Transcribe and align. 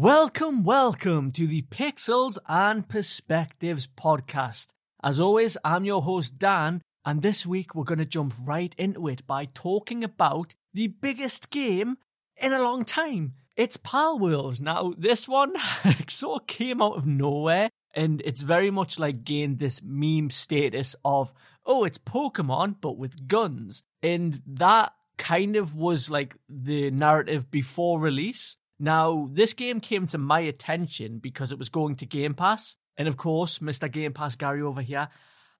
Welcome, 0.00 0.62
welcome 0.62 1.32
to 1.32 1.48
the 1.48 1.62
Pixels 1.62 2.38
and 2.48 2.88
Perspectives 2.88 3.88
podcast. 3.88 4.68
As 5.02 5.18
always, 5.18 5.56
I'm 5.64 5.84
your 5.84 6.02
host, 6.02 6.38
Dan, 6.38 6.82
and 7.04 7.20
this 7.20 7.44
week 7.44 7.74
we're 7.74 7.82
going 7.82 7.98
to 7.98 8.04
jump 8.04 8.34
right 8.40 8.72
into 8.78 9.08
it 9.08 9.26
by 9.26 9.46
talking 9.46 10.04
about 10.04 10.54
the 10.72 10.86
biggest 10.86 11.50
game 11.50 11.98
in 12.36 12.52
a 12.52 12.62
long 12.62 12.84
time. 12.84 13.32
It's 13.56 13.76
Palworld. 13.76 14.60
Now, 14.60 14.94
this 14.96 15.26
one 15.26 15.54
sort 16.08 16.42
of 16.42 16.46
came 16.46 16.80
out 16.80 16.96
of 16.96 17.04
nowhere, 17.04 17.68
and 17.92 18.22
it's 18.24 18.42
very 18.42 18.70
much 18.70 19.00
like 19.00 19.24
gained 19.24 19.58
this 19.58 19.82
meme 19.82 20.30
status 20.30 20.94
of, 21.04 21.34
oh, 21.66 21.82
it's 21.82 21.98
Pokemon, 21.98 22.76
but 22.80 22.98
with 22.98 23.26
guns. 23.26 23.82
And 24.00 24.40
that 24.46 24.92
kind 25.16 25.56
of 25.56 25.74
was 25.74 26.08
like 26.08 26.36
the 26.48 26.92
narrative 26.92 27.50
before 27.50 27.98
release. 27.98 28.56
Now, 28.80 29.28
this 29.32 29.54
game 29.54 29.80
came 29.80 30.06
to 30.08 30.18
my 30.18 30.40
attention 30.40 31.18
because 31.18 31.52
it 31.52 31.58
was 31.58 31.68
going 31.68 31.96
to 31.96 32.06
Game 32.06 32.34
Pass. 32.34 32.76
And 32.96 33.08
of 33.08 33.16
course, 33.16 33.58
Mr. 33.58 33.90
Game 33.90 34.12
Pass 34.12 34.34
Gary 34.34 34.62
over 34.62 34.82
here, 34.82 35.08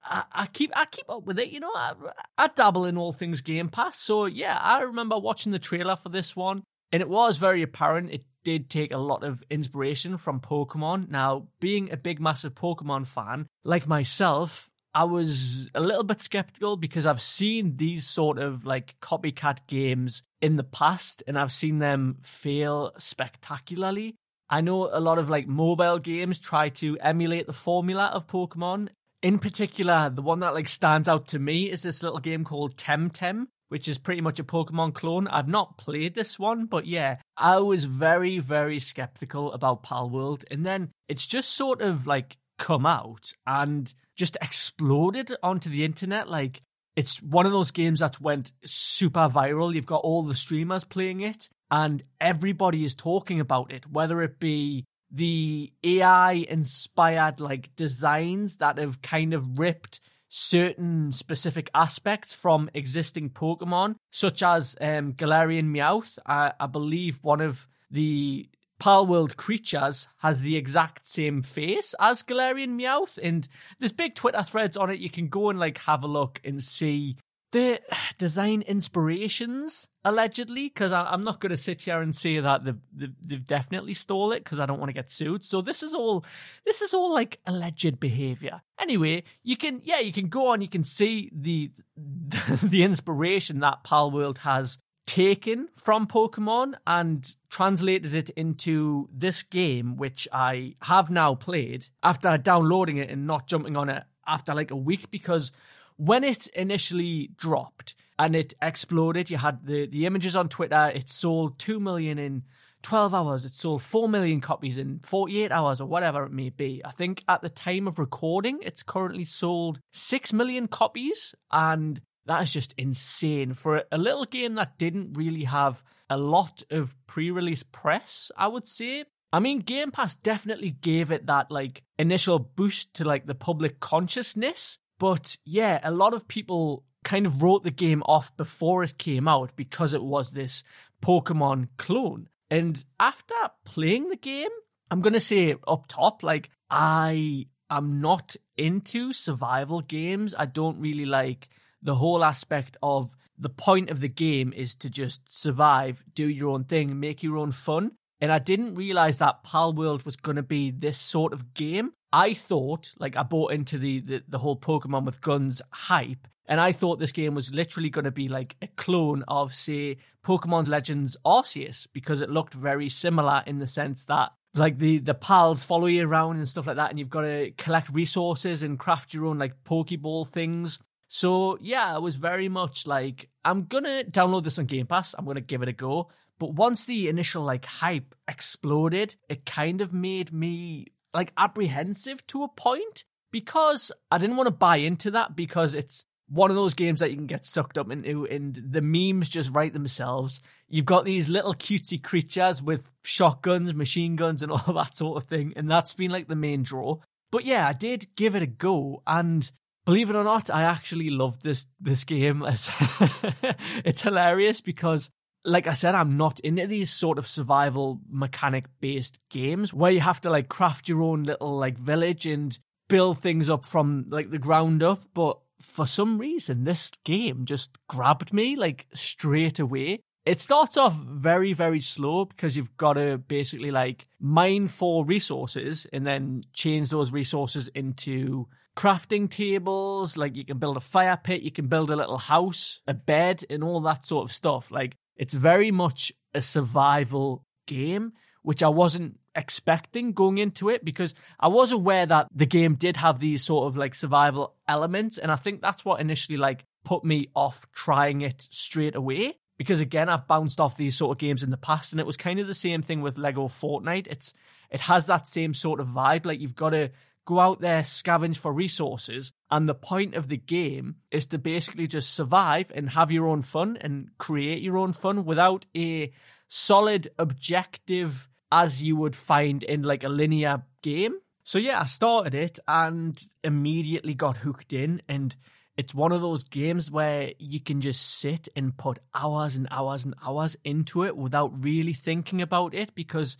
I, 0.04 0.24
I 0.32 0.46
keep 0.46 0.72
I 0.76 0.86
keep 0.86 1.08
up 1.10 1.24
with 1.24 1.38
it, 1.38 1.50
you 1.50 1.60
know. 1.60 1.72
I, 1.74 1.92
I 2.36 2.48
dabble 2.48 2.84
in 2.84 2.96
all 2.96 3.12
things 3.12 3.42
Game 3.42 3.68
Pass. 3.68 3.98
So 3.98 4.26
yeah, 4.26 4.58
I 4.60 4.82
remember 4.82 5.18
watching 5.18 5.52
the 5.52 5.58
trailer 5.58 5.96
for 5.96 6.08
this 6.08 6.36
one, 6.36 6.62
and 6.92 7.00
it 7.02 7.08
was 7.08 7.38
very 7.38 7.62
apparent 7.62 8.12
it 8.12 8.24
did 8.44 8.70
take 8.70 8.92
a 8.92 8.98
lot 8.98 9.24
of 9.24 9.42
inspiration 9.50 10.16
from 10.16 10.40
Pokemon. 10.40 11.10
Now, 11.10 11.48
being 11.60 11.92
a 11.92 11.96
big 11.96 12.20
massive 12.20 12.54
Pokemon 12.54 13.06
fan 13.06 13.46
like 13.64 13.86
myself, 13.86 14.70
I 14.98 15.04
was 15.04 15.70
a 15.76 15.80
little 15.80 16.02
bit 16.02 16.20
skeptical 16.20 16.76
because 16.76 17.06
I've 17.06 17.20
seen 17.20 17.76
these 17.76 18.04
sort 18.04 18.36
of 18.36 18.66
like 18.66 18.96
copycat 19.00 19.58
games 19.68 20.24
in 20.42 20.56
the 20.56 20.64
past 20.64 21.22
and 21.28 21.38
I've 21.38 21.52
seen 21.52 21.78
them 21.78 22.16
fail 22.20 22.92
spectacularly. 22.98 24.16
I 24.50 24.60
know 24.60 24.90
a 24.92 24.98
lot 24.98 25.18
of 25.18 25.30
like 25.30 25.46
mobile 25.46 26.00
games 26.00 26.40
try 26.40 26.70
to 26.70 26.98
emulate 26.98 27.46
the 27.46 27.52
formula 27.52 28.06
of 28.06 28.26
Pokemon. 28.26 28.88
In 29.22 29.38
particular, 29.38 30.10
the 30.12 30.20
one 30.20 30.40
that 30.40 30.54
like 30.54 30.66
stands 30.66 31.06
out 31.06 31.28
to 31.28 31.38
me 31.38 31.70
is 31.70 31.84
this 31.84 32.02
little 32.02 32.18
game 32.18 32.42
called 32.42 32.74
Temtem, 32.76 33.46
which 33.68 33.86
is 33.86 33.98
pretty 33.98 34.20
much 34.20 34.40
a 34.40 34.44
Pokemon 34.44 34.94
clone. 34.94 35.28
I've 35.28 35.46
not 35.46 35.78
played 35.78 36.16
this 36.16 36.40
one, 36.40 36.66
but 36.66 36.86
yeah, 36.86 37.18
I 37.36 37.58
was 37.58 37.84
very, 37.84 38.40
very 38.40 38.80
skeptical 38.80 39.52
about 39.52 39.84
Palworld. 39.84 40.42
And 40.50 40.66
then 40.66 40.90
it's 41.08 41.28
just 41.28 41.50
sort 41.50 41.82
of 41.82 42.04
like 42.04 42.36
come 42.58 42.84
out 42.86 43.32
and 43.46 43.92
just 44.16 44.36
exploded 44.42 45.32
onto 45.42 45.70
the 45.70 45.84
internet. 45.84 46.28
Like 46.28 46.62
it's 46.96 47.22
one 47.22 47.46
of 47.46 47.52
those 47.52 47.70
games 47.70 48.00
that 48.00 48.20
went 48.20 48.52
super 48.64 49.28
viral. 49.28 49.74
You've 49.74 49.86
got 49.86 50.02
all 50.02 50.22
the 50.22 50.34
streamers 50.34 50.84
playing 50.84 51.20
it 51.20 51.48
and 51.70 52.02
everybody 52.20 52.84
is 52.84 52.94
talking 52.94 53.40
about 53.40 53.72
it, 53.72 53.86
whether 53.90 54.22
it 54.22 54.38
be 54.38 54.84
the 55.10 55.72
AI 55.82 56.32
inspired 56.32 57.40
like 57.40 57.74
designs 57.76 58.56
that 58.56 58.78
have 58.78 59.00
kind 59.00 59.32
of 59.32 59.58
ripped 59.58 60.00
certain 60.28 61.12
specific 61.12 61.70
aspects 61.74 62.34
from 62.34 62.68
existing 62.74 63.30
Pokemon, 63.30 63.96
such 64.10 64.42
as 64.42 64.76
um, 64.80 65.14
Galarian 65.14 65.74
Meowth. 65.74 66.18
I, 66.26 66.52
I 66.60 66.66
believe 66.66 67.20
one 67.22 67.40
of 67.40 67.66
the 67.90 68.48
Palworld 68.80 69.36
creatures 69.36 70.08
has 70.18 70.42
the 70.42 70.56
exact 70.56 71.04
same 71.04 71.42
face 71.42 71.94
as 71.98 72.22
Galarian 72.22 72.80
Meowth, 72.80 73.18
and 73.20 73.48
there's 73.78 73.92
big 73.92 74.14
Twitter 74.14 74.42
threads 74.42 74.76
on 74.76 74.90
it. 74.90 75.00
You 75.00 75.10
can 75.10 75.28
go 75.28 75.50
and 75.50 75.58
like 75.58 75.78
have 75.78 76.04
a 76.04 76.08
look 76.08 76.40
and 76.44 76.62
see. 76.62 77.16
The 77.50 77.80
design 78.18 78.62
inspirations 78.62 79.88
allegedly 80.04 80.68
because 80.68 80.90
i'm 80.90 81.22
not 81.22 81.38
going 81.38 81.50
to 81.50 81.56
sit 81.56 81.82
here 81.82 82.00
and 82.00 82.14
say 82.14 82.40
that 82.40 82.64
they've, 82.64 82.78
they've, 82.94 83.14
they've 83.26 83.46
definitely 83.46 83.92
stole 83.92 84.32
it 84.32 84.42
because 84.42 84.58
i 84.58 84.64
don't 84.64 84.78
want 84.78 84.88
to 84.88 84.94
get 84.94 85.10
sued. 85.10 85.44
So 85.44 85.60
this 85.60 85.82
is 85.82 85.92
all 85.92 86.24
this 86.64 86.80
is 86.80 86.94
all 86.94 87.12
like 87.12 87.40
alleged 87.46 88.00
behavior. 88.00 88.62
Anyway 88.80 89.24
you 89.42 89.56
can 89.56 89.82
yeah 89.84 89.98
you 90.00 90.12
can 90.12 90.28
go 90.28 90.48
on 90.48 90.62
you 90.62 90.68
can 90.68 90.84
see 90.84 91.30
the 91.34 91.70
the 92.62 92.84
inspiration 92.84 93.60
that 93.60 93.84
Palworld 93.84 94.38
has 94.38 94.78
taken 95.08 95.68
from 95.74 96.06
Pokemon 96.06 96.74
and 96.86 97.34
translated 97.48 98.14
it 98.14 98.28
into 98.30 99.08
this 99.10 99.42
game, 99.42 99.96
which 99.96 100.28
I 100.30 100.74
have 100.82 101.10
now 101.10 101.34
played 101.34 101.86
after 102.02 102.36
downloading 102.36 102.98
it 102.98 103.10
and 103.10 103.26
not 103.26 103.48
jumping 103.48 103.76
on 103.76 103.88
it 103.88 104.04
after 104.26 104.54
like 104.54 104.70
a 104.70 104.76
week 104.76 105.10
because 105.10 105.50
when 105.96 106.22
it 106.24 106.46
initially 106.48 107.30
dropped 107.38 107.94
and 108.18 108.36
it 108.36 108.52
exploded, 108.60 109.30
you 109.30 109.38
had 109.38 109.64
the, 109.64 109.86
the 109.86 110.04
images 110.04 110.36
on 110.36 110.50
Twitter, 110.50 110.92
it 110.94 111.08
sold 111.08 111.58
2 111.58 111.80
million 111.80 112.18
in 112.18 112.42
12 112.82 113.14
hours, 113.14 113.44
it 113.46 113.54
sold 113.54 113.80
4 113.82 114.10
million 114.10 114.42
copies 114.42 114.76
in 114.76 115.00
48 115.02 115.50
hours 115.50 115.80
or 115.80 115.88
whatever 115.88 116.24
it 116.24 116.32
may 116.32 116.50
be. 116.50 116.82
I 116.84 116.90
think 116.90 117.24
at 117.26 117.40
the 117.40 117.48
time 117.48 117.88
of 117.88 117.98
recording, 117.98 118.58
it's 118.60 118.82
currently 118.82 119.24
sold 119.24 119.80
6 119.90 120.34
million 120.34 120.68
copies 120.68 121.34
and 121.50 121.98
that 122.28 122.42
is 122.42 122.52
just 122.52 122.74
insane 122.78 123.54
for 123.54 123.84
a 123.90 123.98
little 123.98 124.24
game 124.24 124.54
that 124.54 124.78
didn't 124.78 125.14
really 125.14 125.44
have 125.44 125.82
a 126.08 126.16
lot 126.16 126.62
of 126.70 126.94
pre-release 127.06 127.62
press, 127.62 128.30
I 128.36 128.48
would 128.48 128.68
say. 128.68 129.04
I 129.32 129.40
mean, 129.40 129.58
Game 129.58 129.90
Pass 129.90 130.14
definitely 130.14 130.70
gave 130.70 131.10
it 131.10 131.26
that 131.26 131.50
like 131.50 131.82
initial 131.98 132.38
boost 132.38 132.94
to 132.94 133.04
like 133.04 133.26
the 133.26 133.34
public 133.34 133.80
consciousness, 133.80 134.78
but 134.98 135.36
yeah, 135.44 135.80
a 135.82 135.90
lot 135.90 136.14
of 136.14 136.28
people 136.28 136.84
kind 137.04 137.26
of 137.26 137.42
wrote 137.42 137.64
the 137.64 137.70
game 137.70 138.02
off 138.04 138.36
before 138.36 138.84
it 138.84 138.98
came 138.98 139.28
out 139.28 139.56
because 139.56 139.92
it 139.94 140.02
was 140.02 140.30
this 140.30 140.62
Pokemon 141.02 141.68
clone. 141.76 142.28
And 142.50 142.82
after 142.98 143.34
playing 143.64 144.08
the 144.08 144.16
game, 144.16 144.50
I'm 144.90 145.00
going 145.00 145.12
to 145.12 145.20
say 145.20 145.56
up 145.66 145.86
top, 145.88 146.22
like, 146.22 146.50
I 146.70 147.46
am 147.70 148.00
not 148.00 148.36
into 148.56 149.12
survival 149.12 149.80
games. 149.80 150.34
I 150.36 150.46
don't 150.46 150.80
really 150.80 151.06
like 151.06 151.48
the 151.88 151.94
whole 151.94 152.22
aspect 152.22 152.76
of 152.82 153.16
the 153.38 153.48
point 153.48 153.88
of 153.88 154.00
the 154.00 154.10
game 154.10 154.52
is 154.54 154.74
to 154.74 154.90
just 154.90 155.22
survive, 155.26 156.04
do 156.14 156.28
your 156.28 156.50
own 156.50 156.64
thing, 156.64 157.00
make 157.00 157.22
your 157.22 157.38
own 157.38 157.50
fun. 157.50 157.92
And 158.20 158.30
I 158.30 158.38
didn't 158.38 158.74
realize 158.74 159.16
that 159.18 159.42
Palworld 159.42 160.04
was 160.04 160.16
going 160.16 160.36
to 160.36 160.42
be 160.42 160.70
this 160.70 160.98
sort 160.98 161.32
of 161.32 161.54
game. 161.54 161.92
I 162.12 162.34
thought, 162.34 162.92
like, 162.98 163.16
I 163.16 163.22
bought 163.22 163.52
into 163.52 163.78
the, 163.78 164.00
the, 164.00 164.22
the 164.28 164.36
whole 164.36 164.58
Pokemon 164.58 165.06
with 165.06 165.22
guns 165.22 165.62
hype, 165.72 166.28
and 166.44 166.60
I 166.60 166.72
thought 166.72 166.98
this 166.98 167.12
game 167.12 167.34
was 167.34 167.54
literally 167.54 167.88
going 167.88 168.04
to 168.04 168.10
be 168.10 168.28
like 168.28 168.56
a 168.60 168.66
clone 168.66 169.24
of, 169.26 169.54
say, 169.54 169.96
Pokemon 170.22 170.68
Legends 170.68 171.16
Arceus, 171.24 171.86
because 171.94 172.20
it 172.20 172.28
looked 172.28 172.52
very 172.52 172.90
similar 172.90 173.42
in 173.46 173.56
the 173.58 173.66
sense 173.66 174.04
that 174.04 174.32
like 174.54 174.78
the 174.78 174.98
the 174.98 175.14
pals 175.14 175.62
follow 175.62 175.86
you 175.86 176.06
around 176.06 176.36
and 176.36 176.48
stuff 176.48 176.66
like 176.66 176.76
that, 176.76 176.90
and 176.90 176.98
you've 176.98 177.08
got 177.08 177.22
to 177.22 177.50
collect 177.56 177.90
resources 177.94 178.62
and 178.62 178.78
craft 178.78 179.14
your 179.14 179.26
own 179.26 179.38
like 179.38 179.62
Pokeball 179.64 180.26
things. 180.26 180.78
So 181.08 181.58
yeah, 181.60 181.94
I 181.94 181.98
was 181.98 182.16
very 182.16 182.48
much 182.48 182.86
like, 182.86 183.30
I'm 183.44 183.64
gonna 183.64 184.04
download 184.04 184.44
this 184.44 184.58
on 184.58 184.66
Game 184.66 184.86
Pass. 184.86 185.14
I'm 185.16 185.24
gonna 185.24 185.40
give 185.40 185.62
it 185.62 185.68
a 185.68 185.72
go. 185.72 186.10
But 186.38 186.54
once 186.54 186.84
the 186.84 187.08
initial 187.08 187.42
like 187.42 187.64
hype 187.64 188.14
exploded, 188.28 189.16
it 189.28 189.44
kind 189.44 189.80
of 189.80 189.92
made 189.92 190.32
me 190.32 190.86
like 191.12 191.32
apprehensive 191.36 192.26
to 192.28 192.44
a 192.44 192.48
point 192.48 193.04
because 193.32 193.90
I 194.10 194.18
didn't 194.18 194.36
want 194.36 194.46
to 194.46 194.54
buy 194.54 194.76
into 194.76 195.10
that 195.12 195.34
because 195.34 195.74
it's 195.74 196.04
one 196.28 196.50
of 196.50 196.56
those 196.56 196.74
games 196.74 197.00
that 197.00 197.10
you 197.10 197.16
can 197.16 197.26
get 197.26 197.46
sucked 197.46 197.78
up 197.78 197.90
into 197.90 198.26
and 198.26 198.54
the 198.70 198.82
memes 198.82 199.28
just 199.28 199.52
write 199.54 199.72
themselves. 199.72 200.40
You've 200.68 200.84
got 200.84 201.04
these 201.04 201.28
little 201.28 201.54
cutesy 201.54 202.02
creatures 202.02 202.62
with 202.62 202.92
shotguns, 203.02 203.74
machine 203.74 204.16
guns 204.16 204.42
and 204.42 204.52
all 204.52 204.74
that 204.74 204.96
sort 204.96 205.22
of 205.22 205.28
thing. 205.28 205.54
And 205.56 205.70
that's 205.70 205.94
been 205.94 206.10
like 206.10 206.28
the 206.28 206.36
main 206.36 206.62
draw. 206.62 206.98
But 207.30 207.44
yeah, 207.44 207.66
I 207.66 207.72
did 207.72 208.14
give 208.16 208.34
it 208.34 208.42
a 208.42 208.46
go 208.46 209.02
and 209.06 209.50
believe 209.88 210.10
it 210.10 210.16
or 210.16 210.24
not, 210.24 210.50
I 210.50 210.64
actually 210.64 211.08
love 211.08 211.42
this 211.42 211.66
this 211.80 212.04
game. 212.04 212.44
It's, 212.46 212.70
it's 213.86 214.02
hilarious 214.02 214.60
because, 214.60 215.08
like 215.46 215.66
I 215.66 215.72
said, 215.72 215.94
I'm 215.94 216.18
not 216.18 216.40
into 216.40 216.66
these 216.66 216.90
sort 216.90 217.16
of 217.16 217.26
survival 217.26 217.98
mechanic 218.10 218.66
based 218.80 219.18
games 219.30 219.72
where 219.72 219.90
you 219.90 220.00
have 220.00 220.20
to 220.22 220.30
like 220.30 220.48
craft 220.48 220.90
your 220.90 221.00
own 221.00 221.22
little 221.22 221.56
like 221.56 221.78
village 221.78 222.26
and 222.26 222.58
build 222.90 223.18
things 223.18 223.48
up 223.48 223.64
from 223.64 224.04
like 224.10 224.28
the 224.30 224.38
ground 224.38 224.82
up. 224.82 225.00
But 225.14 225.38
for 225.58 225.86
some 225.86 226.18
reason, 226.18 226.64
this 226.64 226.90
game 227.06 227.46
just 227.46 227.78
grabbed 227.88 228.30
me 228.30 228.56
like 228.56 228.88
straight 228.92 229.58
away. 229.58 230.00
It 230.26 230.38
starts 230.38 230.76
off 230.76 230.96
very, 230.96 231.54
very 231.54 231.80
slow 231.80 232.26
because 232.26 232.58
you've 232.58 232.76
got 232.76 232.94
to 232.94 233.16
basically 233.16 233.70
like 233.70 234.06
mine 234.20 234.68
for 234.68 235.06
resources 235.06 235.86
and 235.94 236.06
then 236.06 236.42
change 236.52 236.90
those 236.90 237.10
resources 237.10 237.68
into 237.68 238.48
crafting 238.78 239.28
tables, 239.28 240.16
like 240.16 240.36
you 240.36 240.44
can 240.44 240.58
build 240.58 240.76
a 240.76 240.80
fire 240.80 241.18
pit, 241.20 241.42
you 241.42 241.50
can 241.50 241.66
build 241.66 241.90
a 241.90 241.96
little 241.96 242.16
house, 242.16 242.80
a 242.86 242.94
bed, 242.94 243.42
and 243.50 243.64
all 243.64 243.80
that 243.80 244.06
sort 244.06 244.24
of 244.24 244.30
stuff. 244.30 244.70
Like 244.70 244.94
it's 245.16 245.34
very 245.34 245.72
much 245.72 246.12
a 246.32 246.40
survival 246.40 247.44
game, 247.66 248.12
which 248.42 248.62
I 248.62 248.68
wasn't 248.68 249.18
expecting 249.34 250.12
going 250.12 250.38
into 250.38 250.68
it 250.68 250.84
because 250.84 251.12
I 251.40 251.48
was 251.48 251.72
aware 251.72 252.06
that 252.06 252.28
the 252.32 252.46
game 252.46 252.76
did 252.76 252.96
have 252.98 253.18
these 253.18 253.42
sort 253.42 253.66
of 253.66 253.76
like 253.76 253.96
survival 253.96 254.54
elements, 254.68 255.18
and 255.18 255.32
I 255.32 255.36
think 255.36 255.60
that's 255.60 255.84
what 255.84 256.00
initially 256.00 256.38
like 256.38 256.64
put 256.84 257.04
me 257.04 257.30
off 257.34 257.66
trying 257.72 258.20
it 258.20 258.40
straight 258.40 258.94
away. 258.94 259.34
because 259.58 259.80
again, 259.80 260.08
I've 260.08 260.28
bounced 260.28 260.60
off 260.60 260.76
these 260.76 260.96
sort 260.96 261.16
of 261.16 261.18
games 261.18 261.42
in 261.42 261.50
the 261.50 261.56
past, 261.56 261.92
and 261.92 262.00
it 262.00 262.06
was 262.06 262.16
kind 262.16 262.38
of 262.38 262.46
the 262.46 262.54
same 262.54 262.80
thing 262.80 263.02
with 263.02 263.18
Lego 263.18 263.48
Fortnite. 263.48 264.06
It's 264.06 264.32
it 264.70 264.80
has 264.82 265.06
that 265.06 265.26
same 265.26 265.52
sort 265.52 265.80
of 265.80 265.88
vibe. 265.88 266.24
Like 266.24 266.40
you've 266.40 266.54
got 266.54 266.70
to 266.70 266.90
go 267.28 267.40
out 267.40 267.60
there, 267.60 267.82
scavenge 267.82 268.38
for 268.38 268.54
resources, 268.54 269.32
and 269.50 269.68
the 269.68 269.74
point 269.74 270.14
of 270.14 270.28
the 270.28 270.38
game 270.38 270.96
is 271.10 271.26
to 271.26 271.36
basically 271.36 271.86
just 271.86 272.14
survive 272.14 272.72
and 272.74 272.88
have 272.88 273.12
your 273.12 273.28
own 273.28 273.42
fun 273.42 273.76
and 273.82 274.08
create 274.16 274.62
your 274.62 274.78
own 274.78 274.94
fun 274.94 275.26
without 275.26 275.66
a 275.76 276.10
solid 276.46 277.10
objective 277.18 278.30
as 278.50 278.82
you 278.82 278.96
would 278.96 279.14
find 279.14 279.62
in 279.62 279.82
like 279.82 280.04
a 280.04 280.08
linear 280.08 280.62
game. 280.80 281.18
So 281.44 281.58
yeah, 281.58 281.82
I 281.82 281.84
started 281.84 282.34
it 282.34 282.58
and 282.66 283.20
immediately 283.44 284.14
got 284.14 284.38
hooked 284.38 284.72
in 284.72 285.02
and 285.06 285.36
it's 285.76 285.94
one 285.94 286.12
of 286.12 286.22
those 286.22 286.44
games 286.44 286.90
where 286.90 287.32
you 287.38 287.60
can 287.60 287.82
just 287.82 288.20
sit 288.20 288.48
and 288.56 288.74
put 288.74 289.00
hours 289.14 289.54
and 289.54 289.68
hours 289.70 290.06
and 290.06 290.14
hours 290.26 290.56
into 290.64 291.04
it 291.04 291.14
without 291.14 291.62
really 291.62 291.92
thinking 291.92 292.40
about 292.40 292.74
it 292.74 292.94
because 292.94 293.36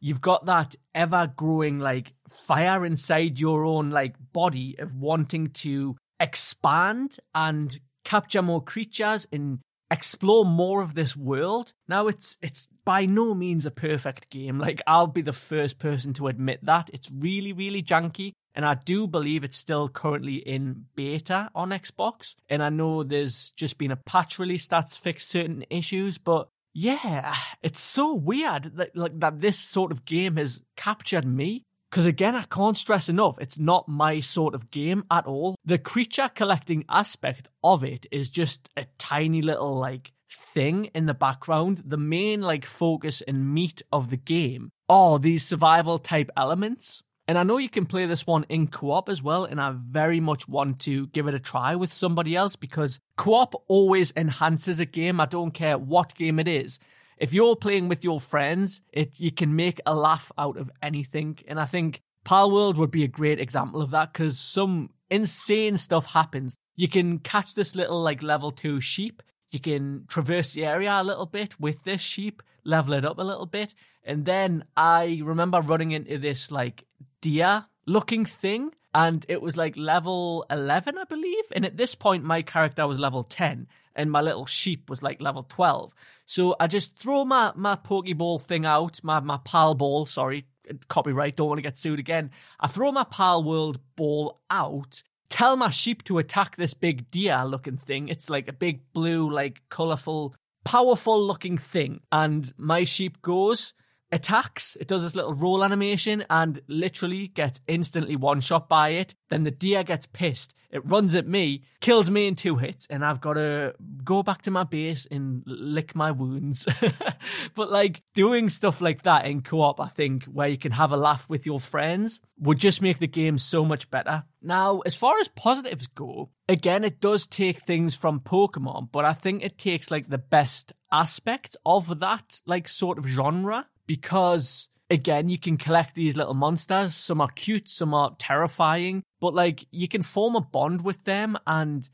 you've 0.00 0.20
got 0.20 0.46
that 0.46 0.74
ever 0.94 1.32
growing 1.36 1.78
like 1.78 2.14
fire 2.28 2.84
inside 2.84 3.38
your 3.38 3.64
own 3.64 3.90
like 3.90 4.14
body 4.32 4.76
of 4.78 4.94
wanting 4.94 5.48
to 5.48 5.96
expand 6.20 7.16
and 7.34 7.78
capture 8.04 8.42
more 8.42 8.62
creatures 8.62 9.26
and 9.32 9.58
explore 9.90 10.44
more 10.44 10.82
of 10.82 10.94
this 10.94 11.16
world. 11.16 11.72
Now 11.88 12.08
it's 12.08 12.36
it's 12.42 12.68
by 12.84 13.06
no 13.06 13.34
means 13.34 13.66
a 13.66 13.70
perfect 13.70 14.30
game. 14.30 14.58
Like 14.58 14.82
I'll 14.86 15.06
be 15.06 15.22
the 15.22 15.32
first 15.32 15.78
person 15.78 16.12
to 16.14 16.26
admit 16.26 16.64
that. 16.64 16.90
It's 16.92 17.10
really 17.10 17.52
really 17.52 17.82
janky 17.82 18.32
and 18.56 18.64
I 18.64 18.74
do 18.74 19.06
believe 19.06 19.44
it's 19.44 19.56
still 19.56 19.88
currently 19.88 20.36
in 20.36 20.86
beta 20.96 21.50
on 21.54 21.70
Xbox. 21.70 22.34
And 22.48 22.62
I 22.62 22.70
know 22.70 23.02
there's 23.02 23.52
just 23.52 23.76
been 23.76 23.90
a 23.90 23.96
patch 23.96 24.38
release 24.38 24.66
that's 24.66 24.96
fixed 24.96 25.28
certain 25.28 25.64
issues, 25.68 26.16
but 26.16 26.48
yeah, 26.76 27.34
it's 27.62 27.80
so 27.80 28.14
weird 28.14 28.64
that 28.76 28.94
like 28.94 29.18
that 29.20 29.40
this 29.40 29.58
sort 29.58 29.92
of 29.92 30.04
game 30.04 30.36
has 30.36 30.60
captured 30.76 31.24
me. 31.24 31.62
Because 31.90 32.04
again, 32.04 32.34
I 32.34 32.42
can't 32.42 32.76
stress 32.76 33.08
enough, 33.08 33.38
it's 33.40 33.58
not 33.58 33.88
my 33.88 34.20
sort 34.20 34.54
of 34.54 34.70
game 34.70 35.04
at 35.10 35.24
all. 35.24 35.54
The 35.64 35.78
creature 35.78 36.28
collecting 36.34 36.84
aspect 36.86 37.48
of 37.64 37.82
it 37.82 38.06
is 38.10 38.28
just 38.28 38.68
a 38.76 38.84
tiny 38.98 39.40
little 39.40 39.74
like 39.74 40.12
thing 40.30 40.86
in 40.86 41.06
the 41.06 41.14
background. 41.14 41.82
The 41.86 41.96
main 41.96 42.42
like 42.42 42.66
focus 42.66 43.22
and 43.22 43.54
meat 43.54 43.80
of 43.90 44.10
the 44.10 44.18
game 44.18 44.68
are 44.86 45.18
these 45.18 45.46
survival 45.46 45.98
type 45.98 46.30
elements. 46.36 47.02
And 47.28 47.36
I 47.36 47.42
know 47.42 47.58
you 47.58 47.68
can 47.68 47.86
play 47.86 48.06
this 48.06 48.26
one 48.26 48.44
in 48.48 48.68
co 48.68 48.92
op 48.92 49.08
as 49.08 49.22
well, 49.22 49.44
and 49.44 49.60
I 49.60 49.74
very 49.76 50.20
much 50.20 50.48
want 50.48 50.78
to 50.80 51.08
give 51.08 51.26
it 51.26 51.34
a 51.34 51.40
try 51.40 51.74
with 51.74 51.92
somebody 51.92 52.36
else 52.36 52.54
because 52.54 53.00
co 53.16 53.34
op 53.34 53.54
always 53.66 54.12
enhances 54.16 54.78
a 54.78 54.84
game. 54.84 55.20
I 55.20 55.26
don't 55.26 55.52
care 55.52 55.76
what 55.76 56.14
game 56.14 56.38
it 56.38 56.46
is. 56.46 56.78
If 57.18 57.32
you're 57.32 57.56
playing 57.56 57.88
with 57.88 58.04
your 58.04 58.20
friends, 58.20 58.82
it 58.92 59.18
you 59.18 59.32
can 59.32 59.56
make 59.56 59.80
a 59.86 59.94
laugh 59.94 60.30
out 60.38 60.56
of 60.56 60.70
anything. 60.82 61.38
And 61.48 61.58
I 61.58 61.64
think 61.64 62.02
Palworld 62.24 62.76
would 62.76 62.90
be 62.90 63.04
a 63.04 63.08
great 63.08 63.40
example 63.40 63.82
of 63.82 63.90
that 63.90 64.12
because 64.12 64.38
some 64.38 64.90
insane 65.10 65.78
stuff 65.78 66.06
happens. 66.12 66.56
You 66.76 66.88
can 66.88 67.18
catch 67.18 67.54
this 67.54 67.74
little 67.74 68.02
like 68.02 68.22
level 68.22 68.52
two 68.52 68.80
sheep. 68.80 69.22
You 69.50 69.60
can 69.60 70.04
traverse 70.08 70.52
the 70.52 70.64
area 70.64 70.92
a 70.92 71.02
little 71.02 71.26
bit 71.26 71.58
with 71.58 71.82
this 71.84 72.02
sheep, 72.02 72.42
level 72.64 72.94
it 72.94 73.04
up 73.04 73.18
a 73.18 73.24
little 73.24 73.46
bit. 73.46 73.74
And 74.04 74.24
then 74.24 74.64
I 74.76 75.20
remember 75.24 75.60
running 75.60 75.92
into 75.92 76.18
this 76.18 76.50
like 76.50 76.84
deer 77.20 77.66
looking 77.86 78.24
thing 78.24 78.72
and 78.94 79.24
it 79.28 79.40
was 79.42 79.56
like 79.56 79.76
level 79.76 80.44
11 80.50 80.98
i 80.98 81.04
believe 81.04 81.44
and 81.52 81.64
at 81.64 81.76
this 81.76 81.94
point 81.94 82.24
my 82.24 82.42
character 82.42 82.86
was 82.86 82.98
level 82.98 83.22
10 83.22 83.66
and 83.94 84.10
my 84.10 84.20
little 84.20 84.46
sheep 84.46 84.90
was 84.90 85.02
like 85.02 85.20
level 85.20 85.44
12 85.44 85.94
so 86.24 86.56
i 86.58 86.66
just 86.66 86.98
throw 86.98 87.24
my 87.24 87.52
my 87.54 87.76
pokeball 87.76 88.40
thing 88.40 88.66
out 88.66 88.98
my 89.02 89.20
my 89.20 89.38
pal 89.44 89.74
ball 89.74 90.06
sorry 90.06 90.46
copyright 90.88 91.36
don't 91.36 91.48
want 91.48 91.58
to 91.58 91.62
get 91.62 91.78
sued 91.78 91.98
again. 91.98 92.30
I 92.58 92.66
throw 92.66 92.92
my 92.92 93.04
pal 93.04 93.42
world 93.42 93.80
ball 93.96 94.40
out 94.50 95.02
tell 95.28 95.56
my 95.56 95.68
sheep 95.70 96.04
to 96.04 96.18
attack 96.18 96.56
this 96.56 96.72
big 96.72 97.10
deer 97.10 97.44
looking 97.44 97.76
thing. 97.76 98.08
It's 98.08 98.30
like 98.30 98.48
a 98.48 98.52
big 98.52 98.92
blue 98.92 99.30
like 99.30 99.60
colorful 99.68 100.34
powerful 100.64 101.22
looking 101.22 101.58
thing 101.58 102.00
and 102.10 102.52
my 102.56 102.84
sheep 102.84 103.22
goes 103.22 103.72
attacks. 104.12 104.76
It 104.80 104.88
does 104.88 105.02
this 105.02 105.16
little 105.16 105.34
roll 105.34 105.64
animation 105.64 106.24
and 106.30 106.60
literally 106.68 107.28
gets 107.28 107.60
instantly 107.66 108.16
one 108.16 108.40
shot 108.40 108.68
by 108.68 108.90
it. 108.90 109.14
Then 109.28 109.42
the 109.42 109.50
deer 109.50 109.82
gets 109.82 110.06
pissed. 110.06 110.54
It 110.70 110.82
runs 110.84 111.14
at 111.14 111.26
me, 111.26 111.62
kills 111.80 112.10
me 112.10 112.26
in 112.26 112.34
two 112.34 112.56
hits, 112.56 112.86
and 112.88 113.04
I've 113.04 113.20
got 113.20 113.34
to 113.34 113.74
go 114.04 114.22
back 114.22 114.42
to 114.42 114.50
my 114.50 114.64
base 114.64 115.06
and 115.10 115.42
lick 115.46 115.94
my 115.94 116.10
wounds. 116.10 116.66
but 117.54 117.70
like 117.70 118.02
doing 118.14 118.48
stuff 118.48 118.80
like 118.80 119.02
that 119.02 119.26
in 119.26 119.42
co 119.42 119.60
op, 119.60 119.80
I 119.80 119.86
think, 119.86 120.24
where 120.24 120.48
you 120.48 120.58
can 120.58 120.72
have 120.72 120.92
a 120.92 120.96
laugh 120.96 121.28
with 121.28 121.46
your 121.46 121.60
friends, 121.60 122.20
would 122.38 122.58
just 122.58 122.82
make 122.82 122.98
the 122.98 123.06
game 123.06 123.38
so 123.38 123.64
much 123.64 123.90
better. 123.90 124.24
Now, 124.42 124.80
as 124.80 124.94
far 124.94 125.18
as 125.20 125.28
positives 125.28 125.86
go, 125.86 126.30
again, 126.48 126.84
it 126.84 127.00
does 127.00 127.26
take 127.26 127.60
things 127.60 127.96
from 127.96 128.20
Pokemon, 128.20 128.90
but 128.92 129.04
I 129.04 129.12
think 129.12 129.44
it 129.44 129.58
takes 129.58 129.90
like 129.90 130.08
the 130.08 130.18
best 130.18 130.72
aspects 130.92 131.56
of 131.64 132.00
that 132.00 132.40
like 132.46 132.68
sort 132.68 132.98
of 132.98 133.06
genre 133.06 133.66
because 133.86 134.68
again, 134.90 135.28
you 135.28 135.38
can 135.38 135.56
collect 135.56 135.94
these 135.94 136.16
little 136.16 136.34
monsters. 136.34 136.94
Some 136.94 137.20
are 137.20 137.28
cute, 137.28 137.68
some 137.68 137.94
are 137.94 138.14
terrifying, 138.18 139.02
but 139.20 139.34
like 139.34 139.66
you 139.70 139.88
can 139.88 140.02
form 140.02 140.36
a 140.36 140.40
bond 140.40 140.82
with 140.82 141.04
them 141.04 141.36
and 141.46 141.88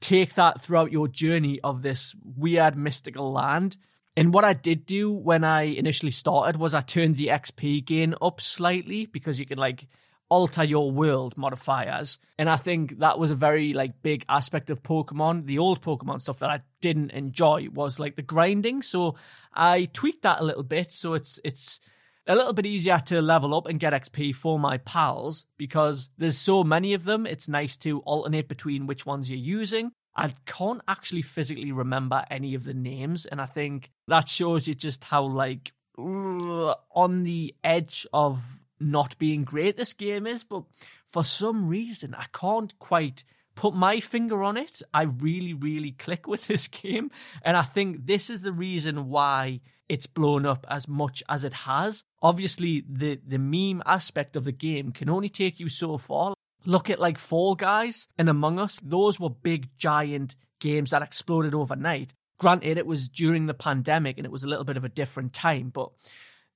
take 0.00 0.34
that 0.34 0.60
throughout 0.60 0.92
your 0.92 1.08
journey 1.08 1.60
of 1.64 1.82
this 1.82 2.14
weird 2.22 2.76
mystical 2.76 3.32
land. 3.32 3.76
And 4.16 4.32
what 4.32 4.44
I 4.44 4.54
did 4.54 4.86
do 4.86 5.12
when 5.12 5.44
I 5.44 5.62
initially 5.62 6.12
started 6.12 6.58
was 6.58 6.74
I 6.74 6.80
turned 6.80 7.16
the 7.16 7.28
XP 7.28 7.84
gain 7.84 8.14
up 8.22 8.40
slightly 8.40 9.06
because 9.06 9.38
you 9.38 9.46
can 9.46 9.58
like 9.58 9.86
alter 10.28 10.64
your 10.64 10.90
world 10.90 11.36
modifiers. 11.36 12.18
And 12.38 12.48
I 12.50 12.56
think 12.56 12.98
that 12.98 13.18
was 13.18 13.30
a 13.30 13.34
very 13.34 13.72
like 13.72 14.02
big 14.02 14.24
aspect 14.28 14.70
of 14.70 14.82
Pokemon. 14.82 15.46
The 15.46 15.58
old 15.58 15.82
Pokemon 15.82 16.22
stuff 16.22 16.40
that 16.40 16.50
I 16.50 16.62
didn't 16.80 17.12
enjoy 17.12 17.68
was 17.72 17.98
like 17.98 18.16
the 18.16 18.22
grinding. 18.22 18.82
So 18.82 19.16
I 19.56 19.88
tweaked 19.92 20.22
that 20.22 20.40
a 20.40 20.44
little 20.44 20.62
bit 20.62 20.92
so 20.92 21.14
it's 21.14 21.40
it's 21.42 21.80
a 22.26 22.34
little 22.34 22.52
bit 22.52 22.66
easier 22.66 23.00
to 23.06 23.22
level 23.22 23.54
up 23.54 23.66
and 23.66 23.80
get 23.80 23.92
XP 23.92 24.34
for 24.34 24.58
my 24.58 24.78
pals 24.78 25.46
because 25.56 26.10
there's 26.18 26.38
so 26.38 26.64
many 26.64 26.92
of 26.92 27.04
them. 27.04 27.26
It's 27.26 27.48
nice 27.48 27.76
to 27.78 28.00
alternate 28.00 28.48
between 28.48 28.86
which 28.86 29.06
ones 29.06 29.30
you're 29.30 29.38
using. 29.38 29.92
I 30.14 30.32
can't 30.44 30.80
actually 30.88 31.22
physically 31.22 31.72
remember 31.72 32.24
any 32.30 32.54
of 32.54 32.64
the 32.64 32.74
names, 32.74 33.26
and 33.26 33.40
I 33.40 33.46
think 33.46 33.90
that 34.08 34.28
shows 34.28 34.66
you 34.66 34.74
just 34.74 35.04
how 35.04 35.24
like 35.24 35.72
on 35.98 37.22
the 37.22 37.54
edge 37.62 38.06
of 38.12 38.60
not 38.80 39.16
being 39.18 39.44
great 39.44 39.76
this 39.76 39.92
game 39.92 40.26
is, 40.26 40.42
but 40.42 40.64
for 41.06 41.24
some 41.24 41.68
reason 41.68 42.14
I 42.14 42.26
can't 42.32 42.78
quite 42.78 43.24
put 43.56 43.74
my 43.74 43.98
finger 43.98 44.44
on 44.44 44.56
it. 44.56 44.82
I 44.94 45.04
really, 45.04 45.54
really 45.54 45.90
click 45.90 46.28
with 46.28 46.46
this 46.46 46.68
game. 46.82 47.10
And 47.42 47.56
I 47.56 47.62
think 47.62 48.06
this 48.06 48.30
is 48.30 48.42
the 48.42 48.52
reason 48.52 49.08
why 49.08 49.60
it's 49.88 50.06
blown 50.06 50.46
up 50.46 50.66
as 50.68 50.86
much 50.86 51.22
as 51.28 51.42
it 51.42 51.52
has. 51.52 52.02
Obviously, 52.22 52.84
the, 52.88 53.20
the 53.26 53.38
meme 53.38 53.82
aspect 53.86 54.36
of 54.36 54.44
the 54.44 54.52
game 54.52 54.92
can 54.92 55.08
only 55.08 55.28
take 55.28 55.58
you 55.58 55.68
so 55.68 55.98
far. 55.98 56.34
Look 56.64 56.90
at 56.90 57.00
like 57.00 57.18
Fall 57.18 57.54
Guys 57.54 58.08
and 58.18 58.28
Among 58.28 58.58
Us. 58.58 58.80
Those 58.82 59.18
were 59.18 59.30
big, 59.30 59.70
giant 59.78 60.36
games 60.60 60.90
that 60.90 61.02
exploded 61.02 61.54
overnight. 61.54 62.12
Granted, 62.38 62.76
it 62.76 62.86
was 62.86 63.08
during 63.08 63.46
the 63.46 63.54
pandemic 63.54 64.18
and 64.18 64.26
it 64.26 64.32
was 64.32 64.44
a 64.44 64.48
little 64.48 64.64
bit 64.64 64.76
of 64.76 64.84
a 64.84 64.90
different 64.90 65.32
time, 65.32 65.70
but 65.70 65.90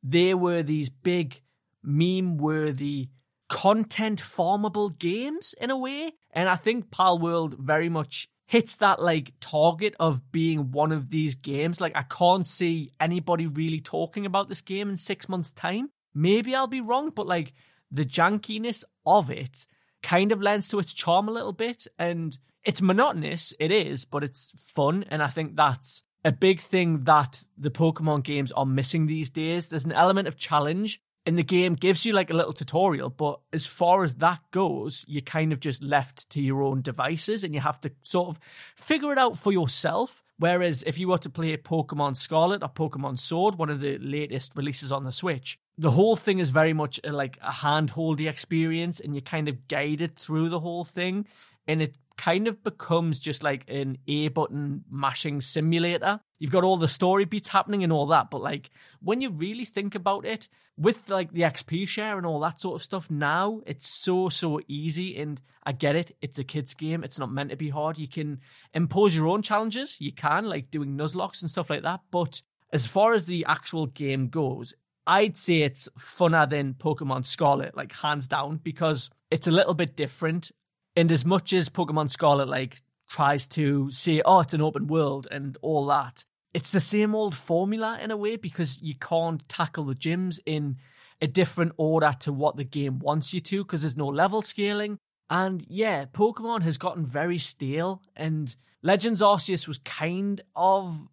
they 0.02 0.35
were 0.35 0.62
these 0.62 0.90
big 0.90 1.40
meme 1.83 2.37
worthy 2.37 3.09
content 3.49 4.21
formable 4.21 4.90
games 4.90 5.54
in 5.61 5.71
a 5.71 5.78
way. 5.78 6.12
And 6.32 6.49
I 6.49 6.56
think 6.56 6.90
Palworld 6.90 7.58
very 7.58 7.88
much 7.88 8.28
hits 8.46 8.75
that 8.76 9.00
like 9.00 9.32
target 9.40 9.94
of 10.00 10.32
being 10.32 10.72
one 10.72 10.90
of 10.90 11.10
these 11.10 11.37
games. 11.37 11.80
Like 11.80 11.96
I 11.96 12.02
can't 12.02 12.46
see 12.46 12.90
anybody 12.99 13.46
really 13.46 13.80
talking 13.80 14.26
about 14.26 14.49
this 14.49 14.60
game 14.60 14.88
in 14.88 14.96
six 14.96 15.28
months' 15.28 15.52
time. 15.52 15.90
Maybe 16.14 16.54
I'll 16.54 16.66
be 16.66 16.80
wrong, 16.80 17.10
but 17.10 17.28
like 17.28 17.52
the 17.92 18.04
jankiness 18.04 18.82
of 19.06 19.30
it 19.30 19.66
kind 20.02 20.32
of 20.32 20.42
lends 20.42 20.68
to 20.68 20.78
its 20.78 20.92
charm 20.92 21.28
a 21.28 21.32
little 21.32 21.52
bit. 21.52 21.87
And 21.99 22.37
it's 22.64 22.82
monotonous, 22.82 23.54
it 23.60 23.70
is, 23.70 24.04
but 24.04 24.25
it's 24.25 24.52
fun. 24.75 25.04
And 25.08 25.22
I 25.22 25.28
think 25.28 25.54
that's 25.54 26.02
a 26.25 26.32
big 26.32 26.60
thing 26.60 27.04
that 27.04 27.44
the 27.56 27.70
Pokemon 27.70 28.25
games 28.25 28.52
are 28.52 28.66
missing 28.66 29.06
these 29.06 29.30
days. 29.30 29.68
There's 29.68 29.84
an 29.84 29.92
element 29.92 30.28
of 30.28 30.37
challenge 30.37 31.00
in 31.30 31.37
the 31.37 31.44
game 31.44 31.75
gives 31.75 32.04
you 32.04 32.12
like 32.12 32.30
a 32.30 32.34
little 32.34 32.52
tutorial, 32.52 33.08
but 33.08 33.38
as 33.52 33.64
far 33.64 34.02
as 34.02 34.16
that 34.16 34.40
goes, 34.50 35.04
you're 35.06 35.22
kind 35.22 35.52
of 35.52 35.60
just 35.60 35.80
left 35.80 36.28
to 36.30 36.40
your 36.40 36.60
own 36.60 36.82
devices 36.82 37.44
and 37.44 37.54
you 37.54 37.60
have 37.60 37.80
to 37.80 37.92
sort 38.02 38.30
of 38.30 38.40
figure 38.75 39.12
it 39.12 39.18
out 39.18 39.38
for 39.38 39.52
yourself. 39.52 40.25
Whereas 40.38 40.82
if 40.82 40.99
you 40.99 41.06
were 41.06 41.18
to 41.18 41.30
play 41.30 41.56
Pokemon 41.56 42.16
Scarlet 42.16 42.64
or 42.64 42.68
Pokemon 42.68 43.20
Sword, 43.20 43.54
one 43.54 43.70
of 43.70 43.78
the 43.78 43.96
latest 43.99 44.54
releases 44.56 44.90
on 44.90 45.04
the 45.04 45.12
Switch, 45.12 45.56
the 45.78 45.92
whole 45.92 46.16
thing 46.16 46.40
is 46.40 46.50
very 46.50 46.72
much 46.72 46.99
like 47.04 47.38
a 47.40 47.52
hand-holdy 47.52 48.26
experience 48.26 48.99
and 48.99 49.14
you're 49.14 49.22
kind 49.22 49.49
of 49.49 49.68
guided 49.68 50.16
through 50.16 50.49
the 50.49 50.58
whole 50.58 50.82
thing 50.82 51.28
and 51.68 51.80
it 51.80 51.94
kind 52.20 52.46
of 52.46 52.62
becomes 52.62 53.18
just 53.18 53.42
like 53.42 53.64
an 53.66 53.96
A 54.06 54.28
button 54.28 54.84
mashing 54.90 55.40
simulator. 55.40 56.20
You've 56.38 56.50
got 56.50 56.64
all 56.64 56.76
the 56.76 56.86
story 56.86 57.24
beats 57.24 57.48
happening 57.48 57.82
and 57.82 57.90
all 57.90 58.04
that, 58.08 58.30
but 58.30 58.42
like 58.42 58.70
when 59.00 59.22
you 59.22 59.30
really 59.30 59.64
think 59.64 59.94
about 59.94 60.26
it, 60.26 60.46
with 60.76 61.08
like 61.08 61.32
the 61.32 61.42
XP 61.42 61.88
share 61.88 62.18
and 62.18 62.26
all 62.26 62.40
that 62.40 62.60
sort 62.60 62.76
of 62.76 62.82
stuff 62.82 63.10
now, 63.10 63.62
it's 63.66 63.86
so, 63.86 64.28
so 64.28 64.60
easy. 64.68 65.16
And 65.16 65.40
I 65.64 65.72
get 65.72 65.96
it. 65.96 66.14
It's 66.20 66.38
a 66.38 66.44
kid's 66.44 66.74
game. 66.74 67.04
It's 67.04 67.18
not 67.18 67.32
meant 67.32 67.50
to 67.50 67.56
be 67.56 67.70
hard. 67.70 67.96
You 67.96 68.08
can 68.08 68.40
impose 68.74 69.16
your 69.16 69.26
own 69.26 69.40
challenges. 69.40 69.96
You 69.98 70.12
can, 70.12 70.46
like 70.46 70.70
doing 70.70 70.98
Nuzlockes 70.98 71.40
and 71.40 71.50
stuff 71.50 71.70
like 71.70 71.82
that. 71.82 72.00
But 72.10 72.42
as 72.70 72.86
far 72.86 73.14
as 73.14 73.24
the 73.24 73.46
actual 73.48 73.86
game 73.86 74.28
goes, 74.28 74.74
I'd 75.06 75.38
say 75.38 75.62
it's 75.62 75.88
funner 75.98 76.48
than 76.48 76.74
Pokemon 76.74 77.24
Scarlet, 77.24 77.76
like 77.76 77.94
hands 77.94 78.28
down, 78.28 78.56
because 78.56 79.10
it's 79.30 79.46
a 79.46 79.52
little 79.52 79.74
bit 79.74 79.96
different. 79.96 80.50
And 80.97 81.11
as 81.12 81.25
much 81.25 81.52
as 81.52 81.68
Pokemon 81.68 82.11
Scarlet 82.11 82.49
like 82.49 82.80
tries 83.09 83.49
to 83.49 83.90
say, 83.90 84.23
oh, 84.25 84.40
it's 84.40 84.54
an 84.54 84.62
open 84.62 84.87
world 84.87 85.26
and 85.30 85.56
all 85.62 85.87
that, 85.87 86.25
it's 86.52 86.70
the 86.70 86.80
same 86.80 87.14
old 87.14 87.35
formula 87.35 87.99
in 88.02 88.11
a 88.11 88.16
way 88.16 88.37
because 88.37 88.78
you 88.80 88.94
can't 88.94 89.49
tackle 89.49 89.85
the 89.85 89.94
gyms 89.94 90.38
in 90.47 90.76
a 91.20 91.26
different 91.26 91.73
order 91.76 92.14
to 92.20 92.32
what 92.32 92.56
the 92.56 92.64
game 92.64 92.99
wants 92.99 93.32
you 93.32 93.40
to 93.40 93.62
because 93.62 93.82
there's 93.82 93.97
no 93.97 94.09
level 94.09 94.42
scaling. 94.42 94.99
And 95.28 95.64
yeah, 95.68 96.06
Pokemon 96.06 96.62
has 96.62 96.76
gotten 96.76 97.06
very 97.06 97.38
stale, 97.38 98.02
and 98.16 98.54
Legends 98.82 99.23
Arceus 99.23 99.68
was 99.68 99.78
kind 99.78 100.40
of 100.56 101.09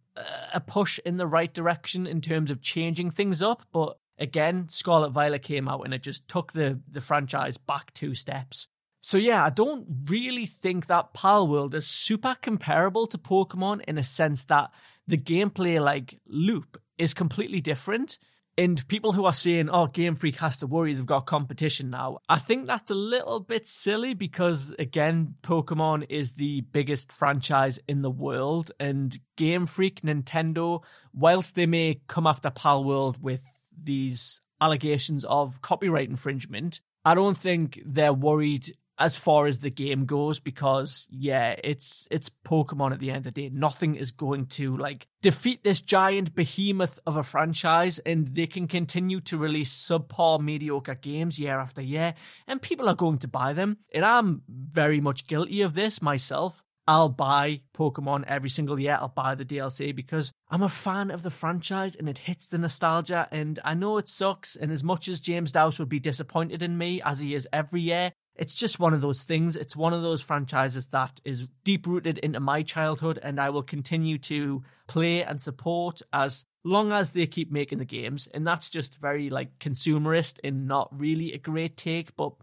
a 0.54 0.60
push 0.60 1.00
in 1.06 1.18
the 1.18 1.28
right 1.28 1.54
direction 1.54 2.08
in 2.08 2.22
terms 2.22 2.52
of 2.52 2.62
changing 2.62 3.12
things 3.12 3.42
up, 3.42 3.64
but 3.72 4.00
again, 4.18 4.68
Scarlet 4.70 5.12
Violet 5.12 5.44
came 5.44 5.68
out 5.68 5.82
and 5.82 5.94
it 5.94 6.02
just 6.02 6.28
took 6.28 6.54
the 6.54 6.80
the 6.92 7.02
franchise 7.02 7.58
back 7.58 7.94
two 7.94 8.16
steps. 8.16 8.68
So 9.08 9.18
yeah, 9.18 9.46
I 9.46 9.52
don't 9.52 9.88
really 10.10 10.46
think 10.46 10.88
that 10.88 11.14
Palworld 11.14 11.74
is 11.74 11.88
super 11.88 12.36
comparable 12.42 13.08
to 13.08 13.18
Pokemon 13.18 13.80
in 13.88 13.98
a 13.98 14.04
sense 14.04 14.44
that 14.44 14.70
the 15.08 15.18
gameplay 15.18 15.82
like 15.82 16.20
loop 16.28 16.76
is 16.98 17.14
completely 17.14 17.62
different. 17.62 18.18
And 18.58 18.86
people 18.90 19.14
who 19.14 19.24
are 19.24 19.34
saying, 19.34 19.70
oh, 19.70 19.88
Game 19.88 20.16
Freak 20.16 20.40
has 20.40 20.60
to 20.60 20.68
worry 20.68 20.94
they've 20.94 21.06
got 21.06 21.26
competition 21.26 21.90
now, 21.90 22.18
I 22.28 22.38
think 22.38 22.66
that's 22.66 22.92
a 22.92 22.96
little 22.96 23.40
bit 23.40 23.66
silly 23.66 24.14
because, 24.14 24.76
again, 24.78 25.36
Pokemon 25.42 26.08
is 26.10 26.34
the 26.34 26.60
biggest 26.74 27.14
franchise 27.14 27.80
in 27.88 28.02
the 28.02 28.12
world. 28.12 28.72
And 28.78 29.18
Game 29.38 29.68
Freak, 29.68 30.02
Nintendo, 30.02 30.84
whilst 31.14 31.56
they 31.56 31.66
may 31.66 32.02
come 32.08 32.28
after 32.28 32.50
Palworld 32.50 33.22
with 33.22 33.44
these 33.72 34.42
allegations 34.60 35.24
of 35.24 35.62
copyright 35.62 36.10
infringement, 36.10 36.82
I 37.06 37.16
don't 37.16 37.38
think 37.38 37.82
they're 37.86 38.12
worried 38.12 38.70
as 39.00 39.16
far 39.16 39.48
as 39.48 39.60
the 39.60 39.70
game 39.70 40.06
goes 40.06 40.40
because 40.40 41.08
yeah 41.10 41.56
it's 41.64 42.08
it's 42.10 42.32
pokemon 42.46 42.92
at 42.92 43.00
the 43.00 43.10
end 43.10 43.20
of 43.20 43.24
the 43.26 43.32
day 43.32 43.50
nothing 43.54 43.96
is 43.96 44.12
going 44.12 44.46
to 44.46 44.76
like 44.78 45.08
defeat 45.22 45.64
this 45.64 45.82
giant 45.82 46.36
behemoth 46.36 47.00
of 47.06 47.16
a 47.16 47.24
franchise 47.24 48.00
and 48.00 48.36
they 48.36 48.48
can 48.48 48.68
continue 48.68 49.20
to 49.20 49.38
release 49.38 49.72
subpar 49.74 50.40
mediocre 50.40 50.96
games 50.96 51.40
year 51.40 51.60
after 51.60 51.82
year 51.82 52.14
and 52.48 52.62
people 52.62 52.90
are 52.90 52.96
going 52.96 53.18
to 53.18 53.28
buy 53.28 53.54
them 53.54 53.78
and 53.94 54.06
i'm 54.06 54.42
very 54.48 55.00
much 55.00 55.28
guilty 55.28 55.62
of 55.62 55.74
this 55.74 56.02
myself 56.02 56.64
I'll 56.90 57.10
buy 57.10 57.62
Pokemon 57.76 58.24
every 58.28 58.50
single 58.50 58.80
year. 58.80 58.98
I'll 59.00 59.10
buy 59.10 59.36
the 59.36 59.44
DLC 59.44 59.94
because 59.94 60.32
I'm 60.50 60.64
a 60.64 60.70
fan 60.70 61.12
of 61.12 61.22
the 61.22 61.30
franchise 61.30 61.96
and 61.98 62.08
it 62.08 62.18
hits 62.18 62.48
the 62.48 62.58
nostalgia. 62.58 63.28
And 63.30 63.60
I 63.66 63.74
know 63.74 63.98
it 63.98 64.08
sucks. 64.08 64.56
And 64.56 64.72
as 64.72 64.86
much 64.86 65.10
as 65.10 65.20
James 65.20 65.52
Dowse 65.52 65.80
would 65.80 65.90
be 65.90 66.00
disappointed 66.00 66.62
in 66.62 66.78
me, 66.78 67.02
as 67.02 67.20
he 67.20 67.36
is 67.36 67.46
every 67.52 67.82
year, 67.82 68.14
it's 68.38 68.56
just 68.56 68.80
one 68.80 68.94
of 68.94 69.02
those 69.02 69.24
things. 69.24 69.56
It's 69.56 69.76
one 69.76 69.94
of 69.94 70.02
those 70.02 70.22
franchises 70.22 70.88
that 70.88 71.20
is 71.26 71.48
deep 71.64 71.88
rooted 71.88 72.20
into 72.20 72.40
my 72.40 72.62
childhood, 72.62 73.20
and 73.22 73.40
I 73.40 73.50
will 73.50 73.64
continue 73.64 74.18
to 74.20 74.64
play 74.88 75.24
and 75.24 75.42
support 75.42 76.02
as 76.14 76.46
long 76.64 76.92
as 76.92 77.12
they 77.12 77.26
keep 77.26 77.52
making 77.52 77.80
the 77.80 77.86
games. 77.86 78.28
And 78.28 78.46
that's 78.46 78.70
just 78.70 79.00
very 79.00 79.30
like 79.30 79.58
consumerist 79.60 80.40
and 80.44 80.68
not 80.68 80.90
really 80.92 81.34
a 81.34 81.38
great 81.38 81.78
take, 81.78 82.16
but 82.16 82.34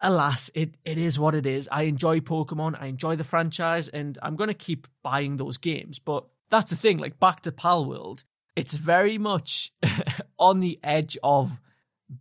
alas, 0.00 0.50
it, 0.54 0.74
it 0.84 0.98
is 0.98 1.18
what 1.18 1.34
it 1.34 1.46
is. 1.46 1.68
I 1.70 1.82
enjoy 1.82 2.20
Pokemon, 2.20 2.80
I 2.80 2.86
enjoy 2.86 3.16
the 3.16 3.24
franchise, 3.24 3.88
and 3.88 4.18
I'm 4.22 4.36
going 4.36 4.48
to 4.48 4.54
keep 4.54 4.86
buying 5.02 5.36
those 5.36 5.58
games. 5.58 5.98
But 5.98 6.24
that's 6.50 6.70
the 6.70 6.76
thing, 6.76 6.98
like 6.98 7.20
back 7.20 7.40
to 7.42 7.52
Palworld, 7.52 8.24
it's 8.56 8.74
very 8.74 9.18
much 9.18 9.72
on 10.38 10.60
the 10.60 10.78
edge 10.82 11.18
of 11.22 11.60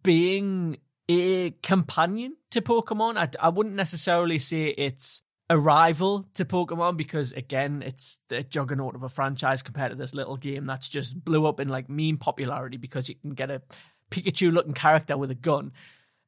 being 0.02 0.78
a 1.22 1.52
companion 1.52 2.36
to 2.52 2.62
Pokemon. 2.62 3.18
I, 3.18 3.30
I 3.40 3.50
wouldn't 3.50 3.76
necessarily 3.76 4.40
say 4.40 4.68
it's 4.68 5.22
a 5.50 5.58
rival 5.58 6.28
to 6.36 6.46
Pokemon 6.46 6.98
because 6.98 7.34
again, 7.34 7.84
it's 7.86 8.20
the 8.30 8.44
juggernaut 8.44 8.96
of 8.96 9.04
a 9.04 9.10
franchise 9.10 9.62
compared 9.62 9.92
to 9.92 9.98
this 9.98 10.14
little 10.14 10.38
game 10.38 10.66
that's 10.66 10.90
just 10.90 11.24
blew 11.24 11.46
up 11.46 11.60
in 11.60 11.70
like 11.70 11.90
meme 11.90 12.18
popularity 12.18 12.78
because 12.78 13.10
you 13.10 13.16
can 13.16 13.32
get 13.32 13.52
a 13.52 13.62
Pikachu 14.10 14.52
looking 14.52 14.74
character 14.74 15.18
with 15.18 15.32
a 15.32 15.36
gun. 15.36 15.72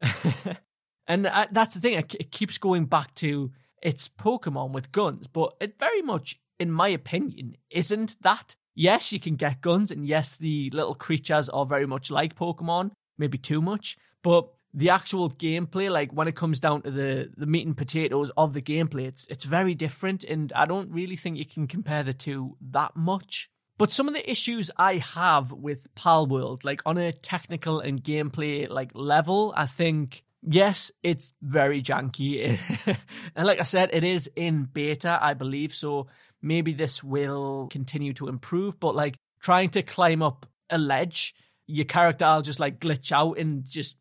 and 1.08 1.28
uh, 1.28 1.48
that's 1.52 1.74
the 1.74 1.80
thing, 1.80 1.94
it 1.94 2.32
keeps 2.32 2.58
going 2.58 2.86
back 2.86 3.14
to 3.16 3.52
it's 3.82 4.08
Pokemon 4.08 4.72
with 4.72 4.92
guns, 4.92 5.28
but 5.28 5.54
it 5.62 5.78
very 5.78 6.02
much, 6.02 6.40
in 6.60 6.72
my 6.72 6.88
opinion, 6.88 7.56
isn't 7.70 8.22
that. 8.24 8.56
Yes, 8.74 9.12
you 9.14 9.20
can 9.20 9.36
get 9.36 9.62
guns, 9.62 9.92
and 9.92 10.08
yes, 10.08 10.36
the 10.36 10.70
little 10.72 10.96
creatures 10.96 11.50
are 11.50 11.66
very 11.66 11.86
much 11.86 12.10
like 12.10 12.36
Pokemon, 12.36 12.92
maybe 13.18 13.38
too 13.38 13.62
much, 13.62 13.96
but 14.24 14.50
the 14.76 14.90
actual 14.90 15.32
gameplay, 15.32 15.90
like 15.90 16.12
when 16.12 16.28
it 16.28 16.36
comes 16.36 16.60
down 16.60 16.82
to 16.82 16.92
the 16.92 17.32
the 17.38 17.46
meat 17.46 17.66
and 17.66 17.78
potatoes 17.78 18.30
of 18.36 18.54
the 18.54 18.62
gameplay, 18.62 19.06
it's 19.08 19.26
it's 19.30 19.46
very 19.46 19.74
different, 19.74 20.26
and 20.26 20.52
I 20.54 20.66
don't 20.66 20.92
really 20.92 21.16
think 21.16 21.38
you 21.38 21.46
can 21.46 21.66
compare 21.66 22.04
the 22.04 22.14
two 22.14 22.58
that 22.72 22.96
much. 22.96 23.50
But 23.78 23.90
some 23.90 24.08
of 24.08 24.14
the 24.14 24.30
issues 24.30 24.70
I 24.78 24.98
have 24.98 25.52
with 25.52 25.88
Palworld, 25.96 26.66
like 26.66 26.82
on 26.86 26.98
a 26.98 27.14
technical 27.14 27.80
and 27.80 28.04
gameplay 28.04 28.70
like 28.70 28.92
level, 28.94 29.54
I 29.56 29.66
think 29.66 30.24
yes, 30.42 30.92
it's 31.04 31.32
very 31.42 31.82
janky, 31.82 32.60
and 33.36 33.48
like 33.48 33.62
I 33.62 33.64
said, 33.64 33.92
it 33.94 34.04
is 34.04 34.30
in 34.36 34.66
beta, 34.66 35.18
I 35.22 35.36
believe. 35.36 35.74
So 35.74 36.08
maybe 36.42 36.74
this 36.74 37.02
will 37.02 37.70
continue 37.72 38.14
to 38.16 38.28
improve. 38.28 38.78
But 38.78 38.94
like 38.94 39.16
trying 39.40 39.70
to 39.70 39.84
climb 39.84 40.22
up 40.22 40.46
a 40.70 40.78
ledge, 40.78 41.34
your 41.66 41.86
character 41.86 42.26
will 42.26 42.42
just 42.42 42.60
like 42.60 42.80
glitch 42.82 43.14
out 43.14 43.38
and 43.38 43.64
just 43.64 43.96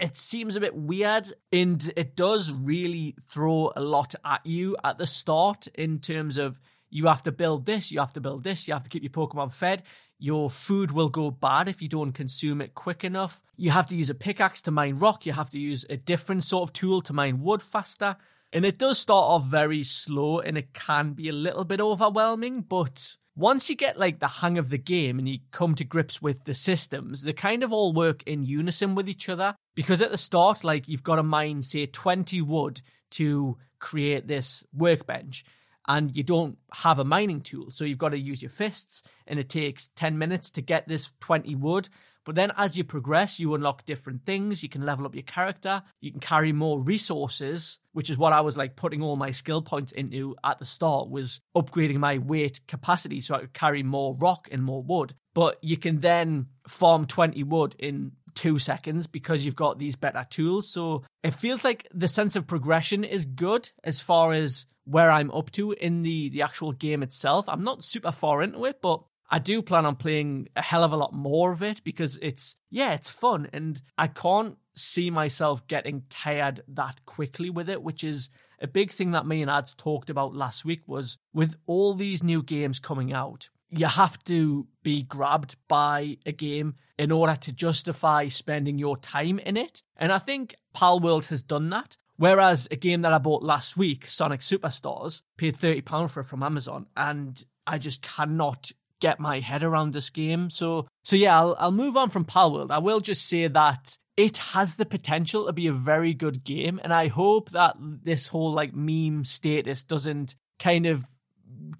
it, 0.00 0.16
seems 0.16 0.56
a 0.56 0.60
bit 0.60 0.74
weird 0.74 1.32
and 1.52 1.92
it 1.96 2.16
does 2.16 2.52
really 2.52 3.16
throw 3.28 3.72
a 3.74 3.80
lot 3.80 4.14
at 4.24 4.44
you 4.44 4.76
at 4.84 4.98
the 4.98 5.06
start 5.06 5.66
in 5.68 5.98
terms 5.98 6.38
of 6.38 6.60
you 6.90 7.06
have 7.06 7.22
to 7.24 7.32
build 7.32 7.66
this, 7.66 7.90
you 7.90 8.00
have 8.00 8.12
to 8.12 8.20
build 8.20 8.44
this, 8.44 8.68
you 8.68 8.74
have 8.74 8.84
to 8.84 8.88
keep 8.88 9.02
your 9.02 9.10
Pokemon 9.10 9.52
fed. 9.52 9.82
Your 10.18 10.50
food 10.50 10.92
will 10.92 11.10
go 11.10 11.30
bad 11.30 11.68
if 11.68 11.82
you 11.82 11.88
don't 11.88 12.12
consume 12.12 12.62
it 12.62 12.74
quick 12.74 13.04
enough. 13.04 13.42
You 13.56 13.70
have 13.70 13.86
to 13.88 13.96
use 13.96 14.08
a 14.08 14.14
pickaxe 14.14 14.62
to 14.62 14.70
mine 14.70 14.98
rock, 14.98 15.26
you 15.26 15.32
have 15.32 15.50
to 15.50 15.58
use 15.58 15.84
a 15.90 15.96
different 15.96 16.44
sort 16.44 16.68
of 16.68 16.72
tool 16.72 17.02
to 17.02 17.12
mine 17.12 17.40
wood 17.40 17.62
faster. 17.62 18.16
And 18.52 18.64
it 18.64 18.78
does 18.78 18.98
start 18.98 19.24
off 19.24 19.44
very 19.44 19.82
slow 19.82 20.38
and 20.38 20.56
it 20.56 20.72
can 20.72 21.12
be 21.12 21.28
a 21.28 21.32
little 21.32 21.64
bit 21.64 21.80
overwhelming, 21.80 22.62
but 22.62 23.16
once 23.36 23.68
you 23.68 23.76
get 23.76 23.98
like 23.98 24.18
the 24.18 24.26
hang 24.26 24.56
of 24.56 24.70
the 24.70 24.78
game 24.78 25.18
and 25.18 25.28
you 25.28 25.38
come 25.50 25.74
to 25.74 25.84
grips 25.84 26.22
with 26.22 26.44
the 26.44 26.54
systems, 26.54 27.22
they 27.22 27.34
kind 27.34 27.62
of 27.62 27.72
all 27.72 27.92
work 27.92 28.22
in 28.24 28.42
unison 28.42 28.94
with 28.94 29.08
each 29.08 29.28
other. 29.28 29.54
Because 29.74 30.00
at 30.00 30.10
the 30.10 30.18
start, 30.18 30.64
like 30.64 30.88
you've 30.88 31.02
got 31.02 31.16
to 31.16 31.22
mine, 31.22 31.60
say, 31.60 31.84
20 31.84 32.40
wood 32.40 32.80
to 33.12 33.58
create 33.78 34.26
this 34.26 34.64
workbench. 34.72 35.44
And 35.86 36.16
you 36.16 36.24
don't 36.24 36.58
have 36.72 36.98
a 36.98 37.04
mining 37.04 37.42
tool. 37.42 37.70
So 37.70 37.84
you've 37.84 37.98
got 37.98 38.08
to 38.08 38.18
use 38.18 38.42
your 38.42 38.50
fists, 38.50 39.02
and 39.26 39.38
it 39.38 39.48
takes 39.48 39.90
10 39.94 40.18
minutes 40.18 40.50
to 40.52 40.62
get 40.62 40.88
this 40.88 41.10
20 41.20 41.54
wood. 41.54 41.88
But 42.26 42.34
then 42.34 42.52
as 42.56 42.76
you 42.76 42.82
progress, 42.82 43.38
you 43.38 43.54
unlock 43.54 43.86
different 43.86 44.26
things. 44.26 44.62
You 44.62 44.68
can 44.68 44.84
level 44.84 45.06
up 45.06 45.14
your 45.14 45.22
character. 45.22 45.82
You 46.00 46.10
can 46.10 46.20
carry 46.20 46.52
more 46.52 46.82
resources, 46.82 47.78
which 47.92 48.10
is 48.10 48.18
what 48.18 48.32
I 48.32 48.40
was 48.40 48.56
like 48.56 48.74
putting 48.74 49.00
all 49.00 49.14
my 49.14 49.30
skill 49.30 49.62
points 49.62 49.92
into 49.92 50.34
at 50.42 50.58
the 50.58 50.64
start 50.64 51.08
was 51.08 51.40
upgrading 51.56 51.98
my 51.98 52.18
weight 52.18 52.66
capacity 52.66 53.20
so 53.20 53.36
I 53.36 53.40
could 53.40 53.54
carry 53.54 53.84
more 53.84 54.16
rock 54.16 54.48
and 54.50 54.62
more 54.64 54.82
wood. 54.82 55.14
But 55.34 55.58
you 55.62 55.76
can 55.76 56.00
then 56.00 56.48
farm 56.66 57.06
20 57.06 57.44
wood 57.44 57.76
in 57.78 58.12
two 58.34 58.58
seconds 58.58 59.06
because 59.06 59.44
you've 59.44 59.54
got 59.54 59.78
these 59.78 59.94
better 59.94 60.26
tools. 60.28 60.68
So 60.68 61.04
it 61.22 61.32
feels 61.32 61.62
like 61.62 61.86
the 61.94 62.08
sense 62.08 62.34
of 62.34 62.48
progression 62.48 63.04
is 63.04 63.24
good 63.24 63.70
as 63.84 64.00
far 64.00 64.32
as 64.32 64.66
where 64.84 65.12
I'm 65.12 65.30
up 65.30 65.52
to 65.52 65.72
in 65.72 66.02
the, 66.02 66.28
the 66.30 66.42
actual 66.42 66.72
game 66.72 67.04
itself. 67.04 67.48
I'm 67.48 67.64
not 67.64 67.84
super 67.84 68.12
far 68.12 68.42
into 68.42 68.64
it, 68.64 68.80
but 68.82 69.02
I 69.30 69.38
do 69.38 69.62
plan 69.62 69.86
on 69.86 69.96
playing 69.96 70.48
a 70.56 70.62
hell 70.62 70.84
of 70.84 70.92
a 70.92 70.96
lot 70.96 71.12
more 71.12 71.52
of 71.52 71.62
it 71.62 71.82
because 71.84 72.18
it's, 72.22 72.56
yeah, 72.70 72.92
it's 72.92 73.10
fun. 73.10 73.48
And 73.52 73.80
I 73.98 74.06
can't 74.06 74.56
see 74.74 75.10
myself 75.10 75.66
getting 75.66 76.04
tired 76.08 76.62
that 76.68 77.04
quickly 77.06 77.50
with 77.50 77.68
it, 77.68 77.82
which 77.82 78.04
is 78.04 78.30
a 78.60 78.66
big 78.66 78.90
thing 78.90 79.10
that 79.10 79.26
me 79.26 79.42
and 79.42 79.50
Ads 79.50 79.74
talked 79.74 80.10
about 80.10 80.34
last 80.34 80.64
week 80.64 80.82
was 80.86 81.18
with 81.32 81.56
all 81.66 81.94
these 81.94 82.22
new 82.22 82.42
games 82.42 82.78
coming 82.78 83.12
out, 83.12 83.48
you 83.70 83.86
have 83.86 84.22
to 84.24 84.66
be 84.82 85.02
grabbed 85.02 85.56
by 85.68 86.18
a 86.24 86.32
game 86.32 86.74
in 86.98 87.10
order 87.10 87.36
to 87.36 87.52
justify 87.52 88.28
spending 88.28 88.78
your 88.78 88.96
time 88.96 89.38
in 89.40 89.56
it. 89.56 89.82
And 89.96 90.12
I 90.12 90.18
think 90.18 90.54
Palworld 90.74 91.26
has 91.26 91.42
done 91.42 91.68
that. 91.70 91.96
Whereas 92.18 92.66
a 92.70 92.76
game 92.76 93.02
that 93.02 93.12
I 93.12 93.18
bought 93.18 93.42
last 93.42 93.76
week, 93.76 94.06
Sonic 94.06 94.40
Superstars, 94.40 95.20
paid 95.36 95.58
£30 95.58 96.10
for 96.10 96.20
it 96.20 96.24
from 96.24 96.42
Amazon, 96.42 96.86
and 96.96 97.42
I 97.66 97.76
just 97.76 98.00
cannot 98.00 98.70
get 99.00 99.20
my 99.20 99.40
head 99.40 99.62
around 99.62 99.92
this 99.92 100.10
game. 100.10 100.50
So, 100.50 100.86
so 101.04 101.16
yeah, 101.16 101.38
I'll, 101.38 101.56
I'll 101.58 101.72
move 101.72 101.96
on 101.96 102.10
from 102.10 102.24
Palworld. 102.24 102.70
I 102.70 102.78
will 102.78 103.00
just 103.00 103.26
say 103.26 103.46
that 103.46 103.96
it 104.16 104.38
has 104.38 104.76
the 104.76 104.86
potential 104.86 105.46
to 105.46 105.52
be 105.52 105.66
a 105.66 105.72
very 105.72 106.14
good 106.14 106.42
game, 106.44 106.80
and 106.82 106.92
I 106.92 107.08
hope 107.08 107.50
that 107.50 107.76
this 107.78 108.28
whole 108.28 108.52
like 108.52 108.74
meme 108.74 109.24
status 109.24 109.82
doesn't 109.82 110.34
kind 110.58 110.86
of 110.86 111.04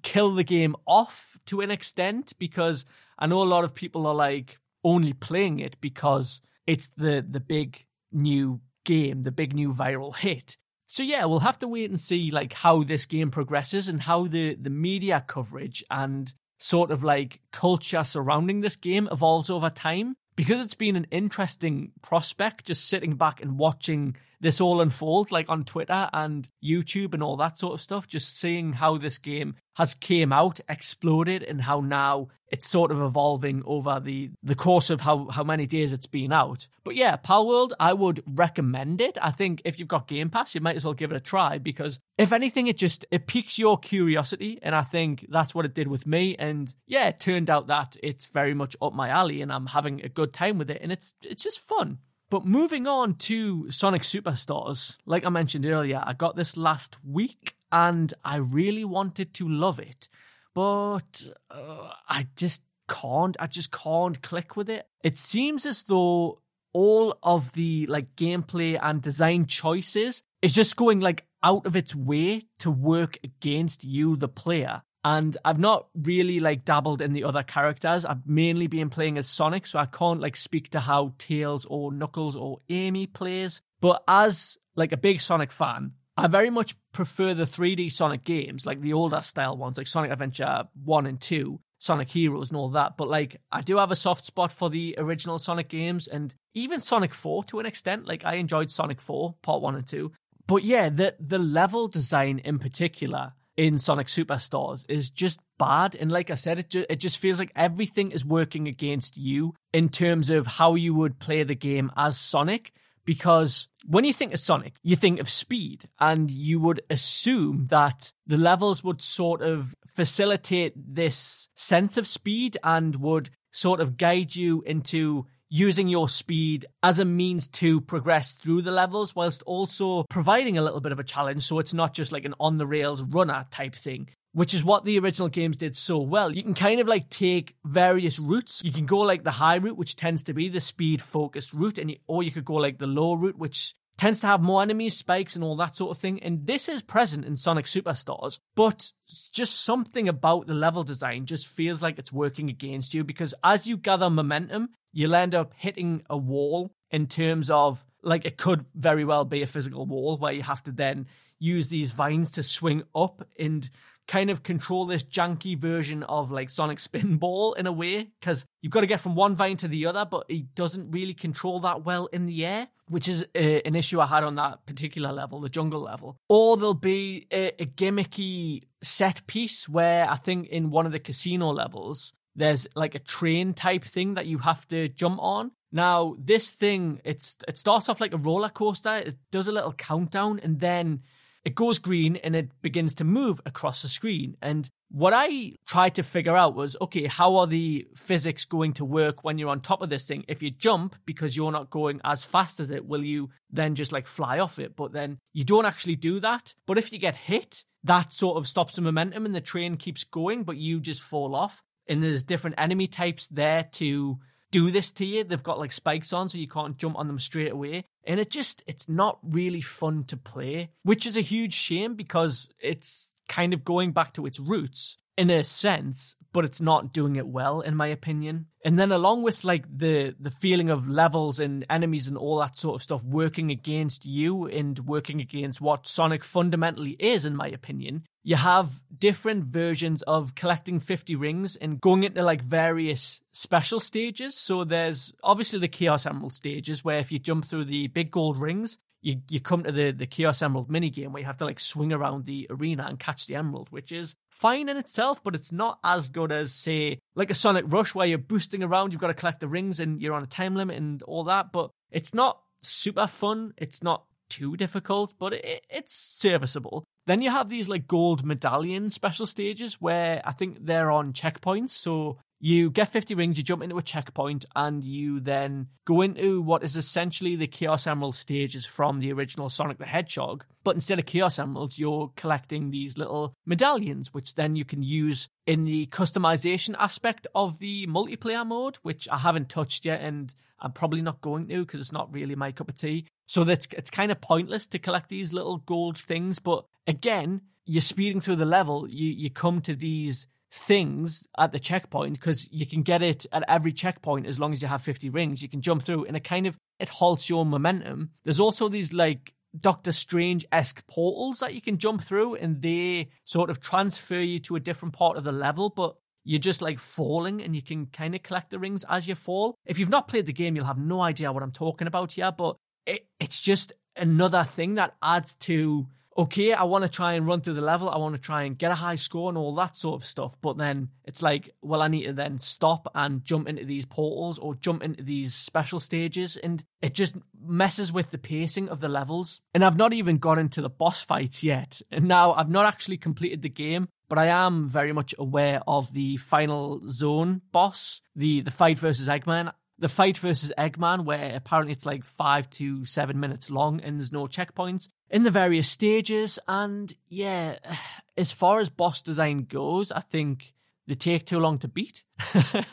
kill 0.03 0.35
the 0.35 0.43
game 0.43 0.75
off 0.85 1.37
to 1.47 1.61
an 1.61 1.71
extent 1.71 2.33
because 2.37 2.85
I 3.17 3.27
know 3.27 3.41
a 3.41 3.45
lot 3.45 3.63
of 3.63 3.73
people 3.73 4.05
are 4.05 4.15
like 4.15 4.59
only 4.83 5.13
playing 5.13 5.59
it 5.59 5.79
because 5.81 6.41
it's 6.65 6.87
the 6.97 7.25
the 7.27 7.39
big 7.39 7.85
new 8.11 8.61
game, 8.85 9.23
the 9.23 9.31
big 9.31 9.53
new 9.53 9.73
viral 9.73 10.15
hit. 10.15 10.57
So 10.85 11.03
yeah, 11.03 11.25
we'll 11.25 11.39
have 11.39 11.59
to 11.59 11.67
wait 11.67 11.89
and 11.89 11.99
see 11.99 12.31
like 12.31 12.53
how 12.53 12.83
this 12.83 13.05
game 13.05 13.31
progresses 13.31 13.87
and 13.87 14.01
how 14.01 14.27
the 14.27 14.55
the 14.55 14.69
media 14.69 15.23
coverage 15.25 15.83
and 15.89 16.31
sort 16.57 16.91
of 16.91 17.03
like 17.03 17.39
culture 17.51 18.03
surrounding 18.03 18.61
this 18.61 18.75
game 18.75 19.07
evolves 19.11 19.49
over 19.49 19.69
time. 19.69 20.15
Because 20.35 20.61
it's 20.61 20.75
been 20.75 20.95
an 20.95 21.07
interesting 21.09 21.93
prospect 22.03 22.65
just 22.65 22.87
sitting 22.87 23.15
back 23.15 23.41
and 23.41 23.57
watching 23.57 24.15
this 24.39 24.61
all 24.61 24.81
unfold 24.81 25.31
like 25.31 25.49
on 25.49 25.63
Twitter 25.63 26.09
and 26.13 26.47
YouTube 26.63 27.13
and 27.13 27.23
all 27.23 27.37
that 27.37 27.57
sort 27.57 27.73
of 27.73 27.81
stuff 27.81 28.07
just 28.07 28.39
seeing 28.39 28.73
how 28.73 28.97
this 28.97 29.17
game 29.17 29.55
has 29.75 29.93
came 29.93 30.33
out 30.33 30.59
exploded 30.67 31.43
and 31.43 31.61
how 31.61 31.79
now 31.79 32.27
it's 32.49 32.67
sort 32.67 32.91
of 32.91 33.01
evolving 33.01 33.61
over 33.65 33.99
the 33.99 34.31
the 34.41 34.55
course 34.55 34.89
of 34.89 35.01
how 35.01 35.27
how 35.29 35.43
many 35.43 35.67
days 35.67 35.93
it's 35.93 36.05
been 36.05 36.31
out. 36.31 36.67
But 36.83 36.95
yeah 36.95 37.17
Palworld 37.17 37.73
I 37.79 37.93
would 37.93 38.23
recommend 38.25 39.01
it. 39.01 39.17
I 39.21 39.31
think 39.31 39.61
if 39.65 39.79
you've 39.79 39.87
got 39.87 40.07
Game 40.07 40.29
Pass 40.29 40.55
you 40.55 40.61
might 40.61 40.75
as 40.75 40.85
well 40.85 40.93
give 40.93 41.11
it 41.11 41.17
a 41.17 41.21
try 41.21 41.57
because 41.57 41.99
if 42.17 42.31
anything 42.31 42.67
it 42.67 42.77
just 42.77 43.05
it 43.11 43.27
piques 43.27 43.57
your 43.57 43.77
curiosity 43.77 44.59
and 44.61 44.75
I 44.75 44.83
think 44.83 45.27
that's 45.29 45.53
what 45.53 45.65
it 45.65 45.73
did 45.73 45.87
with 45.87 46.07
me. 46.07 46.35
And 46.37 46.73
yeah 46.85 47.07
it 47.07 47.19
turned 47.19 47.49
out 47.49 47.67
that 47.67 47.97
it's 48.01 48.27
very 48.27 48.53
much 48.53 48.75
up 48.81 48.93
my 48.93 49.09
alley 49.09 49.41
and 49.41 49.51
I'm 49.51 49.67
having 49.67 50.03
a 50.03 50.09
good 50.09 50.33
time 50.33 50.57
with 50.57 50.69
it 50.69 50.81
and 50.81 50.91
it's 50.91 51.15
it's 51.23 51.43
just 51.43 51.59
fun 51.59 51.99
but 52.29 52.45
moving 52.45 52.87
on 52.87 53.15
to 53.15 53.71
Sonic 53.71 54.01
Superstars, 54.01 54.97
like 55.05 55.25
I 55.25 55.29
mentioned 55.29 55.65
earlier, 55.65 56.01
I 56.05 56.13
got 56.13 56.35
this 56.35 56.57
last 56.57 56.97
week 57.03 57.55
and 57.71 58.13
I 58.23 58.37
really 58.37 58.83
wanted 58.83 59.33
to 59.35 59.47
love 59.47 59.79
it, 59.79 60.09
but 60.53 61.25
uh, 61.49 61.89
I 62.07 62.27
just 62.35 62.63
can't. 62.89 63.37
I 63.39 63.47
just 63.47 63.71
can't 63.71 64.21
click 64.21 64.55
with 64.55 64.69
it. 64.69 64.87
It 65.03 65.17
seems 65.17 65.65
as 65.65 65.83
though 65.83 66.41
all 66.73 67.17
of 67.23 67.53
the 67.53 67.85
like 67.87 68.15
gameplay 68.15 68.77
and 68.81 69.01
design 69.01 69.45
choices 69.45 70.21
is 70.41 70.53
just 70.53 70.75
going 70.75 70.99
like 70.99 71.25
out 71.43 71.65
of 71.65 71.75
its 71.75 71.95
way 71.95 72.41
to 72.59 72.71
work 72.71 73.17
against 73.23 73.83
you, 73.83 74.15
the 74.15 74.27
player 74.27 74.81
and 75.07 75.37
I've 75.45 75.57
not 75.57 75.87
really 75.95 76.41
like 76.41 76.65
dabbled 76.65 76.99
in 76.99 77.13
the 77.13 77.23
other 77.23 77.41
characters. 77.41 78.03
I've 78.03 78.27
mainly 78.27 78.67
been 78.67 78.89
playing 78.89 79.17
as 79.17 79.25
Sonic, 79.25 79.65
so 79.65 79.79
I 79.79 79.85
can't 79.85 80.19
like 80.19 80.35
speak 80.35 80.71
to 80.71 80.81
how 80.81 81.13
Tails 81.17 81.65
or 81.65 81.93
Knuckles 81.93 82.35
or 82.35 82.59
Amy 82.67 83.07
plays. 83.07 83.61
But 83.79 84.03
as 84.05 84.57
like 84.75 84.91
a 84.91 84.97
big 84.97 85.21
Sonic 85.21 85.53
fan, 85.53 85.93
I 86.17 86.27
very 86.27 86.49
much 86.49 86.75
prefer 86.91 87.33
the 87.33 87.45
3D 87.45 87.89
Sonic 87.89 88.25
games, 88.25 88.65
like 88.65 88.81
the 88.81 88.91
older 88.91 89.21
style 89.21 89.55
ones, 89.55 89.77
like 89.77 89.87
Sonic 89.87 90.11
Adventure 90.11 90.65
1 90.83 91.05
and 91.05 91.21
2, 91.21 91.57
Sonic 91.77 92.09
Heroes 92.09 92.49
and 92.49 92.57
all 92.57 92.69
that. 92.71 92.97
But 92.97 93.07
like, 93.07 93.39
I 93.49 93.61
do 93.61 93.77
have 93.77 93.91
a 93.91 93.95
soft 93.95 94.25
spot 94.25 94.51
for 94.51 94.69
the 94.69 94.95
original 94.97 95.39
Sonic 95.39 95.69
games 95.69 96.09
and 96.09 96.35
even 96.53 96.81
Sonic 96.81 97.13
4 97.13 97.45
to 97.45 97.61
an 97.61 97.65
extent. 97.65 98.07
Like, 98.07 98.25
I 98.25 98.35
enjoyed 98.35 98.71
Sonic 98.71 98.99
4, 98.99 99.35
Part 99.41 99.61
1 99.61 99.75
and 99.75 99.87
2. 99.87 100.11
But 100.47 100.65
yeah, 100.65 100.89
the, 100.89 101.15
the 101.17 101.39
level 101.39 101.87
design 101.87 102.39
in 102.39 102.59
particular 102.59 103.31
in 103.57 103.79
Sonic 103.79 104.07
Superstars 104.07 104.85
is 104.87 105.09
just 105.09 105.39
bad. 105.57 105.95
And 105.95 106.11
like 106.11 106.29
I 106.29 106.35
said, 106.35 106.59
it, 106.59 106.69
ju- 106.69 106.85
it 106.89 106.97
just 106.97 107.17
feels 107.17 107.39
like 107.39 107.51
everything 107.55 108.11
is 108.11 108.23
working 108.23 108.67
against 108.67 109.17
you 109.17 109.55
in 109.73 109.89
terms 109.89 110.29
of 110.29 110.45
how 110.47 110.75
you 110.75 110.93
would 110.93 111.19
play 111.19 111.43
the 111.43 111.55
game 111.55 111.91
as 111.97 112.17
Sonic. 112.17 112.71
Because 113.03 113.67
when 113.85 114.03
you 114.03 114.13
think 114.13 114.33
of 114.33 114.39
Sonic, 114.39 114.75
you 114.83 114.95
think 114.95 115.19
of 115.19 115.29
speed, 115.29 115.87
and 115.97 116.29
you 116.29 116.59
would 116.59 116.81
assume 116.89 117.67
that 117.69 118.11
the 118.25 118.37
levels 118.37 118.83
would 118.83 119.01
sort 119.01 119.41
of 119.41 119.73
facilitate 119.87 120.73
this 120.75 121.47
sense 121.55 121.97
of 121.97 122.05
speed 122.05 122.57
and 122.63 122.97
would 122.97 123.29
sort 123.49 123.79
of 123.79 123.97
guide 123.97 124.35
you 124.35 124.61
into 124.65 125.25
using 125.49 125.87
your 125.87 126.09
speed 126.09 126.65
as 126.83 126.99
a 126.99 127.05
means 127.05 127.47
to 127.47 127.81
progress 127.81 128.33
through 128.33 128.61
the 128.61 128.71
levels 128.71 129.15
whilst 129.15 129.41
also 129.43 130.03
providing 130.09 130.57
a 130.57 130.61
little 130.61 130.81
bit 130.81 130.91
of 130.91 130.99
a 130.99 131.03
challenge 131.03 131.43
so 131.43 131.59
it's 131.59 131.73
not 131.73 131.93
just 131.93 132.11
like 132.11 132.25
an 132.25 132.33
on 132.39 132.57
the 132.57 132.65
rails 132.65 133.01
runner 133.03 133.45
type 133.51 133.73
thing 133.73 134.09
which 134.37 134.53
is 134.53 134.63
what 134.63 134.85
the 134.85 134.99
original 134.99 135.29
games 135.29 135.57
did 135.57 135.75
so 135.75 135.99
well. 135.99 136.31
You 136.31 136.43
can 136.43 136.53
kind 136.53 136.79
of 136.79 136.87
like 136.87 137.09
take 137.09 137.55
various 137.65 138.19
routes. 138.19 138.61
You 138.63 138.71
can 138.71 138.85
go 138.85 138.99
like 138.99 139.23
the 139.23 139.31
high 139.31 139.55
route, 139.55 139.79
which 139.79 139.95
tends 139.95 140.21
to 140.23 140.33
be 140.35 140.47
the 140.47 140.61
speed 140.61 141.01
focused 141.01 141.53
route, 141.53 141.79
and 141.79 141.89
you, 141.89 141.97
or 142.05 142.21
you 142.21 142.29
could 142.29 142.45
go 142.45 142.53
like 142.53 142.77
the 142.77 142.85
low 142.85 143.15
route, 143.15 143.39
which 143.39 143.73
tends 143.97 144.19
to 144.19 144.27
have 144.27 144.41
more 144.41 144.61
enemies, 144.61 144.95
spikes, 144.95 145.35
and 145.35 145.43
all 145.43 145.55
that 145.57 145.75
sort 145.75 145.91
of 145.91 145.97
thing. 146.01 146.21
And 146.21 146.45
this 146.45 146.69
is 146.69 146.81
present 146.81 147.25
in 147.25 147.35
Sonic 147.35 147.65
Superstars, 147.65 148.39
but 148.55 148.91
just 149.31 149.63
something 149.63 150.07
about 150.07 150.47
the 150.47 150.53
level 150.53 150.83
design 150.83 151.25
just 151.25 151.47
feels 151.47 151.81
like 151.81 151.97
it's 151.97 152.13
working 152.13 152.49
against 152.49 152.93
you 152.93 153.03
because 153.03 153.33
as 153.43 153.65
you 153.65 153.77
gather 153.77 154.09
momentum, 154.09 154.69
you'll 154.93 155.15
end 155.15 155.33
up 155.33 155.53
hitting 155.55 156.03
a 156.09 156.17
wall 156.17 156.71
in 156.91 157.07
terms 157.07 157.49
of 157.49 157.83
like 158.03 158.25
it 158.25 158.37
could 158.37 158.65
very 158.75 159.03
well 159.03 159.25
be 159.25 159.41
a 159.41 159.47
physical 159.47 159.85
wall 159.85 160.17
where 160.17 160.31
you 160.31 160.43
have 160.43 160.63
to 160.63 160.71
then 160.71 161.07
use 161.39 161.67
these 161.67 161.91
vines 161.91 162.31
to 162.31 162.43
swing 162.43 162.83
up 162.95 163.27
and 163.37 163.69
kind 164.07 164.29
of 164.29 164.43
control 164.43 164.85
this 164.85 165.03
janky 165.03 165.57
version 165.57 166.03
of 166.03 166.31
like 166.31 166.49
Sonic 166.49 166.77
Spinball 166.77 167.57
in 167.57 167.67
a 167.67 167.71
way 167.71 168.09
because 168.19 168.45
you've 168.61 168.71
got 168.71 168.81
to 168.81 168.87
get 168.87 169.01
from 169.01 169.15
one 169.15 169.35
vine 169.35 169.57
to 169.57 169.67
the 169.67 169.85
other, 169.85 170.05
but 170.05 170.25
he 170.29 170.43
doesn't 170.55 170.91
really 170.91 171.13
control 171.13 171.59
that 171.59 171.83
well 171.83 172.07
in 172.07 172.25
the 172.25 172.45
air, 172.45 172.67
which 172.87 173.07
is 173.07 173.25
uh, 173.35 173.39
an 173.39 173.75
issue 173.75 173.99
I 173.99 174.07
had 174.07 174.23
on 174.23 174.35
that 174.35 174.65
particular 174.65 175.11
level, 175.11 175.41
the 175.41 175.49
jungle 175.49 175.81
level. 175.81 176.17
Or 176.29 176.57
there'll 176.57 176.73
be 176.73 177.27
a, 177.31 177.61
a 177.61 177.65
gimmicky 177.65 178.61
set 178.81 179.27
piece 179.27 179.67
where 179.67 180.09
I 180.09 180.15
think 180.15 180.47
in 180.47 180.69
one 180.69 180.85
of 180.85 180.91
the 180.91 180.99
casino 180.99 181.51
levels, 181.51 182.13
there's 182.35 182.67
like 182.75 182.95
a 182.95 182.99
train 182.99 183.53
type 183.53 183.83
thing 183.83 184.13
that 184.13 184.27
you 184.27 184.37
have 184.39 184.65
to 184.67 184.87
jump 184.89 185.19
on. 185.21 185.51
Now, 185.71 186.15
this 186.17 186.51
thing, 186.51 187.01
it's 187.03 187.35
it 187.47 187.57
starts 187.57 187.89
off 187.89 187.99
like 187.99 188.13
a 188.13 188.17
roller 188.17 188.49
coaster. 188.49 188.95
It 188.95 189.17
does 189.31 189.49
a 189.49 189.51
little 189.51 189.73
countdown 189.73 190.39
and 190.41 190.59
then 190.59 191.01
it 191.47 191.55
goes 191.55 191.79
green 191.79 192.17
and 192.17 192.35
it 192.35 192.49
begins 192.61 192.95
to 192.95 193.05
move 193.05 193.39
across 193.45 193.81
the 193.81 193.87
screen. 193.87 194.35
And 194.41 194.69
what 194.89 195.13
I 195.15 195.53
tried 195.65 195.95
to 195.95 196.03
figure 196.03 196.35
out 196.35 196.55
was, 196.55 196.75
okay, 196.81 197.05
how 197.05 197.37
are 197.37 197.47
the 197.47 197.87
physics 197.95 198.43
going 198.43 198.73
to 198.73 198.83
work 198.83 199.23
when 199.23 199.37
you're 199.37 199.47
on 199.47 199.61
top 199.61 199.81
of 199.81 199.89
this 199.89 200.05
thing? 200.05 200.25
If 200.27 200.43
you 200.43 200.51
jump 200.51 200.97
because 201.05 201.37
you're 201.37 201.53
not 201.53 201.69
going 201.69 202.01
as 202.03 202.25
fast 202.25 202.59
as 202.59 202.69
it, 202.69 202.85
will 202.85 203.01
you 203.01 203.29
then 203.49 203.75
just 203.75 203.93
like 203.93 204.07
fly 204.07 204.39
off 204.39 204.59
it? 204.59 204.75
But 204.75 204.91
then 204.91 205.19
you 205.31 205.45
don't 205.45 205.65
actually 205.65 205.95
do 205.95 206.19
that. 206.19 206.53
But 206.65 206.77
if 206.77 206.91
you 206.91 206.99
get 206.99 207.15
hit, 207.15 207.63
that 207.85 208.11
sort 208.11 208.35
of 208.35 208.45
stops 208.45 208.75
the 208.75 208.81
momentum 208.81 209.25
and 209.25 209.33
the 209.33 209.39
train 209.39 209.77
keeps 209.77 210.03
going, 210.03 210.43
but 210.43 210.57
you 210.57 210.81
just 210.81 211.01
fall 211.01 211.33
off 211.33 211.63
and 211.87 212.03
there's 212.03 212.23
different 212.23 212.55
enemy 212.57 212.87
types 212.87 213.27
there 213.27 213.69
to 213.75 214.19
do 214.57 214.71
this 214.71 214.91
to 214.93 215.05
you. 215.05 215.23
They've 215.23 215.43
got 215.43 215.59
like 215.59 215.71
spikes 215.71 216.11
on, 216.11 216.29
so 216.29 216.37
you 216.37 216.47
can't 216.47 216.77
jump 216.77 216.97
on 216.97 217.07
them 217.07 217.19
straight 217.19 217.51
away. 217.51 217.85
And 218.05 218.19
it 218.19 218.31
just, 218.31 218.63
it's 218.65 218.89
not 218.89 219.19
really 219.21 219.61
fun 219.61 220.03
to 220.05 220.17
play, 220.17 220.71
which 220.83 221.05
is 221.05 221.15
a 221.15 221.21
huge 221.21 221.53
shame 221.53 221.95
because 221.95 222.49
it's 222.59 223.11
kind 223.29 223.53
of 223.53 223.63
going 223.63 223.91
back 223.91 224.13
to 224.13 224.25
its 224.25 224.39
roots 224.39 224.97
in 225.17 225.29
a 225.29 225.43
sense, 225.43 226.15
but 226.31 226.45
it's 226.45 226.61
not 226.61 226.93
doing 226.93 227.15
it 227.15 227.27
well, 227.27 227.61
in 227.61 227.75
my 227.75 227.87
opinion. 227.87 228.47
And 228.63 228.79
then 228.79 228.91
along 228.91 229.23
with 229.23 229.43
like 229.43 229.65
the 229.69 230.15
the 230.19 230.31
feeling 230.31 230.69
of 230.69 230.89
levels 230.89 231.39
and 231.39 231.65
enemies 231.69 232.07
and 232.07 232.17
all 232.17 232.39
that 232.39 232.55
sort 232.55 232.75
of 232.75 232.83
stuff 232.83 233.03
working 233.03 233.49
against 233.51 234.05
you 234.05 234.45
and 234.45 234.79
working 234.79 235.19
against 235.19 235.61
what 235.61 235.87
Sonic 235.87 236.23
fundamentally 236.23 236.95
is, 236.99 237.25
in 237.25 237.35
my 237.35 237.47
opinion, 237.47 238.03
you 238.27 238.35
have 238.35 238.81
different 238.99 239.45
versions 239.45 240.01
of 240.01 240.35
collecting 240.35 240.81
50 240.81 241.15
rings 241.15 241.55
and 241.55 241.79
going 241.79 242.03
into 242.03 242.21
like 242.21 242.41
various 242.41 243.21
special 243.31 243.79
stages. 243.79 244.35
So 244.35 244.65
there's 244.65 245.13
obviously 245.23 245.59
the 245.59 245.69
Chaos 245.69 246.05
Emerald 246.05 246.33
stages 246.33 246.83
where 246.83 246.99
if 246.99 247.09
you 247.09 247.19
jump 247.19 247.45
through 247.45 247.63
the 247.63 247.87
big 247.87 248.11
gold 248.11 248.41
rings, 248.41 248.79
you, 249.01 249.21
you 249.29 249.39
come 249.39 249.63
to 249.63 249.71
the, 249.71 249.91
the 249.91 250.05
Chaos 250.05 250.41
Emerald 250.41 250.69
mini 250.69 250.89
game 250.89 251.13
where 251.13 251.21
you 251.21 251.25
have 251.25 251.37
to 251.37 251.45
like 251.45 251.57
swing 251.57 251.93
around 251.93 252.25
the 252.25 252.47
arena 252.49 252.85
and 252.89 252.99
catch 252.99 253.27
the 253.27 253.35
emerald, 253.35 253.69
which 253.69 253.93
is 253.93 254.13
fine 254.29 254.67
in 254.67 254.75
itself, 254.75 255.23
but 255.23 255.33
it's 255.33 255.53
not 255.53 255.79
as 255.81 256.09
good 256.09 256.33
as, 256.33 256.53
say, 256.53 256.99
like 257.15 257.31
a 257.31 257.33
Sonic 257.33 257.63
Rush 257.69 257.95
where 257.95 258.07
you're 258.07 258.17
boosting 258.17 258.61
around, 258.61 258.91
you've 258.91 258.99
got 258.99 259.07
to 259.07 259.13
collect 259.13 259.39
the 259.39 259.47
rings 259.47 259.79
and 259.79 260.01
you're 260.01 260.13
on 260.13 260.23
a 260.23 260.27
time 260.27 260.53
limit 260.53 260.75
and 260.75 261.01
all 261.03 261.23
that. 261.23 261.53
But 261.53 261.71
it's 261.91 262.13
not 262.13 262.41
super 262.61 263.07
fun. 263.07 263.53
It's 263.55 263.81
not 263.81 264.03
too 264.29 264.55
difficult, 264.57 265.13
but 265.19 265.33
it, 265.33 265.65
it's 265.69 265.95
serviceable. 265.95 266.83
Then 267.05 267.21
you 267.21 267.31
have 267.31 267.49
these 267.49 267.69
like 267.69 267.87
gold 267.87 268.25
medallion 268.25 268.89
special 268.89 269.27
stages 269.27 269.75
where 269.81 270.21
I 270.25 270.31
think 270.31 270.65
they're 270.65 270.91
on 270.91 271.13
checkpoints. 271.13 271.69
So 271.69 272.17
You 272.39 272.69
get 272.69 272.89
50 272.89 273.15
rings, 273.15 273.37
you 273.37 273.43
jump 273.43 273.63
into 273.63 273.79
a 273.79 273.81
checkpoint, 273.81 274.45
and 274.55 274.83
you 274.83 275.19
then 275.19 275.69
go 275.85 276.01
into 276.01 276.39
what 276.39 276.63
is 276.63 276.75
essentially 276.75 277.35
the 277.35 277.47
Chaos 277.47 277.87
Emerald 277.87 278.13
stages 278.13 278.63
from 278.63 278.99
the 278.99 279.11
original 279.11 279.49
Sonic 279.49 279.79
the 279.79 279.85
Hedgehog. 279.85 280.45
But 280.63 280.75
instead 280.75 280.99
of 280.99 281.07
Chaos 281.07 281.39
Emeralds, 281.39 281.79
you're 281.79 282.11
collecting 282.15 282.69
these 282.69 282.95
little 282.95 283.33
medallions, 283.45 284.13
which 284.13 284.35
then 284.35 284.55
you 284.55 284.65
can 284.65 284.83
use 284.83 285.27
in 285.47 285.65
the 285.65 285.87
customization 285.87 286.75
aspect 286.77 287.25
of 287.33 287.57
the 287.57 287.87
multiplayer 287.87 288.45
mode, 288.45 288.75
which 288.83 289.07
I 289.09 289.17
haven't 289.17 289.49
touched 289.49 289.85
yet, 289.85 290.01
and 290.01 290.33
I'm 290.59 290.73
probably 290.73 291.01
not 291.01 291.21
going 291.21 291.47
to 291.47 291.65
because 291.65 291.81
it's 291.81 291.91
not 291.91 292.13
really 292.13 292.35
my 292.35 292.51
cup 292.51 292.69
of 292.69 292.75
tea. 292.75 293.07
So 293.27 293.43
that's 293.43 293.67
it's 293.71 293.89
kind 293.89 294.11
of 294.11 294.19
pointless 294.19 294.67
to 294.67 294.79
collect 294.79 295.09
these 295.09 295.33
little 295.33 295.57
gold 295.57 295.97
things. 295.97 296.39
But 296.39 296.65
again, 296.87 297.41
you're 297.65 297.81
speeding 297.81 298.21
through 298.21 298.37
the 298.37 298.45
level, 298.45 298.87
you 298.89 299.09
you 299.11 299.29
come 299.29 299.61
to 299.61 299.75
these 299.75 300.27
things 300.51 301.27
at 301.37 301.51
the 301.51 301.59
checkpoint 301.59 302.13
because 302.13 302.49
you 302.51 302.65
can 302.65 302.81
get 302.81 303.01
it 303.01 303.25
at 303.31 303.43
every 303.47 303.73
checkpoint 303.73 304.25
as 304.25 304.39
long 304.39 304.53
as 304.53 304.61
you 304.61 304.67
have 304.67 304.81
50 304.81 305.09
rings 305.09 305.41
you 305.41 305.49
can 305.49 305.61
jump 305.61 305.83
through 305.83 306.05
and 306.05 306.15
it 306.15 306.23
kind 306.23 306.47
of 306.47 306.57
it 306.79 306.87
halts 306.87 307.29
your 307.29 307.45
momentum 307.45 308.11
there's 308.23 308.39
also 308.39 308.69
these 308.69 308.93
like 308.93 309.33
doctor 309.59 309.91
strange-esque 309.91 310.87
portals 310.87 311.39
that 311.39 311.53
you 311.53 311.61
can 311.61 311.77
jump 311.77 312.01
through 312.01 312.35
and 312.35 312.61
they 312.61 313.09
sort 313.25 313.49
of 313.49 313.59
transfer 313.59 314.19
you 314.19 314.39
to 314.39 314.55
a 314.55 314.59
different 314.59 314.93
part 314.93 315.17
of 315.17 315.25
the 315.25 315.31
level 315.31 315.69
but 315.69 315.95
you're 316.23 316.39
just 316.39 316.61
like 316.61 316.79
falling 316.79 317.41
and 317.41 317.55
you 317.55 317.61
can 317.61 317.85
kind 317.87 318.15
of 318.15 318.23
collect 318.23 318.49
the 318.49 318.59
rings 318.59 318.85
as 318.89 319.07
you 319.07 319.15
fall 319.15 319.55
if 319.65 319.77
you've 319.77 319.89
not 319.89 320.07
played 320.07 320.25
the 320.25 320.33
game 320.33 320.55
you'll 320.55 320.65
have 320.65 320.79
no 320.79 321.01
idea 321.01 321.31
what 321.31 321.43
i'm 321.43 321.51
talking 321.51 321.87
about 321.87 322.13
here 322.13 322.31
but 322.31 322.55
it, 322.87 323.07
it's 323.19 323.39
just 323.39 323.73
another 323.95 324.43
thing 324.43 324.75
that 324.75 324.95
adds 325.01 325.35
to 325.35 325.87
okay, 326.17 326.51
I 326.51 326.63
want 326.63 326.83
to 326.83 326.89
try 326.89 327.13
and 327.13 327.27
run 327.27 327.41
through 327.41 327.53
the 327.53 327.61
level. 327.61 327.89
I 327.89 327.97
want 327.97 328.15
to 328.15 328.21
try 328.21 328.43
and 328.43 328.57
get 328.57 328.71
a 328.71 328.75
high 328.75 328.95
score 328.95 329.29
and 329.29 329.37
all 329.37 329.53
that 329.55 329.77
sort 329.77 330.01
of 330.01 330.07
stuff. 330.07 330.35
But 330.41 330.57
then 330.57 330.89
it's 331.05 331.21
like, 331.21 331.53
well, 331.61 331.81
I 331.81 331.87
need 331.87 332.05
to 332.05 332.13
then 332.13 332.39
stop 332.39 332.91
and 332.95 333.23
jump 333.23 333.47
into 333.47 333.65
these 333.65 333.85
portals 333.85 334.39
or 334.39 334.55
jump 334.55 334.83
into 334.83 335.03
these 335.03 335.35
special 335.35 335.79
stages. 335.79 336.35
And 336.35 336.63
it 336.81 336.93
just 336.93 337.15
messes 337.39 337.93
with 337.93 338.09
the 338.09 338.17
pacing 338.17 338.69
of 338.69 338.79
the 338.79 338.89
levels. 338.89 339.41
And 339.53 339.63
I've 339.63 339.77
not 339.77 339.93
even 339.93 340.17
got 340.17 340.39
into 340.39 340.61
the 340.61 340.69
boss 340.69 341.03
fights 341.03 341.43
yet. 341.43 341.81
And 341.91 342.07
now 342.07 342.33
I've 342.33 342.49
not 342.49 342.65
actually 342.65 342.97
completed 342.97 343.43
the 343.43 343.49
game. 343.49 343.87
But 344.09 344.17
I 344.17 344.27
am 344.27 344.69
very 344.69 344.93
much 344.93 345.13
aware 345.19 345.61
of 345.67 345.93
the 345.93 346.15
final 346.15 346.81
zone 346.87 347.41
boss, 347.51 348.01
the, 348.15 348.39
the 348.39 348.51
fight 348.51 348.79
versus 348.79 349.09
Eggman 349.09 349.51
the 349.79 349.89
fight 349.89 350.17
versus 350.17 350.51
Eggman, 350.57 351.05
where 351.05 351.35
apparently 351.35 351.71
it's 351.71 351.85
like 351.85 352.03
five 352.03 352.49
to 352.51 352.83
seven 352.85 353.19
minutes 353.19 353.51
long 353.51 353.79
and 353.81 353.97
there's 353.97 354.11
no 354.11 354.25
checkpoints 354.25 354.89
in 355.09 355.23
the 355.23 355.31
various 355.31 355.69
stages. 355.69 356.39
And 356.47 356.93
yeah, 357.07 357.57
as 358.17 358.31
far 358.31 358.59
as 358.59 358.69
boss 358.69 359.01
design 359.01 359.45
goes, 359.49 359.91
I 359.91 359.99
think 359.99 360.53
they 360.87 360.95
take 360.95 361.25
too 361.25 361.39
long 361.39 361.57
to 361.59 361.67
beat. 361.67 362.03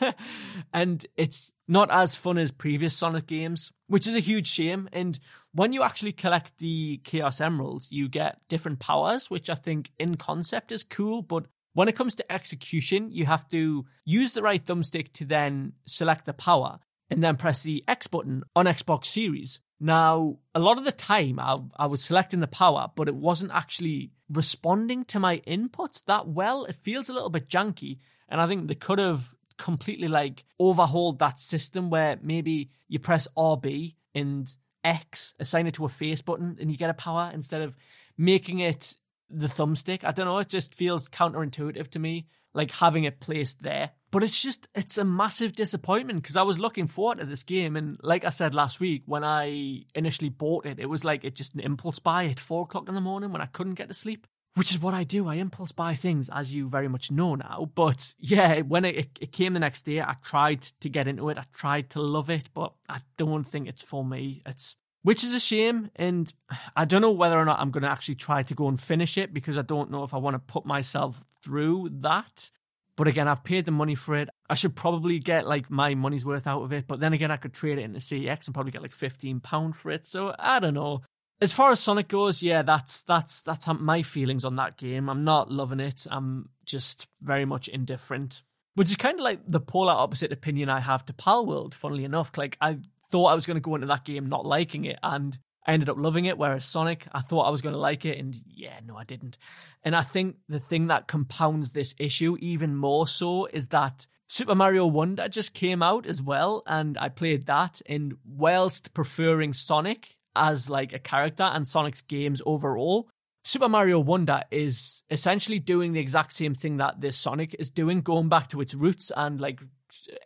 and 0.73 1.05
it's 1.17 1.51
not 1.67 1.91
as 1.91 2.15
fun 2.15 2.37
as 2.37 2.49
previous 2.49 2.95
Sonic 2.95 3.27
games, 3.27 3.71
which 3.87 4.07
is 4.07 4.15
a 4.15 4.21
huge 4.21 4.47
shame. 4.47 4.87
And 4.93 5.19
when 5.53 5.73
you 5.73 5.83
actually 5.83 6.13
collect 6.13 6.57
the 6.57 7.01
Chaos 7.03 7.41
Emeralds, 7.41 7.91
you 7.91 8.07
get 8.07 8.39
different 8.47 8.79
powers, 8.79 9.29
which 9.29 9.49
I 9.49 9.55
think 9.55 9.91
in 9.99 10.15
concept 10.15 10.71
is 10.71 10.83
cool, 10.83 11.21
but 11.21 11.45
when 11.73 11.89
it 11.89 11.95
comes 11.95 12.15
to 12.15 12.31
execution, 12.31 13.11
you 13.11 13.25
have 13.25 13.45
to 13.49 13.85
use 14.05 14.31
the 14.31 14.41
right 14.41 14.65
thumbstick 14.65 15.11
to 15.13 15.25
then 15.25 15.73
select 15.85 16.25
the 16.25 16.33
power 16.33 16.79
and 17.09 17.23
then 17.23 17.37
press 17.37 17.61
the 17.61 17.83
X 17.87 18.07
button 18.07 18.43
on 18.55 18.65
Xbox 18.65 19.05
Series. 19.05 19.59
Now, 19.79 20.37
a 20.53 20.59
lot 20.59 20.77
of 20.77 20.85
the 20.85 20.91
time 20.91 21.39
I, 21.39 21.59
I 21.77 21.87
was 21.87 22.03
selecting 22.03 22.39
the 22.39 22.47
power, 22.47 22.89
but 22.95 23.07
it 23.07 23.15
wasn't 23.15 23.51
actually 23.53 24.11
responding 24.29 25.05
to 25.05 25.19
my 25.19 25.39
inputs 25.47 26.03
that 26.05 26.27
well. 26.27 26.65
It 26.65 26.75
feels 26.75 27.09
a 27.09 27.13
little 27.13 27.29
bit 27.29 27.49
janky. 27.49 27.99
And 28.29 28.41
I 28.41 28.47
think 28.47 28.67
they 28.67 28.75
could 28.75 28.99
have 28.99 29.35
completely 29.57 30.07
like 30.07 30.43
overhauled 30.59 31.19
that 31.19 31.39
system 31.39 31.89
where 31.89 32.17
maybe 32.21 32.71
you 32.87 32.99
press 32.99 33.27
RB 33.37 33.95
and 34.13 34.53
X, 34.83 35.33
assign 35.39 35.67
it 35.67 35.73
to 35.75 35.85
a 35.85 35.89
face 35.89 36.21
button, 36.21 36.57
and 36.59 36.71
you 36.71 36.77
get 36.77 36.89
a 36.89 36.95
power 36.95 37.31
instead 37.33 37.61
of 37.61 37.75
making 38.17 38.59
it 38.59 38.95
the 39.29 39.47
thumbstick. 39.47 40.03
I 40.03 40.11
don't 40.11 40.25
know. 40.25 40.37
It 40.37 40.49
just 40.49 40.75
feels 40.75 41.09
counterintuitive 41.09 41.89
to 41.89 41.99
me, 41.99 42.27
like 42.55 42.71
having 42.71 43.03
it 43.03 43.19
placed 43.19 43.61
there. 43.61 43.91
But 44.11 44.23
it's 44.23 44.41
just, 44.41 44.67
it's 44.73 44.97
a 44.97 45.03
massive 45.03 45.53
disappointment 45.53 46.21
because 46.21 46.37
I 46.37 46.43
was 46.43 46.57
looking 46.57 46.87
forward 46.87 47.17
to 47.17 47.25
this 47.25 47.43
game. 47.43 47.75
And 47.75 47.97
like 48.01 48.23
I 48.23 48.29
said 48.29 48.53
last 48.53 48.79
week, 48.79 49.03
when 49.05 49.23
I 49.25 49.83
initially 49.93 50.29
bought 50.29 50.65
it, 50.65 50.79
it 50.79 50.89
was 50.89 51.03
like 51.03 51.25
it 51.25 51.35
just 51.35 51.53
an 51.53 51.59
impulse 51.59 51.99
buy 51.99 52.25
at 52.27 52.39
four 52.39 52.63
o'clock 52.63 52.87
in 52.87 52.95
the 52.95 53.01
morning 53.01 53.31
when 53.31 53.41
I 53.41 53.47
couldn't 53.47 53.73
get 53.73 53.89
to 53.89 53.93
sleep. 53.93 54.25
Which 54.53 54.71
is 54.71 54.79
what 54.79 54.93
I 54.93 55.03
do. 55.03 55.27
I 55.27 55.35
impulse 55.35 55.73
buy 55.73 55.95
things, 55.95 56.29
as 56.29 56.53
you 56.53 56.69
very 56.69 56.87
much 56.87 57.11
know 57.11 57.35
now. 57.35 57.69
But 57.75 58.13
yeah, 58.17 58.61
when 58.61 58.85
it, 58.85 59.09
it 59.19 59.33
came 59.33 59.53
the 59.53 59.59
next 59.59 59.81
day, 59.81 59.99
I 59.99 60.15
tried 60.23 60.61
to 60.79 60.87
get 60.87 61.09
into 61.09 61.27
it. 61.27 61.37
I 61.37 61.43
tried 61.51 61.89
to 61.89 62.01
love 62.01 62.29
it, 62.29 62.49
but 62.53 62.71
I 62.87 63.01
don't 63.17 63.43
think 63.43 63.67
it's 63.67 63.81
for 63.81 64.05
me. 64.05 64.41
It's 64.47 64.77
which 65.05 65.23
is 65.23 65.33
a 65.33 65.39
shame. 65.39 65.91
And 65.97 66.33
I 66.75 66.85
don't 66.85 67.01
know 67.01 67.11
whether 67.11 67.37
or 67.37 67.45
not 67.45 67.59
I'm 67.59 67.69
going 67.69 67.83
to 67.83 67.89
actually 67.89 68.15
try 68.15 68.41
to 68.41 68.55
go 68.55 68.67
and 68.69 68.81
finish 68.81 69.19
it 69.19 69.33
because 69.33 69.57
I 69.57 69.61
don't 69.61 69.91
know 69.91 70.03
if 70.03 70.15
I 70.15 70.17
want 70.17 70.33
to 70.35 70.39
put 70.39 70.65
myself 70.65 71.23
through 71.45 71.89
that. 72.01 72.49
But 72.97 73.07
again, 73.07 73.27
I've 73.27 73.43
paid 73.43 73.65
the 73.65 73.71
money 73.71 73.95
for 73.95 74.15
it. 74.15 74.29
I 74.49 74.55
should 74.55 74.75
probably 74.75 75.19
get 75.19 75.47
like 75.47 75.69
my 75.69 75.95
money's 75.95 76.25
worth 76.25 76.47
out 76.47 76.63
of 76.63 76.71
it. 76.71 76.87
But 76.87 76.99
then 76.99 77.13
again, 77.13 77.31
I 77.31 77.37
could 77.37 77.53
trade 77.53 77.77
it 77.77 77.83
into 77.83 77.99
CX 77.99 78.47
and 78.47 78.53
probably 78.53 78.71
get 78.71 78.81
like 78.81 78.95
£15 78.95 79.75
for 79.75 79.91
it. 79.91 80.05
So 80.07 80.33
I 80.39 80.59
don't 80.59 80.73
know. 80.73 81.01
As 81.41 81.51
far 81.51 81.71
as 81.71 81.81
Sonic 81.81 82.07
goes, 82.07 82.41
yeah, 82.41 82.61
that's 82.61 83.01
that's 83.01 83.41
that's 83.41 83.67
my 83.67 84.01
feelings 84.01 84.45
on 84.45 84.55
that 84.55 84.77
game. 84.77 85.09
I'm 85.09 85.25
not 85.25 85.51
loving 85.51 85.81
it. 85.81 86.07
I'm 86.09 86.47
just 86.65 87.09
very 87.21 87.43
much 87.43 87.67
indifferent. 87.67 88.41
Which 88.75 88.89
is 88.89 88.95
kind 88.95 89.19
of 89.19 89.23
like 89.23 89.41
the 89.45 89.59
polar 89.59 89.91
opposite 89.91 90.31
opinion 90.31 90.69
I 90.69 90.79
have 90.79 91.05
to 91.07 91.13
Palworld, 91.13 91.73
funnily 91.73 92.05
enough. 92.05 92.37
Like 92.37 92.57
I 92.61 92.77
thought 93.09 93.27
I 93.27 93.35
was 93.35 93.45
going 93.45 93.55
to 93.55 93.61
go 93.61 93.75
into 93.75 93.87
that 93.87 94.05
game 94.05 94.27
not 94.27 94.45
liking 94.45 94.85
it, 94.85 94.97
and 95.03 95.37
I 95.65 95.73
ended 95.73 95.89
up 95.89 95.97
loving 95.97 96.25
it. 96.25 96.37
Whereas 96.37 96.65
Sonic, 96.65 97.07
I 97.11 97.21
thought 97.21 97.47
I 97.47 97.49
was 97.49 97.61
going 97.61 97.73
to 97.73 97.79
like 97.79 98.05
it, 98.05 98.19
and 98.19 98.35
yeah, 98.47 98.79
no, 98.85 98.97
I 98.97 99.03
didn't. 99.03 99.37
And 99.83 99.95
I 99.95 100.01
think 100.01 100.37
the 100.47 100.59
thing 100.59 100.87
that 100.87 101.07
compounds 101.07 101.71
this 101.71 101.95
issue 101.97 102.37
even 102.39 102.75
more 102.75 103.07
so 103.07 103.47
is 103.47 103.69
that 103.69 104.07
Super 104.27 104.55
Mario 104.55 104.87
Wonder 104.87 105.27
just 105.27 105.53
came 105.53 105.83
out 105.83 106.05
as 106.05 106.21
well, 106.21 106.63
and 106.67 106.97
I 106.97 107.09
played 107.09 107.45
that. 107.45 107.81
And 107.87 108.17
whilst 108.25 108.93
preferring 108.93 109.53
Sonic 109.53 110.15
as 110.35 110.69
like 110.69 110.93
a 110.93 110.99
character 110.99 111.43
and 111.43 111.67
Sonic's 111.67 112.01
games 112.01 112.41
overall, 112.45 113.09
Super 113.43 113.69
Mario 113.69 113.99
Wonder 113.99 114.41
is 114.49 115.03
essentially 115.11 115.59
doing 115.59 115.93
the 115.93 115.99
exact 115.99 116.33
same 116.33 116.55
thing 116.55 116.77
that 116.77 117.01
this 117.01 117.15
Sonic 117.15 117.55
is 117.59 117.69
doing, 117.69 118.01
going 118.01 118.27
back 118.27 118.47
to 118.49 118.61
its 118.61 118.73
roots 118.73 119.11
and 119.15 119.39
like 119.39 119.61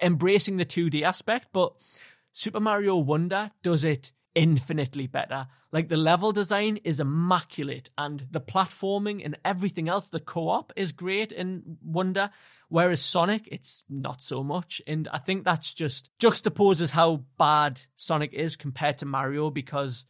embracing 0.01 0.55
the 0.55 0.65
2D 0.65 1.03
aspect, 1.03 1.47
but 1.51 1.73
Super 2.31 2.61
Mario 2.61 2.97
Wonder 2.97 3.51
does 3.61 3.83
it 3.83 4.13
infinitely 4.39 5.05
better. 5.05 5.47
Like 5.73 5.89
the 5.89 5.97
level 5.97 6.31
design 6.31 6.77
is 6.85 7.01
immaculate 7.01 7.89
and 7.97 8.25
the 8.31 8.39
platforming 8.39 9.21
and 9.25 9.37
everything 9.43 9.89
else, 9.89 10.07
the 10.07 10.21
co-op 10.21 10.71
is 10.77 10.93
great 10.93 11.33
in 11.33 11.77
Wonder. 11.83 12.29
Whereas 12.69 13.01
Sonic, 13.01 13.49
it's 13.51 13.83
not 13.89 14.23
so 14.23 14.41
much. 14.41 14.81
And 14.87 15.09
I 15.11 15.17
think 15.17 15.43
that's 15.43 15.73
just 15.73 16.09
juxtaposes 16.19 16.91
how 16.91 17.25
bad 17.37 17.81
Sonic 17.97 18.31
is 18.31 18.55
compared 18.55 18.99
to 18.99 19.05
Mario 19.05 19.51
because 19.51 20.05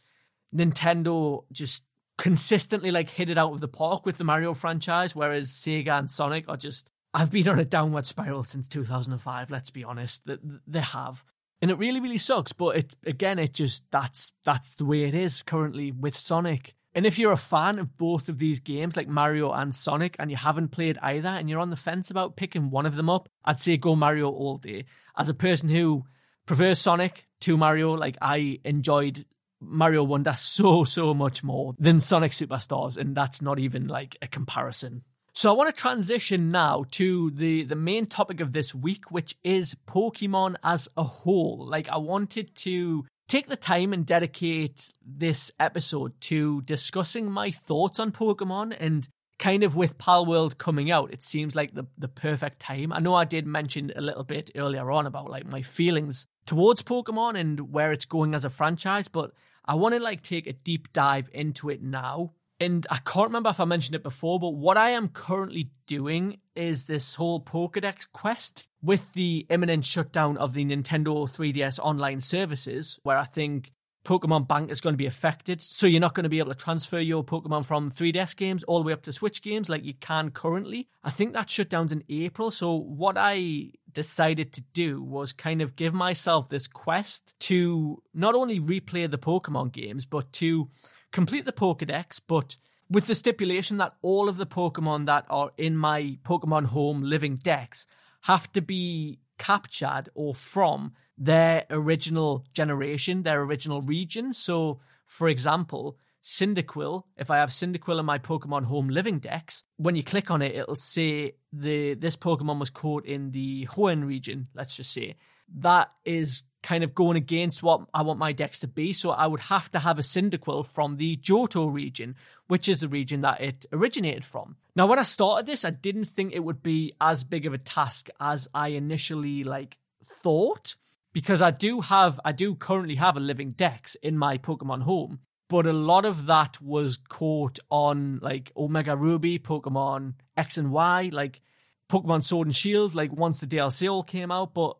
Nintendo 0.54 1.42
just 1.50 1.82
consistently 2.16 2.92
like 2.92 3.10
hit 3.10 3.30
it 3.30 3.38
out 3.38 3.52
of 3.52 3.60
the 3.60 3.66
park 3.66 4.06
with 4.06 4.16
the 4.16 4.24
Mario 4.24 4.54
franchise, 4.54 5.16
whereas 5.16 5.48
Sega 5.48 5.98
and 5.98 6.08
Sonic 6.08 6.48
are 6.48 6.56
just 6.56 6.92
I've 7.12 7.32
been 7.32 7.48
on 7.48 7.58
a 7.58 7.64
downward 7.64 8.06
spiral 8.06 8.44
since 8.44 8.68
2005. 8.68 9.50
Let's 9.50 9.70
be 9.70 9.82
honest, 9.82 10.28
they 10.68 10.80
have 10.80 11.24
and 11.62 11.70
it 11.70 11.78
really 11.78 12.00
really 12.00 12.18
sucks 12.18 12.52
but 12.52 12.76
it 12.76 12.96
again 13.06 13.38
it 13.38 13.52
just 13.52 13.84
that's 13.90 14.32
that's 14.44 14.74
the 14.74 14.84
way 14.84 15.04
it 15.04 15.14
is 15.14 15.42
currently 15.42 15.92
with 15.92 16.16
sonic. 16.16 16.74
And 16.92 17.06
if 17.06 17.20
you're 17.20 17.30
a 17.30 17.36
fan 17.36 17.78
of 17.78 17.96
both 17.96 18.28
of 18.28 18.38
these 18.38 18.58
games 18.58 18.96
like 18.96 19.06
mario 19.06 19.52
and 19.52 19.74
sonic 19.74 20.16
and 20.18 20.30
you 20.30 20.36
haven't 20.36 20.68
played 20.68 20.98
either 21.02 21.28
and 21.28 21.48
you're 21.48 21.60
on 21.60 21.70
the 21.70 21.76
fence 21.76 22.10
about 22.10 22.36
picking 22.36 22.70
one 22.70 22.86
of 22.86 22.96
them 22.96 23.08
up 23.08 23.28
i'd 23.44 23.60
say 23.60 23.76
go 23.76 23.94
mario 23.94 24.28
all 24.30 24.58
day. 24.58 24.84
As 25.16 25.28
a 25.28 25.34
person 25.34 25.68
who 25.68 26.04
prefers 26.46 26.80
sonic 26.80 27.28
to 27.42 27.56
mario 27.56 27.92
like 27.92 28.16
i 28.20 28.58
enjoyed 28.64 29.24
mario 29.60 30.02
wonder 30.02 30.32
so 30.36 30.84
so 30.84 31.14
much 31.14 31.44
more 31.44 31.74
than 31.78 32.00
sonic 32.00 32.32
superstars 32.32 32.96
and 32.96 33.14
that's 33.14 33.40
not 33.40 33.58
even 33.58 33.86
like 33.86 34.16
a 34.20 34.26
comparison 34.26 35.04
so 35.32 35.50
I 35.50 35.56
want 35.56 35.74
to 35.74 35.80
transition 35.80 36.50
now 36.50 36.84
to 36.92 37.30
the, 37.30 37.64
the 37.64 37.76
main 37.76 38.06
topic 38.06 38.40
of 38.40 38.52
this 38.52 38.74
week, 38.74 39.10
which 39.10 39.36
is 39.44 39.76
Pokemon 39.86 40.56
as 40.62 40.88
a 40.96 41.02
whole. 41.02 41.66
Like 41.66 41.88
I 41.88 41.98
wanted 41.98 42.54
to 42.56 43.04
take 43.28 43.48
the 43.48 43.56
time 43.56 43.92
and 43.92 44.04
dedicate 44.04 44.92
this 45.06 45.52
episode 45.60 46.20
to 46.20 46.62
discussing 46.62 47.30
my 47.30 47.50
thoughts 47.50 48.00
on 48.00 48.10
Pokemon 48.10 48.76
and 48.78 49.08
kind 49.38 49.62
of 49.62 49.74
with 49.74 49.96
Palworld 49.96 50.58
coming 50.58 50.90
out, 50.90 51.12
it 51.12 51.22
seems 51.22 51.56
like 51.56 51.72
the, 51.72 51.86
the 51.96 52.08
perfect 52.08 52.58
time. 52.58 52.92
I 52.92 52.98
know 52.98 53.14
I 53.14 53.24
did 53.24 53.46
mention 53.46 53.90
a 53.96 54.00
little 54.00 54.24
bit 54.24 54.50
earlier 54.54 54.90
on 54.90 55.06
about 55.06 55.30
like 55.30 55.46
my 55.46 55.62
feelings 55.62 56.26
towards 56.44 56.82
Pokemon 56.82 57.38
and 57.38 57.72
where 57.72 57.92
it's 57.92 58.04
going 58.04 58.34
as 58.34 58.44
a 58.44 58.50
franchise, 58.50 59.08
but 59.08 59.32
I 59.64 59.76
want 59.76 59.94
to 59.94 60.00
like 60.00 60.22
take 60.22 60.46
a 60.46 60.52
deep 60.52 60.92
dive 60.92 61.30
into 61.32 61.70
it 61.70 61.82
now 61.82 62.32
And 62.60 62.86
I 62.90 62.98
can't 62.98 63.28
remember 63.28 63.48
if 63.48 63.58
I 63.58 63.64
mentioned 63.64 63.96
it 63.96 64.02
before, 64.02 64.38
but 64.38 64.50
what 64.50 64.76
I 64.76 64.90
am 64.90 65.08
currently 65.08 65.70
doing 65.86 66.40
is 66.54 66.84
this 66.84 67.14
whole 67.14 67.42
Pokedex 67.42 68.06
quest 68.12 68.68
with 68.82 69.14
the 69.14 69.46
imminent 69.48 69.86
shutdown 69.86 70.36
of 70.36 70.52
the 70.52 70.66
Nintendo 70.66 71.26
3DS 71.26 71.78
online 71.78 72.20
services, 72.20 72.98
where 73.02 73.16
I 73.16 73.24
think 73.24 73.72
Pokemon 74.04 74.48
Bank 74.48 74.70
is 74.70 74.80
going 74.80 74.94
to 74.94 74.98
be 74.98 75.06
affected. 75.06 75.60
So 75.60 75.86
you're 75.86 76.00
not 76.00 76.14
going 76.14 76.24
to 76.24 76.30
be 76.30 76.38
able 76.38 76.52
to 76.52 76.58
transfer 76.58 76.98
your 76.98 77.24
Pokemon 77.24 77.64
from 77.64 77.90
3DS 77.90 78.36
games 78.36 78.62
all 78.64 78.80
the 78.80 78.86
way 78.86 78.92
up 78.92 79.02
to 79.02 79.12
Switch 79.12 79.42
games 79.42 79.68
like 79.68 79.84
you 79.84 79.94
can 79.94 80.30
currently. 80.30 80.88
I 81.02 81.10
think 81.10 81.32
that 81.32 81.48
shutdown's 81.50 81.92
in 81.92 82.04
April. 82.08 82.50
So 82.50 82.76
what 82.76 83.16
I 83.18 83.70
decided 83.92 84.52
to 84.52 84.62
do 84.72 85.02
was 85.02 85.32
kind 85.32 85.60
of 85.60 85.76
give 85.76 85.92
myself 85.92 86.48
this 86.48 86.68
quest 86.68 87.34
to 87.40 88.02
not 88.14 88.34
only 88.34 88.60
replay 88.60 89.10
the 89.10 89.18
Pokemon 89.18 89.72
games, 89.72 90.06
but 90.06 90.32
to 90.34 90.68
complete 91.12 91.44
the 91.44 91.52
Pokedex, 91.52 92.20
but 92.26 92.56
with 92.88 93.06
the 93.06 93.14
stipulation 93.14 93.76
that 93.76 93.94
all 94.02 94.28
of 94.28 94.36
the 94.36 94.46
Pokemon 94.46 95.06
that 95.06 95.24
are 95.30 95.52
in 95.56 95.76
my 95.76 96.18
Pokemon 96.24 96.66
Home 96.66 97.02
living 97.02 97.36
dex 97.36 97.86
have 98.22 98.50
to 98.52 98.60
be 98.60 99.20
captured 99.38 100.10
or 100.14 100.34
from 100.34 100.92
their 101.16 101.64
original 101.70 102.44
generation, 102.52 103.22
their 103.22 103.42
original 103.42 103.82
region. 103.82 104.32
So, 104.32 104.80
for 105.06 105.28
example, 105.28 105.98
Cyndaquil, 106.22 107.04
if 107.16 107.30
I 107.30 107.38
have 107.38 107.50
Cyndaquil 107.50 107.98
in 107.98 108.06
my 108.06 108.18
Pokemon 108.18 108.64
Home 108.64 108.88
Living 108.88 109.18
Dex, 109.18 109.64
when 109.76 109.96
you 109.96 110.04
click 110.04 110.30
on 110.30 110.42
it, 110.42 110.54
it'll 110.54 110.76
say 110.76 111.36
the 111.52 111.94
this 111.94 112.16
Pokemon 112.16 112.58
was 112.58 112.70
caught 112.70 113.06
in 113.06 113.30
the 113.30 113.66
Hoenn 113.66 114.06
region, 114.06 114.46
let's 114.54 114.76
just 114.76 114.92
say. 114.92 115.16
That 115.56 115.90
is 116.04 116.44
kind 116.62 116.84
of 116.84 116.94
going 116.94 117.16
against 117.16 117.62
what 117.62 117.82
I 117.94 118.02
want 118.02 118.18
my 118.18 118.32
dex 118.32 118.60
to 118.60 118.68
be, 118.68 118.92
so 118.92 119.10
I 119.10 119.26
would 119.26 119.40
have 119.40 119.70
to 119.72 119.78
have 119.78 119.98
a 119.98 120.02
Cyndaquil 120.02 120.66
from 120.66 120.96
the 120.96 121.16
Johto 121.16 121.72
region, 121.72 122.16
which 122.48 122.68
is 122.68 122.80
the 122.80 122.88
region 122.88 123.22
that 123.22 123.40
it 123.40 123.66
originated 123.72 124.24
from. 124.24 124.56
Now, 124.76 124.86
when 124.86 124.98
I 124.98 125.04
started 125.04 125.46
this, 125.46 125.64
I 125.64 125.70
didn't 125.70 126.04
think 126.04 126.32
it 126.32 126.44
would 126.44 126.62
be 126.62 126.92
as 127.00 127.24
big 127.24 127.46
of 127.46 127.54
a 127.54 127.58
task 127.58 128.08
as 128.20 128.48
I 128.54 128.68
initially 128.68 129.44
like 129.44 129.78
thought 130.04 130.76
because 131.12 131.42
I 131.42 131.50
do 131.50 131.80
have, 131.80 132.20
I 132.24 132.32
do 132.32 132.54
currently 132.54 132.96
have 132.96 133.16
a 133.16 133.20
living 133.20 133.52
dex 133.52 133.96
in 133.96 134.16
my 134.16 134.38
Pokemon 134.38 134.82
home, 134.82 135.20
but 135.48 135.66
a 135.66 135.72
lot 135.72 136.04
of 136.04 136.26
that 136.26 136.60
was 136.62 136.98
caught 137.08 137.58
on 137.70 138.20
like 138.22 138.52
Omega 138.56 138.96
Ruby, 138.96 139.38
Pokemon 139.38 140.14
X 140.36 140.56
and 140.56 140.70
Y, 140.70 141.10
like 141.12 141.40
Pokemon 141.88 142.22
Sword 142.22 142.46
and 142.46 142.54
Shield, 142.54 142.94
like 142.94 143.12
once 143.12 143.40
the 143.40 143.46
DLC 143.46 143.90
all 143.90 144.04
came 144.04 144.30
out, 144.30 144.54
but 144.54 144.76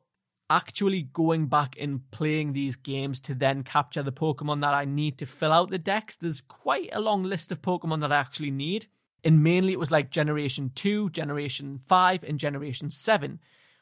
actually 0.51 1.03
going 1.03 1.47
back 1.47 1.77
and 1.81 2.11
playing 2.11 2.53
these 2.53 2.77
games 2.77 3.21
to 3.21 3.35
then 3.35 3.63
capture 3.63 4.03
the 4.03 4.13
Pokemon 4.13 4.61
that 4.61 4.75
I 4.75 4.85
need 4.85 5.17
to 5.19 5.27
fill 5.27 5.53
out 5.53 5.71
the 5.71 5.79
dex. 5.79 6.17
there's 6.17 6.41
quite 6.41 6.91
a 6.93 7.01
long 7.01 7.23
list 7.23 7.53
of 7.53 7.63
Pokemon 7.63 8.01
that 8.01 8.13
I 8.13 8.17
actually 8.17 8.51
need. 8.51 8.87
And 9.23 9.43
mainly 9.43 9.73
it 9.73 9.79
was 9.79 9.91
like 9.91 10.11
Generation 10.11 10.73
2, 10.75 11.11
Generation 11.11 11.79
5, 11.87 12.25
and 12.25 12.39
Generation 12.39 12.91
7, 12.91 13.39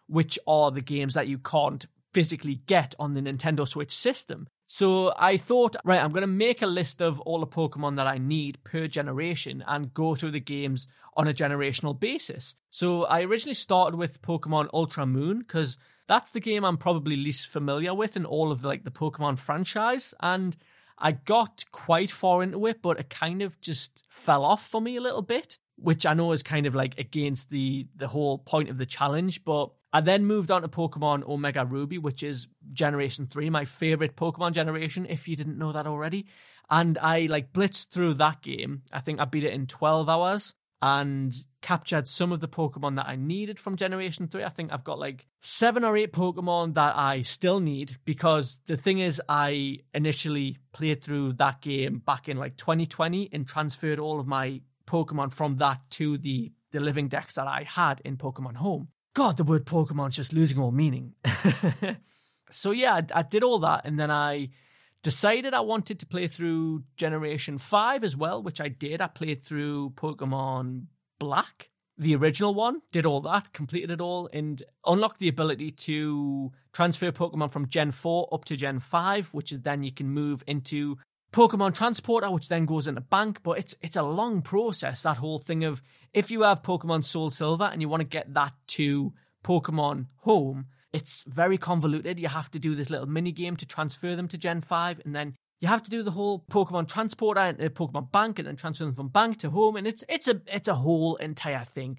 which 0.07 0.39
are 0.47 0.71
the 0.71 0.81
games 0.81 1.15
that 1.15 1.29
you 1.29 1.39
can't 1.39 1.87
physically 2.13 2.57
get 2.67 2.95
on 2.99 3.13
the 3.13 3.21
Nintendo 3.21 3.67
Switch 3.67 3.95
system. 3.95 4.49
So 4.67 5.15
I 5.17 5.39
thought, 5.39 5.77
right, 5.85 6.03
I'm 6.03 6.11
going 6.11 6.23
to 6.23 6.27
make 6.27 6.61
a 6.61 6.67
list 6.67 7.01
of 7.01 7.21
all 7.21 7.41
the 7.41 7.47
Pokemon 7.47 7.97
that 7.97 8.07
I 8.07 8.19
need 8.19 8.63
per 8.65 8.87
generation 8.87 9.65
and 9.67 9.95
go 9.95 10.15
through 10.15 10.33
the 10.33 10.41
games 10.41 10.87
on 11.17 11.27
a 11.27 11.33
generational 11.33 11.99
basis. 11.99 12.55
So 12.69 13.05
I 13.05 13.23
originally 13.23 13.55
started 13.55 13.97
with 13.97 14.21
Pokemon 14.21 14.69
Ultra 14.75 15.07
Moon 15.07 15.39
because 15.39 15.79
that's 16.09 16.31
the 16.33 16.41
game 16.41 16.65
I'm 16.65 16.79
probably 16.79 17.17
least 17.17 17.47
familiar 17.47 17.95
with 17.95 18.17
in 18.17 18.25
all 18.25 18.51
of 18.51 18.63
the, 18.63 18.69
like 18.69 18.83
the 18.83 18.91
Pokemon 18.91 19.39
franchise. 19.39 20.15
And 20.21 20.57
I 20.99 21.13
got 21.13 21.65
quite 21.71 22.11
far 22.11 22.43
into 22.43 22.67
it, 22.67 22.83
but 22.83 22.99
it 22.99 23.11
kind 23.11 23.43
of 23.43 23.61
just 23.61 24.03
fell 24.09 24.45
off 24.45 24.67
for 24.67 24.81
me 24.81 24.97
a 24.97 25.01
little 25.01 25.23
bit, 25.23 25.59
which 25.77 26.07
I 26.07 26.15
know 26.15 26.33
is 26.33 26.43
kind 26.43 26.67
of 26.67 26.75
like 26.75 26.99
against 26.99 27.51
the 27.51 27.87
the 27.95 28.09
whole 28.09 28.39
point 28.39 28.71
of 28.71 28.79
the 28.79 28.87
challenge. 28.87 29.45
But 29.45 29.71
I 29.93 30.01
then 30.01 30.25
moved 30.25 30.51
on 30.51 30.63
to 30.63 30.69
Pokemon 30.69 31.29
Omega 31.29 31.65
Ruby, 31.65 31.99
which 31.99 32.23
is 32.23 32.49
Generation 32.73 33.27
3, 33.27 33.51
my 33.51 33.67
favorite 33.67 34.17
Pokemon 34.17 34.53
generation, 34.53 35.07
if 35.09 35.29
you 35.29 35.37
didn't 35.37 35.59
know 35.59 35.73
that 35.73 35.87
already. 35.87 36.27
And 36.71 36.99
I 36.99 37.27
like 37.27 37.53
blitzed 37.53 37.91
through 37.91 38.15
that 38.15 38.43
game. 38.43 38.83
I 38.93 39.01
think 39.01 39.21
I 39.21 39.25
beat 39.25 39.45
it 39.45 39.53
in 39.55 39.67
12 39.67 40.09
hours 40.09 40.55
and 40.81 41.35
captured 41.61 42.07
some 42.07 42.31
of 42.33 42.41
the 42.41 42.49
Pokemon 42.49 42.97
that 42.97 43.09
I 43.09 43.17
needed 43.17 43.59
from 43.59 43.77
Generation 43.77 44.29
3. 44.29 44.45
I 44.45 44.49
think 44.49 44.73
I've 44.73 44.85
got 44.85 44.99
like 44.99 45.27
seven 45.41 45.85
or 45.85 45.97
eight 45.97 46.13
Pokemon 46.13 46.75
that 46.75 46.97
I 46.97 47.23
still 47.23 47.61
need 47.61 47.97
because 48.05 48.61
the 48.67 48.77
thing 48.77 49.01
is, 49.01 49.21
I 49.29 49.79
initially 49.93 50.59
played 50.73 51.03
through 51.03 51.35
that 51.35 51.61
game 51.61 51.99
back 51.99 52.29
in 52.29 52.37
like 52.37 52.57
2020 52.57 53.31
and 53.33 53.47
transferred 53.47 53.99
all 53.99 54.21
of 54.21 54.27
my 54.27 54.61
Pokemon 54.87 55.33
from 55.33 55.57
that 55.57 55.81
to 55.91 56.17
the, 56.19 56.53
the 56.71 56.81
living 56.81 57.09
dex 57.09 57.35
that 57.35 57.47
I 57.47 57.65
had 57.69 58.01
in 58.05 58.17
Pokemon 58.17 58.57
Home. 58.57 58.89
God, 59.15 59.37
the 59.37 59.45
word 59.45 59.67
Pokemon's 59.67 60.17
just 60.17 60.33
losing 60.33 60.61
all 60.61 60.71
meaning. 60.71 61.15
so 62.53 62.71
yeah, 62.71 62.95
I, 62.95 63.03
I 63.19 63.23
did 63.23 63.43
all 63.43 63.59
that, 63.61 63.83
and 63.85 63.99
then 63.99 64.13
I 64.13 64.51
decided 65.03 65.55
I 65.55 65.61
wanted 65.61 65.99
to 66.01 66.07
play 66.07 66.27
through 66.27 66.85
Generation 66.97 67.59
5 67.59 68.05
as 68.05 68.17
well, 68.17 68.43
which 68.43 68.61
I 68.61 68.69
did. 68.69 69.01
I 69.01 69.07
played 69.07 69.43
through 69.43 69.91
Pokemon 69.91 70.87
Black, 71.19 71.71
the 71.97 72.15
original 72.15 72.55
one, 72.55 72.83
did 72.93 73.07
all 73.07 73.21
that, 73.23 73.53
completed 73.53 73.91
it 73.91 74.01
all, 74.01 74.29
and 74.33 74.63
unlocked 74.87 75.19
the 75.19 75.29
ability 75.29 75.73
to 75.73 76.53
transfer 76.73 77.11
Pokemon 77.11 77.51
from 77.51 77.67
Gen 77.67 77.91
4 77.91 78.29
up 78.33 78.45
to 78.47 78.57
Gen 78.57 78.79
5, 78.81 79.29
which 79.35 79.53
is 79.53 79.63
then 79.63 79.83
you 79.83 79.93
can 79.93 80.09
move 80.09 80.45
into 80.47 80.97
Pokemon 81.33 81.75
Transporter, 81.75 82.31
which 82.31 82.49
then 82.49 82.65
goes 82.65 82.87
into 82.87 83.01
bank, 83.01 83.41
but 83.43 83.59
it's 83.59 83.75
it's 83.83 83.97
a 83.97 84.03
long 84.03 84.41
process. 84.41 85.03
That 85.03 85.19
whole 85.19 85.39
thing 85.39 85.63
of 85.63 85.83
if 86.15 86.31
you 86.31 86.43
have 86.43 86.63
Pokemon 86.63 87.05
Soul 87.05 87.31
Silver 87.31 87.65
and 87.65 87.83
you 87.83 87.89
want 87.89 88.01
to 88.01 88.07
get 88.07 88.33
that 88.33 88.55
to 88.69 89.13
Pokemon 89.45 90.07
Home, 90.21 90.67
it's 90.93 91.25
very 91.29 91.59
convoluted. 91.59 92.19
You 92.19 92.29
have 92.29 92.51
to 92.53 92.59
do 92.59 92.75
this 92.75 92.91
little 92.91 93.07
mini 93.07 93.33
game 93.33 93.57
to 93.57 93.67
transfer 93.67 94.17
them 94.17 94.29
to 94.29 94.39
Gen 94.39 94.61
Five, 94.61 95.01
and 95.05 95.15
then 95.15 95.35
you 95.61 95.69
have 95.69 95.83
to 95.83 95.91
do 95.91 96.03
the 96.03 96.13
whole 96.13 96.45
Pokemon 96.51 96.89
Transporter 96.89 97.41
and 97.41 97.61
uh, 97.61 97.69
Pokemon 97.69 98.13
Bank, 98.13 98.39
and 98.39 98.47
then 98.47 98.57
transfer 98.57 98.85
them 98.85 98.95
from 98.95 99.09
bank 99.09 99.39
to 99.39 99.51
home, 99.51 99.77
and 99.77 99.87
it's 99.87 100.05
it's 100.09 100.29
a 100.29 100.41
it's 100.47 100.69
a 100.69 100.75
whole 100.75 101.17
entire 101.17 101.65
thing. 101.65 101.99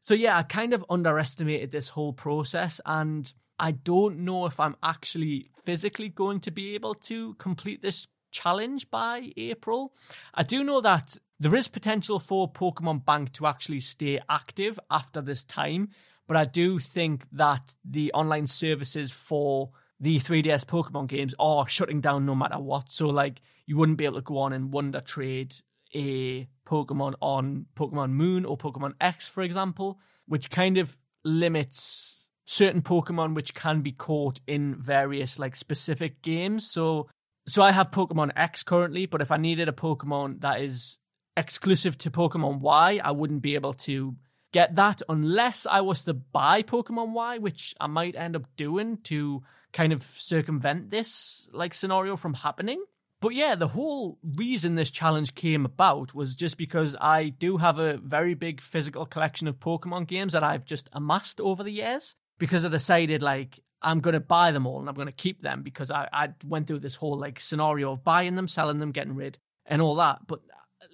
So 0.00 0.14
yeah, 0.14 0.36
I 0.36 0.42
kind 0.42 0.74
of 0.74 0.84
underestimated 0.90 1.70
this 1.70 1.90
whole 1.90 2.12
process, 2.12 2.80
and 2.84 3.32
I 3.58 3.72
don't 3.72 4.20
know 4.20 4.46
if 4.46 4.58
I'm 4.58 4.76
actually 4.82 5.46
physically 5.64 6.08
going 6.08 6.40
to 6.40 6.50
be 6.50 6.74
able 6.74 6.94
to 6.94 7.34
complete 7.34 7.82
this 7.82 8.06
challenge 8.32 8.90
by 8.90 9.30
April. 9.36 9.92
I 10.34 10.42
do 10.42 10.64
know 10.64 10.80
that 10.80 11.16
there 11.38 11.54
is 11.54 11.68
potential 11.68 12.18
for 12.18 12.52
Pokemon 12.52 13.04
Bank 13.04 13.32
to 13.34 13.46
actually 13.46 13.80
stay 13.80 14.20
active 14.28 14.78
after 14.90 15.20
this 15.20 15.44
time, 15.44 15.90
but 16.26 16.36
I 16.36 16.44
do 16.44 16.78
think 16.78 17.26
that 17.32 17.74
the 17.84 18.12
online 18.12 18.46
services 18.46 19.12
for 19.12 19.70
the 20.00 20.18
3DS 20.18 20.64
Pokemon 20.64 21.08
games 21.08 21.34
are 21.38 21.66
shutting 21.68 22.00
down 22.00 22.26
no 22.26 22.34
matter 22.34 22.58
what. 22.58 22.90
So, 22.90 23.08
like, 23.08 23.40
you 23.66 23.76
wouldn't 23.76 23.98
be 23.98 24.04
able 24.04 24.16
to 24.16 24.22
go 24.22 24.38
on 24.38 24.52
and 24.52 24.72
Wonder 24.72 25.00
Trade 25.00 25.54
a 25.94 26.48
Pokemon 26.66 27.14
on 27.20 27.66
Pokemon 27.76 28.10
Moon 28.10 28.44
or 28.44 28.58
Pokemon 28.58 28.94
X, 29.00 29.28
for 29.28 29.42
example, 29.42 30.00
which 30.26 30.50
kind 30.50 30.76
of 30.76 30.96
limits 31.24 32.28
certain 32.44 32.82
Pokemon 32.82 33.34
which 33.34 33.54
can 33.54 33.80
be 33.80 33.92
caught 33.92 34.40
in 34.46 34.74
various 34.74 35.38
like 35.38 35.56
specific 35.56 36.20
games. 36.20 36.70
So 36.70 37.08
so 37.46 37.62
I 37.62 37.72
have 37.72 37.90
Pokemon 37.90 38.32
X 38.36 38.62
currently, 38.62 39.06
but 39.06 39.20
if 39.20 39.30
I 39.30 39.36
needed 39.36 39.68
a 39.68 39.72
Pokemon 39.72 40.40
that 40.40 40.60
is 40.60 40.98
exclusive 41.36 41.96
to 41.98 42.10
Pokemon 42.10 42.60
Y, 42.60 43.00
I 43.02 43.12
wouldn't 43.12 43.42
be 43.42 43.54
able 43.54 43.74
to 43.74 44.16
get 44.54 44.76
that 44.76 45.02
unless 45.08 45.66
I 45.66 45.80
was 45.80 46.04
to 46.04 46.14
buy 46.14 46.62
Pokemon 46.62 47.10
Y, 47.10 47.38
which 47.38 47.74
I 47.80 47.88
might 47.88 48.14
end 48.14 48.36
up 48.36 48.46
doing 48.56 48.98
to 49.04 49.42
kind 49.72 49.92
of 49.92 50.04
circumvent 50.04 50.90
this 50.90 51.48
like 51.52 51.74
scenario 51.74 52.16
from 52.16 52.34
happening. 52.34 52.82
But 53.20 53.34
yeah, 53.34 53.56
the 53.56 53.68
whole 53.68 54.18
reason 54.22 54.76
this 54.76 54.92
challenge 54.92 55.34
came 55.34 55.64
about 55.64 56.14
was 56.14 56.36
just 56.36 56.56
because 56.56 56.94
I 57.00 57.30
do 57.30 57.56
have 57.56 57.80
a 57.80 57.96
very 57.96 58.34
big 58.34 58.60
physical 58.60 59.06
collection 59.06 59.48
of 59.48 59.58
Pokemon 59.58 60.06
games 60.06 60.34
that 60.34 60.44
I've 60.44 60.64
just 60.64 60.88
amassed 60.92 61.40
over 61.40 61.64
the 61.64 61.72
years 61.72 62.14
because 62.38 62.64
I 62.64 62.68
decided 62.68 63.22
like 63.22 63.58
I'm 63.82 63.98
going 63.98 64.14
to 64.14 64.20
buy 64.20 64.52
them 64.52 64.68
all 64.68 64.78
and 64.78 64.88
I'm 64.88 64.94
going 64.94 65.06
to 65.06 65.12
keep 65.12 65.42
them 65.42 65.62
because 65.62 65.90
I, 65.90 66.08
I 66.12 66.28
went 66.46 66.68
through 66.68 66.78
this 66.78 66.94
whole 66.94 67.18
like 67.18 67.40
scenario 67.40 67.90
of 67.90 68.04
buying 68.04 68.36
them, 68.36 68.46
selling 68.46 68.78
them, 68.78 68.92
getting 68.92 69.16
rid, 69.16 69.38
and 69.66 69.82
all 69.82 69.96
that. 69.96 70.20
But 70.28 70.42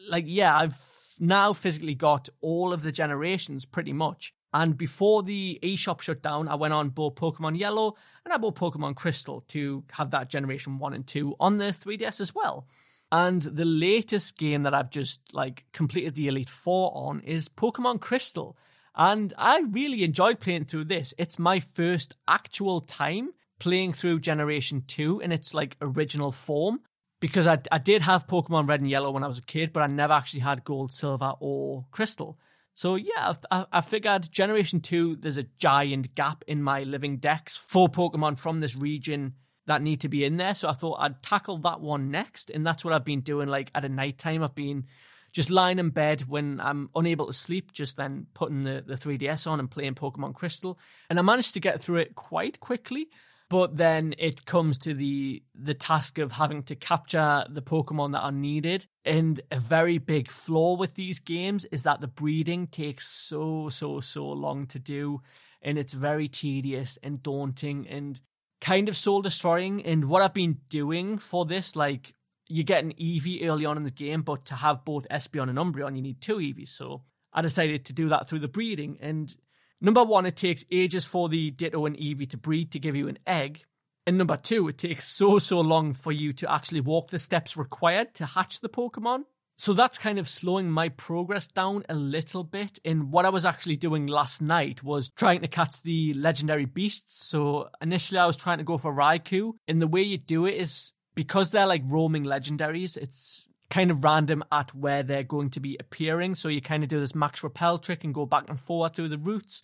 like, 0.08 0.24
yeah, 0.26 0.56
I've 0.56 0.76
now 1.20 1.52
physically 1.52 1.94
got 1.94 2.28
all 2.40 2.72
of 2.72 2.82
the 2.82 2.90
generations 2.90 3.64
pretty 3.64 3.92
much. 3.92 4.34
And 4.52 4.76
before 4.76 5.22
the 5.22 5.60
eShop 5.62 6.00
shut 6.00 6.22
down, 6.22 6.48
I 6.48 6.56
went 6.56 6.74
on 6.74 6.88
bought 6.88 7.14
Pokemon 7.16 7.58
Yellow 7.58 7.94
and 8.24 8.34
I 8.34 8.38
bought 8.38 8.56
Pokemon 8.56 8.96
Crystal 8.96 9.44
to 9.48 9.84
have 9.92 10.10
that 10.10 10.28
generation 10.28 10.78
one 10.78 10.94
and 10.94 11.06
two 11.06 11.36
on 11.38 11.58
the 11.58 11.66
3DS 11.66 12.20
as 12.20 12.34
well. 12.34 12.66
And 13.12 13.42
the 13.42 13.64
latest 13.64 14.36
game 14.36 14.64
that 14.64 14.74
I've 14.74 14.90
just 14.90 15.20
like 15.32 15.64
completed 15.72 16.14
the 16.14 16.28
Elite 16.28 16.50
Four 16.50 16.92
on 16.94 17.20
is 17.20 17.48
Pokemon 17.48 18.00
Crystal. 18.00 18.56
And 18.94 19.32
I 19.38 19.60
really 19.70 20.02
enjoyed 20.02 20.40
playing 20.40 20.64
through 20.64 20.84
this. 20.84 21.14
It's 21.16 21.38
my 21.38 21.60
first 21.60 22.16
actual 22.26 22.80
time 22.80 23.30
playing 23.58 23.92
through 23.92 24.20
Generation 24.20 24.82
2 24.86 25.20
in 25.20 25.32
its 25.32 25.54
like 25.54 25.76
original 25.80 26.32
form. 26.32 26.80
Because 27.20 27.46
I, 27.46 27.58
I 27.70 27.78
did 27.78 28.02
have 28.02 28.26
Pokemon 28.26 28.68
Red 28.68 28.80
and 28.80 28.88
Yellow 28.88 29.10
when 29.10 29.22
I 29.22 29.26
was 29.26 29.38
a 29.38 29.42
kid, 29.42 29.72
but 29.72 29.82
I 29.82 29.86
never 29.86 30.14
actually 30.14 30.40
had 30.40 30.64
Gold, 30.64 30.92
Silver, 30.92 31.34
or 31.38 31.86
Crystal. 31.90 32.38
So 32.72 32.94
yeah, 32.94 33.34
I, 33.50 33.66
I 33.70 33.80
figured 33.82 34.30
Generation 34.32 34.80
2, 34.80 35.16
there's 35.16 35.36
a 35.36 35.46
giant 35.58 36.14
gap 36.14 36.44
in 36.46 36.62
my 36.62 36.82
living 36.84 37.18
dex 37.18 37.56
for 37.56 37.88
Pokemon 37.88 38.38
from 38.38 38.60
this 38.60 38.74
region 38.74 39.34
that 39.66 39.82
need 39.82 40.00
to 40.00 40.08
be 40.08 40.24
in 40.24 40.36
there. 40.36 40.54
So 40.54 40.68
I 40.68 40.72
thought 40.72 40.98
I'd 41.00 41.22
tackle 41.22 41.58
that 41.58 41.80
one 41.80 42.10
next. 42.10 42.50
And 42.50 42.66
that's 42.66 42.84
what 42.84 42.94
I've 42.94 43.04
been 43.04 43.20
doing. 43.20 43.48
Like 43.48 43.70
at 43.74 43.84
a 43.84 43.88
night 43.88 44.18
time, 44.18 44.42
I've 44.42 44.54
been 44.54 44.86
just 45.32 45.50
lying 45.50 45.78
in 45.78 45.90
bed 45.90 46.22
when 46.22 46.60
I'm 46.60 46.90
unable 46.94 47.26
to 47.26 47.32
sleep, 47.32 47.72
just 47.72 47.96
then 47.96 48.26
putting 48.34 48.62
the, 48.62 48.82
the 48.84 48.94
3DS 48.94 49.46
on 49.46 49.60
and 49.60 49.70
playing 49.70 49.94
Pokemon 49.94 50.34
Crystal. 50.34 50.78
And 51.08 51.18
I 51.18 51.22
managed 51.22 51.54
to 51.54 51.60
get 51.60 51.80
through 51.80 51.98
it 51.98 52.14
quite 52.14 52.60
quickly. 52.60 53.08
But 53.50 53.76
then 53.76 54.14
it 54.16 54.46
comes 54.46 54.78
to 54.78 54.94
the 54.94 55.42
the 55.56 55.74
task 55.74 56.18
of 56.18 56.32
having 56.32 56.62
to 56.62 56.76
capture 56.76 57.44
the 57.50 57.60
Pokemon 57.60 58.12
that 58.12 58.20
are 58.20 58.32
needed. 58.32 58.86
And 59.04 59.40
a 59.50 59.58
very 59.58 59.98
big 59.98 60.30
flaw 60.30 60.76
with 60.76 60.94
these 60.94 61.18
games 61.18 61.66
is 61.72 61.82
that 61.82 62.00
the 62.00 62.06
breeding 62.06 62.68
takes 62.68 63.08
so, 63.08 63.68
so, 63.68 63.98
so 63.98 64.28
long 64.28 64.66
to 64.68 64.78
do. 64.78 65.20
And 65.60 65.76
it's 65.76 65.94
very 65.94 66.28
tedious 66.28 66.96
and 67.02 67.22
daunting 67.22 67.88
and 67.88 68.20
kind 68.60 68.88
of 68.88 68.96
soul 68.96 69.20
destroying. 69.20 69.84
And 69.84 70.04
what 70.04 70.22
I've 70.22 70.32
been 70.32 70.58
doing 70.68 71.18
for 71.18 71.44
this, 71.44 71.74
like 71.74 72.14
you 72.46 72.62
get 72.62 72.84
an 72.84 72.92
Eevee 72.92 73.44
early 73.44 73.66
on 73.66 73.76
in 73.76 73.82
the 73.82 73.90
game, 73.90 74.22
but 74.22 74.44
to 74.46 74.54
have 74.54 74.84
both 74.84 75.08
Espeon 75.08 75.48
and 75.48 75.58
Umbreon, 75.58 75.96
you 75.96 76.02
need 76.02 76.20
two 76.20 76.36
Eevees. 76.36 76.68
So 76.68 77.02
I 77.32 77.42
decided 77.42 77.84
to 77.86 77.92
do 77.92 78.08
that 78.10 78.28
through 78.28 78.38
the 78.38 78.48
breeding. 78.48 78.96
And 79.00 79.34
number 79.80 80.04
one, 80.04 80.26
it 80.26 80.36
takes 80.36 80.64
ages 80.70 81.04
for 81.04 81.28
the 81.28 81.50
Ditto 81.50 81.86
and 81.86 81.96
Eevee 81.96 82.30
to 82.30 82.36
breed 82.36 82.72
to 82.72 82.78
give 82.78 82.96
you 82.96 83.08
an 83.08 83.18
egg. 83.26 83.64
And 84.06 84.18
number 84.18 84.36
two, 84.36 84.68
it 84.68 84.78
takes 84.78 85.06
so, 85.06 85.38
so 85.38 85.60
long 85.60 85.92
for 85.92 86.10
you 86.10 86.32
to 86.34 86.50
actually 86.50 86.80
walk 86.80 87.10
the 87.10 87.18
steps 87.18 87.56
required 87.56 88.14
to 88.14 88.26
hatch 88.26 88.60
the 88.60 88.68
Pokemon. 88.68 89.24
So 89.56 89.74
that's 89.74 89.98
kind 89.98 90.18
of 90.18 90.26
slowing 90.26 90.70
my 90.70 90.88
progress 90.88 91.46
down 91.46 91.84
a 91.90 91.94
little 91.94 92.44
bit. 92.44 92.78
And 92.82 93.12
what 93.12 93.26
I 93.26 93.28
was 93.28 93.44
actually 93.44 93.76
doing 93.76 94.06
last 94.06 94.40
night 94.40 94.82
was 94.82 95.10
trying 95.10 95.42
to 95.42 95.48
catch 95.48 95.82
the 95.82 96.14
legendary 96.14 96.64
beasts. 96.64 97.26
So 97.26 97.68
initially 97.82 98.18
I 98.18 98.24
was 98.24 98.38
trying 98.38 98.56
to 98.56 98.64
go 98.64 98.78
for 98.78 98.90
Raikou. 98.90 99.52
And 99.68 99.82
the 99.82 99.86
way 99.86 100.00
you 100.00 100.16
do 100.16 100.46
it 100.46 100.54
is 100.54 100.94
because 101.14 101.50
they're 101.50 101.66
like 101.66 101.82
roaming 101.84 102.24
legendaries, 102.24 102.96
it's 102.96 103.49
kind 103.70 103.90
of 103.90 104.04
random 104.04 104.44
at 104.52 104.74
where 104.74 105.02
they're 105.02 105.22
going 105.22 105.50
to 105.50 105.60
be 105.60 105.76
appearing. 105.78 106.34
So 106.34 106.48
you 106.48 106.60
kind 106.60 106.82
of 106.82 106.88
do 106.88 107.00
this 107.00 107.14
max 107.14 107.42
repel 107.42 107.78
trick 107.78 108.04
and 108.04 108.12
go 108.12 108.26
back 108.26 108.48
and 108.48 108.60
forward 108.60 108.94
through 108.94 109.08
the 109.08 109.18
routes. 109.18 109.62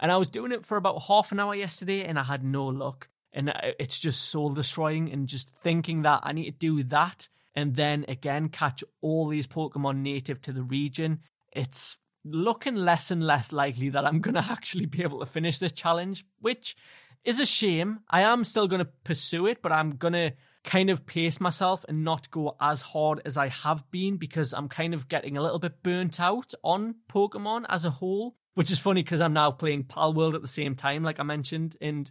And 0.00 0.10
I 0.10 0.16
was 0.16 0.30
doing 0.30 0.52
it 0.52 0.64
for 0.64 0.76
about 0.76 1.02
half 1.02 1.30
an 1.30 1.38
hour 1.38 1.54
yesterday 1.54 2.04
and 2.04 2.18
I 2.18 2.24
had 2.24 2.42
no 2.42 2.66
luck. 2.66 3.08
And 3.32 3.50
uh, 3.50 3.72
it's 3.78 3.98
just 3.98 4.30
soul 4.30 4.52
destroying 4.52 5.12
and 5.12 5.28
just 5.28 5.50
thinking 5.62 6.02
that 6.02 6.20
I 6.22 6.32
need 6.32 6.46
to 6.46 6.50
do 6.58 6.82
that 6.84 7.28
and 7.54 7.76
then 7.76 8.04
again 8.08 8.48
catch 8.48 8.82
all 9.00 9.28
these 9.28 9.46
Pokemon 9.46 9.98
native 9.98 10.40
to 10.42 10.52
the 10.52 10.62
region. 10.62 11.20
It's 11.52 11.98
looking 12.24 12.76
less 12.76 13.10
and 13.10 13.22
less 13.22 13.52
likely 13.52 13.90
that 13.90 14.06
I'm 14.06 14.20
going 14.22 14.34
to 14.34 14.50
actually 14.50 14.86
be 14.86 15.02
able 15.02 15.20
to 15.20 15.26
finish 15.26 15.58
this 15.58 15.72
challenge, 15.72 16.24
which 16.40 16.76
is 17.24 17.40
a 17.40 17.46
shame. 17.46 18.00
I 18.08 18.22
am 18.22 18.44
still 18.44 18.66
going 18.66 18.84
to 18.84 18.90
pursue 19.04 19.46
it, 19.46 19.62
but 19.62 19.72
I'm 19.72 19.96
going 19.96 20.14
to 20.14 20.32
kind 20.64 20.90
of 20.90 21.06
pace 21.06 21.40
myself 21.40 21.84
and 21.88 22.04
not 22.04 22.30
go 22.30 22.56
as 22.60 22.82
hard 22.82 23.20
as 23.24 23.36
I 23.36 23.48
have 23.48 23.90
been 23.90 24.16
because 24.16 24.52
I'm 24.52 24.68
kind 24.68 24.94
of 24.94 25.08
getting 25.08 25.36
a 25.36 25.42
little 25.42 25.58
bit 25.58 25.82
burnt 25.82 26.20
out 26.20 26.54
on 26.62 26.96
Pokemon 27.08 27.66
as 27.68 27.84
a 27.84 27.90
whole, 27.90 28.36
which 28.54 28.70
is 28.70 28.78
funny 28.78 29.02
because 29.02 29.20
I'm 29.20 29.32
now 29.32 29.50
playing 29.50 29.84
Palworld 29.84 30.34
at 30.34 30.42
the 30.42 30.48
same 30.48 30.76
time, 30.76 31.02
like 31.02 31.18
I 31.18 31.24
mentioned, 31.24 31.76
and 31.80 32.10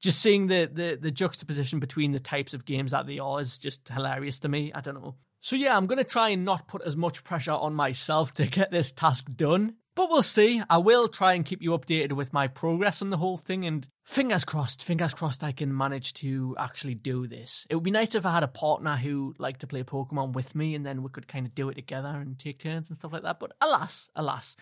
just 0.00 0.20
seeing 0.20 0.48
the, 0.48 0.68
the 0.70 0.98
the 1.00 1.10
juxtaposition 1.10 1.80
between 1.80 2.12
the 2.12 2.20
types 2.20 2.52
of 2.52 2.64
games 2.66 2.90
that 2.90 3.06
they 3.06 3.18
are 3.18 3.40
is 3.40 3.58
just 3.58 3.88
hilarious 3.88 4.40
to 4.40 4.48
me. 4.48 4.72
I 4.74 4.80
don't 4.80 4.94
know. 5.00 5.14
So 5.40 5.56
yeah, 5.56 5.76
I'm 5.76 5.86
gonna 5.86 6.04
try 6.04 6.30
and 6.30 6.44
not 6.44 6.68
put 6.68 6.82
as 6.82 6.96
much 6.96 7.24
pressure 7.24 7.52
on 7.52 7.74
myself 7.74 8.34
to 8.34 8.46
get 8.46 8.70
this 8.70 8.92
task 8.92 9.26
done. 9.34 9.76
But 9.96 10.10
we'll 10.10 10.24
see. 10.24 10.60
I 10.68 10.78
will 10.78 11.06
try 11.06 11.34
and 11.34 11.44
keep 11.44 11.62
you 11.62 11.70
updated 11.70 12.14
with 12.14 12.32
my 12.32 12.48
progress 12.48 13.00
on 13.00 13.10
the 13.10 13.16
whole 13.16 13.36
thing, 13.36 13.64
and 13.64 13.86
fingers 14.04 14.44
crossed, 14.44 14.82
fingers 14.82 15.14
crossed 15.14 15.44
I 15.44 15.52
can 15.52 15.76
manage 15.76 16.14
to 16.14 16.56
actually 16.58 16.96
do 16.96 17.28
this. 17.28 17.64
It 17.70 17.76
would 17.76 17.84
be 17.84 17.92
nice 17.92 18.16
if 18.16 18.26
I 18.26 18.32
had 18.32 18.42
a 18.42 18.48
partner 18.48 18.96
who 18.96 19.34
liked 19.38 19.60
to 19.60 19.68
play 19.68 19.84
Pokemon 19.84 20.32
with 20.32 20.56
me, 20.56 20.74
and 20.74 20.84
then 20.84 21.02
we 21.02 21.10
could 21.10 21.28
kind 21.28 21.46
of 21.46 21.54
do 21.54 21.68
it 21.68 21.74
together 21.74 22.08
and 22.08 22.36
take 22.38 22.58
turns 22.58 22.88
and 22.88 22.96
stuff 22.96 23.12
like 23.12 23.22
that. 23.22 23.38
But 23.38 23.52
alas, 23.60 24.10
alas. 24.16 24.56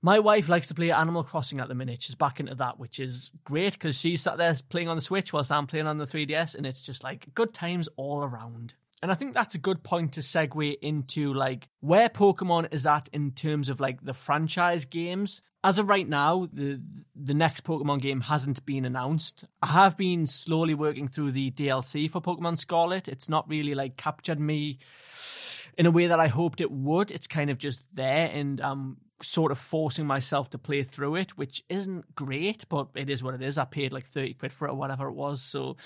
My 0.00 0.20
wife 0.20 0.48
likes 0.48 0.68
to 0.68 0.74
play 0.74 0.92
Animal 0.92 1.24
Crossing 1.24 1.58
at 1.58 1.68
the 1.68 1.74
minute. 1.74 2.02
She's 2.02 2.14
back 2.14 2.38
into 2.38 2.54
that, 2.56 2.78
which 2.78 3.00
is 3.00 3.32
great 3.44 3.72
because 3.72 3.98
she's 3.98 4.22
sat 4.22 4.36
there 4.36 4.54
playing 4.68 4.88
on 4.88 4.96
the 4.96 5.02
Switch 5.02 5.32
whilst 5.32 5.50
I'm 5.50 5.66
playing 5.66 5.86
on 5.88 5.96
the 5.96 6.04
3DS, 6.04 6.54
and 6.54 6.66
it's 6.66 6.82
just 6.84 7.02
like 7.02 7.34
good 7.34 7.52
times 7.54 7.88
all 7.96 8.22
around. 8.22 8.74
And 9.02 9.12
I 9.12 9.14
think 9.14 9.34
that's 9.34 9.54
a 9.54 9.58
good 9.58 9.82
point 9.82 10.14
to 10.14 10.20
segue 10.20 10.78
into 10.82 11.32
like 11.32 11.68
where 11.80 12.08
Pokemon 12.08 12.72
is 12.72 12.86
at 12.86 13.08
in 13.12 13.30
terms 13.30 13.68
of 13.68 13.80
like 13.80 14.04
the 14.04 14.14
franchise 14.14 14.84
games. 14.84 15.42
As 15.62 15.78
of 15.78 15.88
right 15.88 16.08
now, 16.08 16.48
the 16.52 16.80
the 17.14 17.34
next 17.34 17.64
Pokemon 17.64 18.00
game 18.00 18.22
hasn't 18.22 18.64
been 18.64 18.84
announced. 18.84 19.44
I 19.62 19.68
have 19.68 19.96
been 19.96 20.26
slowly 20.26 20.74
working 20.74 21.08
through 21.08 21.32
the 21.32 21.50
DLC 21.50 22.10
for 22.10 22.20
Pokemon 22.20 22.58
Scarlet. 22.58 23.08
It's 23.08 23.28
not 23.28 23.48
really 23.48 23.74
like 23.74 23.96
captured 23.96 24.40
me 24.40 24.78
in 25.76 25.86
a 25.86 25.90
way 25.90 26.08
that 26.08 26.20
I 26.20 26.26
hoped 26.26 26.60
it 26.60 26.70
would. 26.70 27.10
It's 27.10 27.26
kind 27.26 27.50
of 27.50 27.58
just 27.58 27.94
there 27.94 28.30
and 28.32 28.60
I'm 28.60 28.98
sort 29.22 29.52
of 29.52 29.58
forcing 29.58 30.06
myself 30.06 30.50
to 30.50 30.58
play 30.58 30.82
through 30.82 31.16
it, 31.16 31.36
which 31.36 31.62
isn't 31.68 32.14
great, 32.14 32.68
but 32.68 32.88
it 32.94 33.10
is 33.10 33.22
what 33.22 33.34
it 33.34 33.42
is. 33.42 33.58
I 33.58 33.64
paid 33.64 33.92
like 33.92 34.06
30 34.06 34.34
quid 34.34 34.52
for 34.52 34.68
it 34.68 34.72
or 34.72 34.74
whatever 34.76 35.08
it 35.08 35.14
was. 35.14 35.42
So 35.42 35.76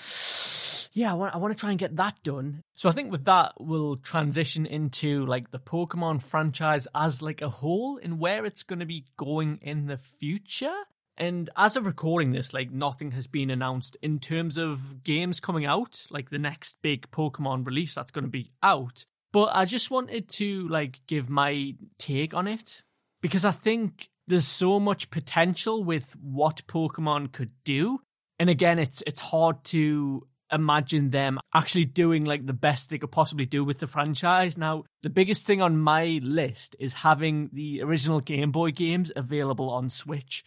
yeah, 0.93 1.11
I 1.11 1.15
want 1.15 1.33
I 1.33 1.37
want 1.37 1.53
to 1.53 1.59
try 1.59 1.71
and 1.71 1.79
get 1.79 1.95
that 1.97 2.21
done. 2.23 2.61
So 2.75 2.87
I 2.87 2.91
think 2.91 3.11
with 3.11 3.25
that 3.25 3.53
we'll 3.59 3.95
transition 3.95 4.65
into 4.65 5.25
like 5.25 5.51
the 5.51 5.59
Pokemon 5.59 6.21
franchise 6.21 6.87
as 6.93 7.21
like 7.21 7.41
a 7.41 7.49
whole 7.49 7.99
and 8.01 8.19
where 8.19 8.45
it's 8.45 8.63
going 8.63 8.79
to 8.79 8.85
be 8.85 9.05
going 9.17 9.59
in 9.61 9.87
the 9.87 9.97
future. 9.97 10.75
And 11.17 11.49
as 11.55 11.75
of 11.75 11.85
recording 11.85 12.31
this, 12.31 12.53
like 12.53 12.71
nothing 12.71 13.11
has 13.11 13.27
been 13.27 13.49
announced 13.49 13.97
in 14.01 14.19
terms 14.19 14.57
of 14.57 15.03
games 15.03 15.39
coming 15.39 15.65
out, 15.65 16.05
like 16.09 16.29
the 16.29 16.39
next 16.39 16.77
big 16.81 17.09
Pokemon 17.11 17.65
release 17.65 17.93
that's 17.95 18.11
going 18.11 18.25
to 18.25 18.31
be 18.31 18.51
out. 18.61 19.05
But 19.31 19.55
I 19.55 19.65
just 19.65 19.91
wanted 19.91 20.29
to 20.29 20.67
like 20.67 21.01
give 21.07 21.29
my 21.29 21.75
take 21.97 22.33
on 22.33 22.47
it 22.47 22.83
because 23.21 23.45
I 23.45 23.51
think 23.51 24.09
there's 24.27 24.47
so 24.47 24.79
much 24.79 25.09
potential 25.09 25.83
with 25.83 26.15
what 26.21 26.65
Pokemon 26.67 27.31
could 27.31 27.51
do. 27.63 27.99
And 28.39 28.49
again, 28.49 28.79
it's 28.79 29.03
it's 29.07 29.19
hard 29.19 29.63
to 29.65 30.23
imagine 30.53 31.09
them 31.09 31.39
actually 31.53 31.85
doing 31.85 32.25
like 32.25 32.45
the 32.45 32.53
best 32.53 32.89
they 32.89 32.97
could 32.97 33.11
possibly 33.11 33.45
do 33.45 33.63
with 33.63 33.79
the 33.79 33.87
franchise. 33.87 34.57
Now, 34.57 34.83
the 35.01 35.09
biggest 35.09 35.45
thing 35.45 35.61
on 35.61 35.77
my 35.77 36.19
list 36.21 36.75
is 36.79 36.93
having 36.93 37.49
the 37.53 37.81
original 37.81 38.19
Game 38.19 38.51
Boy 38.51 38.71
games 38.71 39.11
available 39.15 39.69
on 39.69 39.89
Switch. 39.89 40.43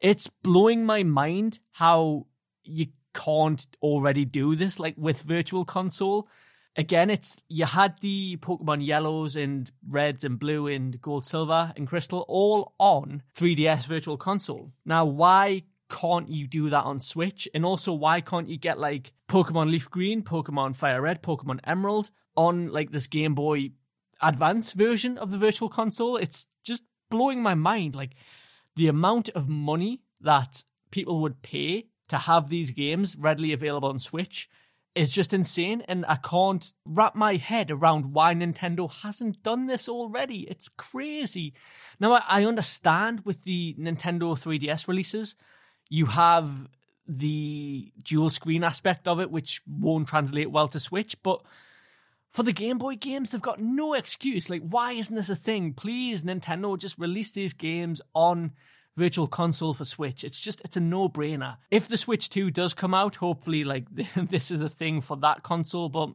It's 0.00 0.28
blowing 0.42 0.84
my 0.84 1.02
mind 1.02 1.60
how 1.72 2.26
you 2.62 2.86
can't 3.14 3.66
already 3.80 4.24
do 4.24 4.56
this 4.56 4.78
like 4.78 4.94
with 4.98 5.22
Virtual 5.22 5.64
Console. 5.64 6.28
Again, 6.76 7.08
it's 7.08 7.40
you 7.48 7.66
had 7.66 8.00
the 8.00 8.36
Pokemon 8.38 8.84
Yellows 8.84 9.36
and 9.36 9.70
Reds 9.88 10.24
and 10.24 10.38
Blue 10.38 10.66
and 10.66 11.00
Gold, 11.00 11.24
Silver 11.24 11.72
and 11.76 11.86
Crystal 11.86 12.24
all 12.26 12.74
on 12.78 13.22
3DS 13.36 13.86
Virtual 13.86 14.16
Console. 14.16 14.72
Now, 14.84 15.04
why 15.04 15.62
can't 15.94 16.28
you 16.28 16.48
do 16.48 16.70
that 16.70 16.84
on 16.84 16.98
Switch? 16.98 17.48
And 17.54 17.64
also, 17.64 17.92
why 17.92 18.20
can't 18.20 18.48
you 18.48 18.58
get 18.58 18.78
like 18.78 19.12
Pokemon 19.28 19.70
Leaf 19.70 19.88
Green, 19.88 20.22
Pokemon 20.22 20.74
Fire 20.74 21.02
Red, 21.02 21.22
Pokemon 21.22 21.60
Emerald 21.64 22.10
on 22.36 22.72
like 22.72 22.90
this 22.90 23.06
Game 23.06 23.34
Boy 23.34 23.70
Advance 24.20 24.72
version 24.72 25.16
of 25.16 25.30
the 25.30 25.38
Virtual 25.38 25.68
Console? 25.68 26.16
It's 26.16 26.46
just 26.64 26.82
blowing 27.10 27.42
my 27.42 27.54
mind. 27.54 27.94
Like 27.94 28.16
the 28.74 28.88
amount 28.88 29.28
of 29.30 29.48
money 29.48 30.02
that 30.20 30.64
people 30.90 31.20
would 31.22 31.42
pay 31.42 31.86
to 32.08 32.18
have 32.18 32.48
these 32.48 32.72
games 32.72 33.16
readily 33.16 33.52
available 33.52 33.88
on 33.88 34.00
Switch 34.00 34.48
is 34.96 35.12
just 35.12 35.32
insane. 35.32 35.82
And 35.86 36.04
I 36.08 36.16
can't 36.16 36.72
wrap 36.84 37.14
my 37.14 37.36
head 37.36 37.70
around 37.70 38.12
why 38.12 38.34
Nintendo 38.34 38.90
hasn't 38.90 39.44
done 39.44 39.66
this 39.66 39.88
already. 39.88 40.40
It's 40.50 40.68
crazy. 40.68 41.54
Now, 42.00 42.20
I 42.28 42.44
understand 42.44 43.24
with 43.24 43.44
the 43.44 43.76
Nintendo 43.78 44.34
3DS 44.34 44.88
releases, 44.88 45.36
you 45.90 46.06
have 46.06 46.68
the 47.06 47.92
dual 48.02 48.30
screen 48.30 48.64
aspect 48.64 49.06
of 49.06 49.20
it, 49.20 49.30
which 49.30 49.60
won't 49.66 50.08
translate 50.08 50.50
well 50.50 50.68
to 50.68 50.80
Switch, 50.80 51.22
but 51.22 51.42
for 52.30 52.42
the 52.42 52.52
Game 52.52 52.78
Boy 52.78 52.96
games, 52.96 53.30
they've 53.30 53.40
got 53.40 53.60
no 53.60 53.94
excuse. 53.94 54.50
Like, 54.50 54.62
why 54.62 54.92
isn't 54.92 55.14
this 55.14 55.30
a 55.30 55.36
thing? 55.36 55.72
Please, 55.72 56.24
Nintendo, 56.24 56.76
just 56.76 56.98
release 56.98 57.30
these 57.30 57.52
games 57.52 58.00
on 58.12 58.52
Virtual 58.96 59.26
Console 59.26 59.74
for 59.74 59.84
Switch. 59.84 60.24
It's 60.24 60.40
just, 60.40 60.60
it's 60.64 60.76
a 60.76 60.80
no 60.80 61.08
brainer. 61.08 61.58
If 61.70 61.86
the 61.86 61.96
Switch 61.96 62.28
2 62.30 62.50
does 62.50 62.74
come 62.74 62.92
out, 62.92 63.16
hopefully, 63.16 63.62
like, 63.62 63.86
this 64.16 64.50
is 64.50 64.60
a 64.60 64.68
thing 64.68 65.00
for 65.00 65.16
that 65.18 65.44
console, 65.44 65.88
but 65.88 66.10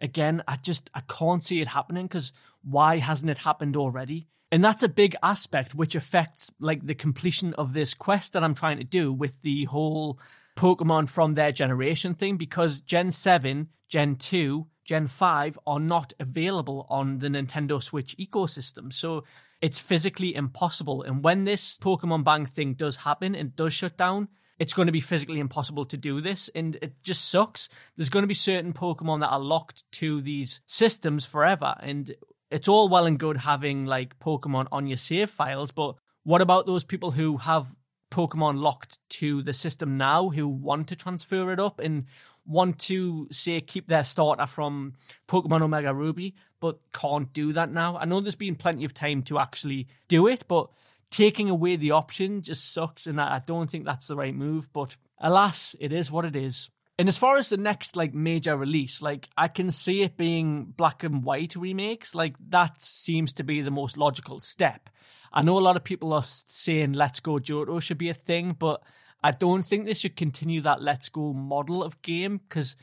again, 0.00 0.42
I 0.46 0.56
just, 0.56 0.88
I 0.94 1.00
can't 1.08 1.42
see 1.42 1.60
it 1.60 1.68
happening 1.68 2.06
because 2.06 2.32
why 2.62 2.98
hasn't 2.98 3.30
it 3.30 3.38
happened 3.38 3.76
already? 3.76 4.28
And 4.52 4.64
that's 4.64 4.82
a 4.82 4.88
big 4.88 5.16
aspect 5.22 5.74
which 5.74 5.94
affects 5.94 6.52
like 6.60 6.86
the 6.86 6.94
completion 6.94 7.52
of 7.54 7.72
this 7.72 7.94
quest 7.94 8.32
that 8.32 8.44
I'm 8.44 8.54
trying 8.54 8.78
to 8.78 8.84
do 8.84 9.12
with 9.12 9.42
the 9.42 9.64
whole 9.64 10.20
Pokemon 10.56 11.08
from 11.08 11.32
their 11.32 11.52
generation 11.52 12.14
thing 12.14 12.36
because 12.36 12.80
Gen 12.80 13.12
7, 13.12 13.68
Gen 13.88 14.16
2, 14.16 14.66
Gen 14.84 15.08
5 15.08 15.58
are 15.66 15.80
not 15.80 16.12
available 16.20 16.86
on 16.88 17.18
the 17.18 17.28
Nintendo 17.28 17.82
Switch 17.82 18.16
ecosystem. 18.18 18.92
So 18.92 19.24
it's 19.60 19.80
physically 19.80 20.34
impossible. 20.34 21.02
And 21.02 21.24
when 21.24 21.44
this 21.44 21.76
Pokemon 21.78 22.24
Bank 22.24 22.48
thing 22.48 22.74
does 22.74 22.98
happen 22.98 23.34
and 23.34 23.56
does 23.56 23.72
shut 23.74 23.96
down, 23.96 24.28
it's 24.58 24.72
going 24.72 24.86
to 24.86 24.92
be 24.92 25.00
physically 25.00 25.40
impossible 25.40 25.84
to 25.86 25.96
do 25.96 26.20
this. 26.20 26.48
And 26.54 26.76
it 26.80 27.02
just 27.02 27.28
sucks. 27.28 27.68
There's 27.96 28.08
going 28.08 28.22
to 28.22 28.28
be 28.28 28.34
certain 28.34 28.72
Pokemon 28.72 29.20
that 29.20 29.30
are 29.30 29.40
locked 29.40 29.90
to 29.92 30.20
these 30.20 30.60
systems 30.66 31.24
forever. 31.24 31.74
And 31.80 32.14
it's 32.50 32.68
all 32.68 32.88
well 32.88 33.06
and 33.06 33.18
good 33.18 33.38
having 33.38 33.86
like 33.86 34.18
Pokemon 34.18 34.68
on 34.72 34.86
your 34.86 34.98
save 34.98 35.30
files, 35.30 35.70
but 35.70 35.96
what 36.22 36.40
about 36.40 36.66
those 36.66 36.84
people 36.84 37.12
who 37.12 37.38
have 37.38 37.66
Pokemon 38.10 38.60
locked 38.60 38.98
to 39.10 39.42
the 39.42 39.52
system 39.52 39.96
now 39.96 40.28
who 40.30 40.48
want 40.48 40.88
to 40.88 40.96
transfer 40.96 41.52
it 41.52 41.60
up 41.60 41.80
and 41.80 42.06
want 42.46 42.78
to 42.78 43.26
say 43.30 43.60
keep 43.60 43.88
their 43.88 44.04
starter 44.04 44.46
from 44.46 44.94
Pokemon 45.28 45.62
Omega 45.62 45.92
Ruby, 45.92 46.34
but 46.60 46.78
can't 46.92 47.32
do 47.32 47.52
that 47.52 47.70
now? 47.70 47.96
I 47.96 48.04
know 48.04 48.20
there's 48.20 48.36
been 48.36 48.54
plenty 48.54 48.84
of 48.84 48.94
time 48.94 49.22
to 49.24 49.38
actually 49.38 49.88
do 50.08 50.26
it, 50.28 50.44
but 50.46 50.70
taking 51.10 51.50
away 51.50 51.76
the 51.76 51.90
option 51.90 52.42
just 52.42 52.72
sucks, 52.72 53.06
and 53.06 53.20
I 53.20 53.42
don't 53.44 53.68
think 53.68 53.84
that's 53.84 54.06
the 54.06 54.16
right 54.16 54.34
move. 54.34 54.72
But 54.72 54.96
alas, 55.18 55.74
it 55.80 55.92
is 55.92 56.10
what 56.10 56.24
it 56.24 56.36
is. 56.36 56.70
And 56.98 57.08
as 57.08 57.16
far 57.16 57.36
as 57.36 57.50
the 57.50 57.58
next 57.58 57.94
like 57.94 58.14
major 58.14 58.56
release, 58.56 59.02
like 59.02 59.28
I 59.36 59.48
can 59.48 59.70
see 59.70 60.02
it 60.02 60.16
being 60.16 60.64
black 60.64 61.04
and 61.04 61.22
white 61.22 61.54
remakes. 61.54 62.14
Like 62.14 62.36
that 62.48 62.80
seems 62.82 63.34
to 63.34 63.44
be 63.44 63.60
the 63.60 63.70
most 63.70 63.98
logical 63.98 64.40
step. 64.40 64.88
I 65.32 65.42
know 65.42 65.58
a 65.58 65.60
lot 65.60 65.76
of 65.76 65.84
people 65.84 66.14
are 66.14 66.22
saying 66.24 66.94
Let's 66.94 67.20
Go 67.20 67.34
Johto 67.34 67.82
should 67.82 67.98
be 67.98 68.08
a 68.08 68.14
thing, 68.14 68.56
but 68.58 68.82
I 69.22 69.32
don't 69.32 69.62
think 69.62 69.84
they 69.84 69.92
should 69.92 70.16
continue 70.16 70.62
that 70.62 70.80
Let's 70.80 71.10
Go 71.10 71.34
model 71.34 71.82
of 71.82 72.00
game 72.00 72.38
because 72.38 72.76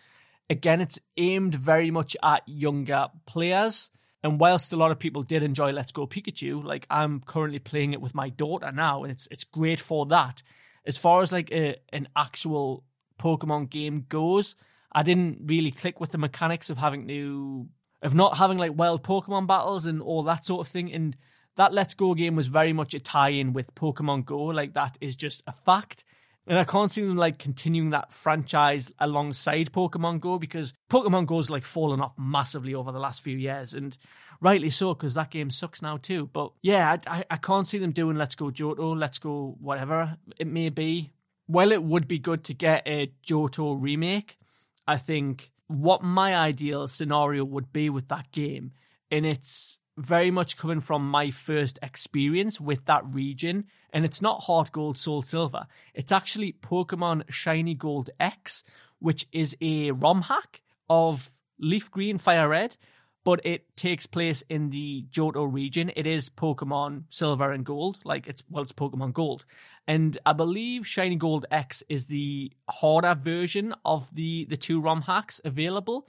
again, 0.49 0.81
it's 0.81 0.99
aimed 1.17 1.55
very 1.55 1.89
much 1.89 2.15
at 2.21 2.43
younger 2.45 3.07
players. 3.25 3.89
And 4.23 4.39
whilst 4.39 4.71
a 4.71 4.77
lot 4.77 4.91
of 4.91 4.99
people 4.99 5.23
did 5.23 5.43
enjoy 5.43 5.71
Let's 5.71 5.91
Go 5.91 6.05
Pikachu, 6.05 6.63
like 6.63 6.85
I'm 6.89 7.19
currently 7.19 7.59
playing 7.59 7.93
it 7.93 8.01
with 8.01 8.13
my 8.13 8.29
daughter 8.29 8.71
now, 8.71 9.03
and 9.03 9.11
it's 9.11 9.27
it's 9.31 9.43
great 9.43 9.79
for 9.79 10.05
that. 10.07 10.43
As 10.85 10.97
far 10.97 11.23
as 11.23 11.31
like 11.31 11.51
a, 11.51 11.77
an 11.91 12.07
actual 12.15 12.83
Pokemon 13.23 13.69
game 13.69 14.05
goes. 14.09 14.55
I 14.91 15.01
didn't 15.01 15.43
really 15.45 15.71
click 15.71 15.99
with 15.99 16.11
the 16.11 16.17
mechanics 16.17 16.69
of 16.69 16.77
having 16.77 17.07
to 17.07 17.69
of 18.01 18.13
not 18.13 18.37
having 18.37 18.57
like 18.57 18.77
wild 18.77 19.01
Pokemon 19.01 19.47
battles 19.47 19.85
and 19.85 20.01
all 20.01 20.23
that 20.23 20.43
sort 20.43 20.67
of 20.67 20.71
thing. 20.71 20.91
And 20.91 21.15
that 21.55 21.73
Let's 21.73 21.93
Go 21.93 22.13
game 22.13 22.35
was 22.35 22.47
very 22.47 22.73
much 22.73 22.93
a 22.93 22.99
tie-in 22.99 23.53
with 23.53 23.73
Pokemon 23.75 24.25
Go. 24.25 24.43
Like 24.45 24.73
that 24.73 24.97
is 24.99 25.15
just 25.15 25.41
a 25.47 25.53
fact. 25.53 26.03
And 26.45 26.59
I 26.59 26.65
can't 26.65 26.91
see 26.91 27.05
them 27.05 27.15
like 27.15 27.39
continuing 27.39 27.91
that 27.91 28.11
franchise 28.11 28.91
alongside 28.99 29.71
Pokemon 29.71 30.19
Go 30.19 30.37
because 30.37 30.73
Pokemon 30.91 31.25
Go's 31.25 31.49
like 31.49 31.63
fallen 31.63 32.01
off 32.01 32.13
massively 32.17 32.75
over 32.75 32.91
the 32.91 32.99
last 32.99 33.21
few 33.21 33.37
years, 33.37 33.73
and 33.73 33.97
rightly 34.41 34.69
so 34.69 34.93
because 34.93 35.13
that 35.13 35.31
game 35.31 35.49
sucks 35.49 35.81
now 35.81 35.95
too. 35.95 36.29
But 36.33 36.51
yeah, 36.61 36.97
I, 37.07 37.23
I, 37.31 37.37
can't 37.37 37.65
see 37.65 37.77
them 37.77 37.93
doing 37.93 38.17
Let's 38.17 38.35
Go 38.35 38.47
Johto, 38.47 38.99
Let's 38.99 39.19
Go 39.19 39.55
whatever 39.61 40.17
it 40.37 40.47
may 40.47 40.67
be 40.67 41.13
while 41.45 41.71
it 41.71 41.83
would 41.83 42.07
be 42.07 42.19
good 42.19 42.43
to 42.45 42.53
get 42.53 42.83
a 42.87 43.11
Johto 43.25 43.75
remake, 43.79 44.37
I 44.87 44.97
think 44.97 45.51
what 45.67 46.01
my 46.01 46.35
ideal 46.35 46.87
scenario 46.87 47.43
would 47.43 47.73
be 47.73 47.89
with 47.89 48.07
that 48.09 48.31
game, 48.31 48.71
and 49.09 49.25
it's 49.25 49.79
very 49.97 50.31
much 50.31 50.57
coming 50.57 50.79
from 50.79 51.07
my 51.07 51.29
first 51.29 51.77
experience 51.83 52.59
with 52.59 52.85
that 52.85 53.03
region, 53.13 53.65
and 53.91 54.05
it's 54.05 54.21
not 54.21 54.43
Heart 54.43 54.71
Gold 54.71 54.97
Soul 54.97 55.21
Silver. 55.21 55.67
It's 55.93 56.11
actually 56.11 56.53
Pokemon 56.53 57.23
Shiny 57.29 57.75
Gold 57.75 58.09
X, 58.19 58.63
which 58.99 59.27
is 59.31 59.55
a 59.61 59.91
ROM 59.91 60.23
hack 60.23 60.61
of 60.89 61.29
Leaf 61.59 61.91
Green 61.91 62.17
Fire 62.17 62.49
Red, 62.49 62.77
but 63.23 63.39
it 63.45 63.75
takes 63.77 64.05
place 64.05 64.43
in 64.49 64.69
the 64.69 65.05
Johto 65.11 65.51
region. 65.51 65.91
It 65.95 66.07
is 66.07 66.29
Pokemon 66.29 67.03
Silver 67.09 67.51
and 67.51 67.65
Gold, 67.65 67.99
like 68.03 68.27
it's 68.27 68.43
well, 68.49 68.63
it's 68.63 68.73
Pokemon 68.73 69.13
Gold, 69.13 69.45
and 69.87 70.17
I 70.25 70.33
believe 70.33 70.87
Shiny 70.87 71.15
Gold 71.15 71.45
X 71.51 71.83
is 71.89 72.05
the 72.05 72.51
harder 72.69 73.15
version 73.15 73.75
of 73.83 74.13
the 74.15 74.45
the 74.45 74.57
two 74.57 74.81
ROM 74.81 75.01
hacks 75.01 75.41
available. 75.43 76.07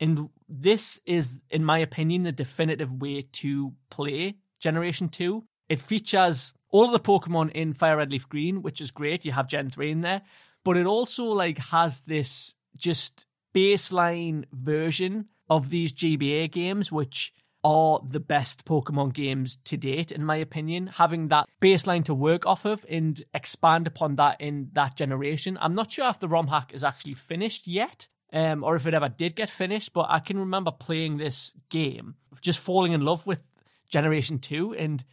And 0.00 0.28
this 0.48 1.00
is, 1.06 1.40
in 1.50 1.64
my 1.64 1.78
opinion, 1.78 2.24
the 2.24 2.32
definitive 2.32 2.92
way 2.92 3.22
to 3.32 3.72
play 3.90 4.36
Generation 4.60 5.08
Two. 5.08 5.44
It 5.68 5.80
features 5.80 6.52
all 6.70 6.84
of 6.84 6.92
the 6.92 7.00
Pokemon 7.00 7.52
in 7.52 7.72
Fire 7.72 7.96
Red 7.96 8.12
Leaf 8.12 8.28
Green, 8.28 8.60
which 8.60 8.80
is 8.80 8.90
great. 8.90 9.24
You 9.24 9.32
have 9.32 9.48
Gen 9.48 9.70
Three 9.70 9.90
in 9.90 10.02
there, 10.02 10.22
but 10.64 10.76
it 10.76 10.86
also 10.86 11.24
like 11.24 11.58
has 11.58 12.00
this 12.00 12.54
just 12.76 13.26
baseline 13.54 14.44
version 14.52 15.28
of 15.48 15.70
these 15.70 15.92
GBA 15.92 16.50
games, 16.50 16.90
which 16.90 17.32
are 17.64 18.00
the 18.06 18.20
best 18.20 18.66
Pokemon 18.66 19.14
games 19.14 19.56
to 19.64 19.78
date, 19.78 20.12
in 20.12 20.24
my 20.24 20.36
opinion. 20.36 20.88
Having 20.88 21.28
that 21.28 21.48
baseline 21.60 22.04
to 22.04 22.14
work 22.14 22.46
off 22.46 22.66
of 22.66 22.84
and 22.88 23.20
expand 23.32 23.86
upon 23.86 24.16
that 24.16 24.40
in 24.40 24.68
that 24.74 24.96
generation. 24.96 25.56
I'm 25.60 25.74
not 25.74 25.90
sure 25.90 26.08
if 26.10 26.20
the 26.20 26.28
ROM 26.28 26.48
hack 26.48 26.72
is 26.74 26.84
actually 26.84 27.14
finished 27.14 27.66
yet. 27.66 28.08
Um, 28.32 28.64
or 28.64 28.74
if 28.74 28.84
it 28.88 28.94
ever 28.94 29.08
did 29.08 29.36
get 29.36 29.48
finished, 29.48 29.92
but 29.92 30.06
I 30.08 30.18
can 30.18 30.36
remember 30.40 30.72
playing 30.72 31.18
this 31.18 31.52
game, 31.68 32.16
just 32.40 32.58
falling 32.58 32.90
in 32.90 33.02
love 33.02 33.24
with 33.28 33.48
Generation 33.90 34.40
2. 34.40 34.74
And 34.74 35.04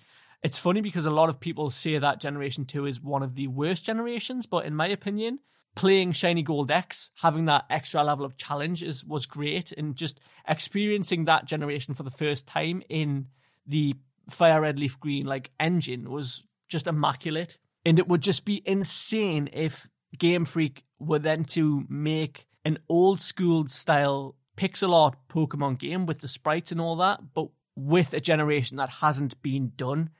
it's 0.41 0.57
funny 0.57 0.81
because 0.81 1.05
a 1.05 1.11
lot 1.11 1.29
of 1.29 1.39
people 1.39 1.69
say 1.69 1.99
that 1.99 2.19
Generation 2.19 2.65
2 2.65 2.87
is 2.87 2.99
one 2.99 3.21
of 3.21 3.35
the 3.35 3.45
worst 3.45 3.85
generations, 3.85 4.47
but 4.47 4.65
in 4.65 4.75
my 4.75 4.87
opinion, 4.87 5.37
playing 5.75 6.11
Shiny 6.11 6.43
Gold 6.43 6.71
X, 6.71 7.11
having 7.21 7.45
that 7.45 7.65
extra 7.69 8.03
level 8.03 8.25
of 8.25 8.37
challenge 8.37 8.83
is 8.83 9.05
was 9.05 9.25
great, 9.25 9.71
and 9.71 9.95
just 9.95 10.19
experiencing 10.47 11.25
that 11.25 11.45
generation 11.45 11.93
for 11.93 12.03
the 12.03 12.11
first 12.11 12.47
time 12.47 12.81
in 12.89 13.27
the 13.65 13.95
Fire 14.29 14.61
Red 14.61 14.79
Leaf 14.79 14.99
Green 14.99 15.25
like 15.25 15.51
engine 15.59 16.09
was 16.09 16.45
just 16.69 16.87
immaculate. 16.87 17.57
And 17.85 17.97
it 17.97 18.07
would 18.07 18.21
just 18.21 18.45
be 18.45 18.61
insane 18.65 19.49
if 19.53 19.89
Game 20.17 20.45
Freak 20.45 20.83
were 20.99 21.19
then 21.19 21.45
to 21.45 21.83
make 21.89 22.45
an 22.63 22.77
old 22.87 23.19
school 23.19 23.67
style 23.67 24.35
pixel 24.55 24.93
art 24.93 25.15
Pokemon 25.27 25.79
game 25.79 26.05
with 26.05 26.21
the 26.21 26.27
sprites 26.27 26.71
and 26.71 26.79
all 26.79 26.95
that, 26.97 27.33
but 27.33 27.47
with 27.75 28.13
a 28.13 28.19
generation 28.19 28.77
that 28.77 28.89
hasn't 28.89 29.41
been 29.41 29.71
done 29.75 30.11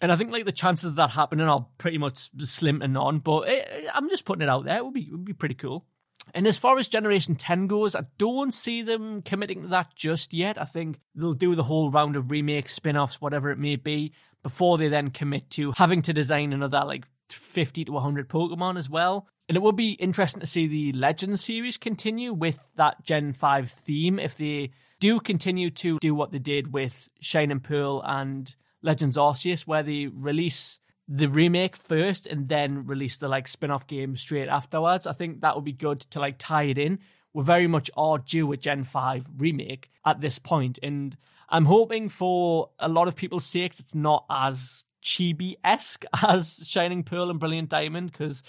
and 0.00 0.12
I 0.12 0.16
think 0.16 0.30
like 0.30 0.44
the 0.44 0.52
chances 0.52 0.90
of 0.90 0.96
that 0.96 1.10
happening 1.10 1.48
are 1.48 1.66
pretty 1.78 1.98
much 1.98 2.30
slim 2.44 2.80
to 2.80 2.88
none. 2.88 3.18
But 3.18 3.48
it, 3.48 3.86
I'm 3.94 4.08
just 4.08 4.24
putting 4.24 4.42
it 4.42 4.48
out 4.48 4.64
there. 4.64 4.78
It 4.78 4.84
would 4.84 4.94
be 4.94 5.02
it 5.02 5.12
would 5.12 5.24
be 5.24 5.32
pretty 5.32 5.54
cool. 5.54 5.86
And 6.34 6.46
as 6.46 6.58
far 6.58 6.78
as 6.78 6.88
Generation 6.88 7.36
10 7.36 7.66
goes, 7.68 7.94
I 7.94 8.02
don't 8.18 8.52
see 8.52 8.82
them 8.82 9.22
committing 9.22 9.62
to 9.62 9.68
that 9.68 9.94
just 9.96 10.34
yet. 10.34 10.60
I 10.60 10.64
think 10.64 11.00
they'll 11.14 11.32
do 11.32 11.54
the 11.54 11.62
whole 11.62 11.90
round 11.90 12.16
of 12.16 12.30
remakes, 12.30 12.74
spin 12.74 12.98
offs, 12.98 13.20
whatever 13.20 13.50
it 13.50 13.58
may 13.58 13.76
be, 13.76 14.12
before 14.42 14.76
they 14.76 14.88
then 14.88 15.08
commit 15.08 15.48
to 15.50 15.72
having 15.72 16.02
to 16.02 16.12
design 16.12 16.52
another 16.52 16.82
like 16.84 17.06
50 17.30 17.86
to 17.86 17.92
100 17.92 18.28
Pokemon 18.28 18.78
as 18.78 18.90
well. 18.90 19.26
And 19.48 19.56
it 19.56 19.62
would 19.62 19.76
be 19.76 19.92
interesting 19.92 20.40
to 20.40 20.46
see 20.46 20.66
the 20.66 20.92
Legends 20.92 21.42
series 21.42 21.78
continue 21.78 22.34
with 22.34 22.58
that 22.76 23.02
Gen 23.04 23.32
5 23.32 23.70
theme 23.70 24.18
if 24.18 24.36
they 24.36 24.72
do 25.00 25.20
continue 25.20 25.70
to 25.70 25.98
do 26.00 26.14
what 26.14 26.32
they 26.32 26.38
did 26.38 26.72
with 26.72 27.08
Shining 27.20 27.60
Pearl 27.60 28.02
and 28.04 28.54
Legends 28.82 29.16
Arceus, 29.16 29.66
where 29.66 29.82
they 29.82 30.06
release 30.06 30.80
the 31.08 31.28
remake 31.28 31.74
first 31.74 32.26
and 32.26 32.48
then 32.48 32.86
release 32.86 33.16
the 33.16 33.28
like 33.28 33.48
spin-off 33.48 33.86
game 33.86 34.14
straight 34.14 34.48
afterwards. 34.48 35.06
I 35.06 35.12
think 35.12 35.40
that 35.40 35.54
would 35.54 35.64
be 35.64 35.72
good 35.72 36.00
to 36.00 36.20
like 36.20 36.36
tie 36.38 36.64
it 36.64 36.78
in. 36.78 36.98
We're 37.32 37.44
very 37.44 37.66
much 37.66 37.90
are 37.96 38.18
due 38.18 38.52
a 38.52 38.56
Gen 38.56 38.84
5 38.84 39.26
remake 39.38 39.90
at 40.04 40.20
this 40.20 40.38
point, 40.38 40.78
and 40.82 41.16
I'm 41.48 41.64
hoping 41.64 42.08
for 42.08 42.70
a 42.78 42.88
lot 42.88 43.08
of 43.08 43.16
people's 43.16 43.46
sakes 43.46 43.80
it's 43.80 43.94
not 43.94 44.24
as 44.28 44.84
chibi-esque 45.04 46.04
as 46.26 46.60
Shining 46.66 47.04
Pearl 47.04 47.30
and 47.30 47.40
Brilliant 47.40 47.70
Diamond, 47.70 48.12
because 48.12 48.42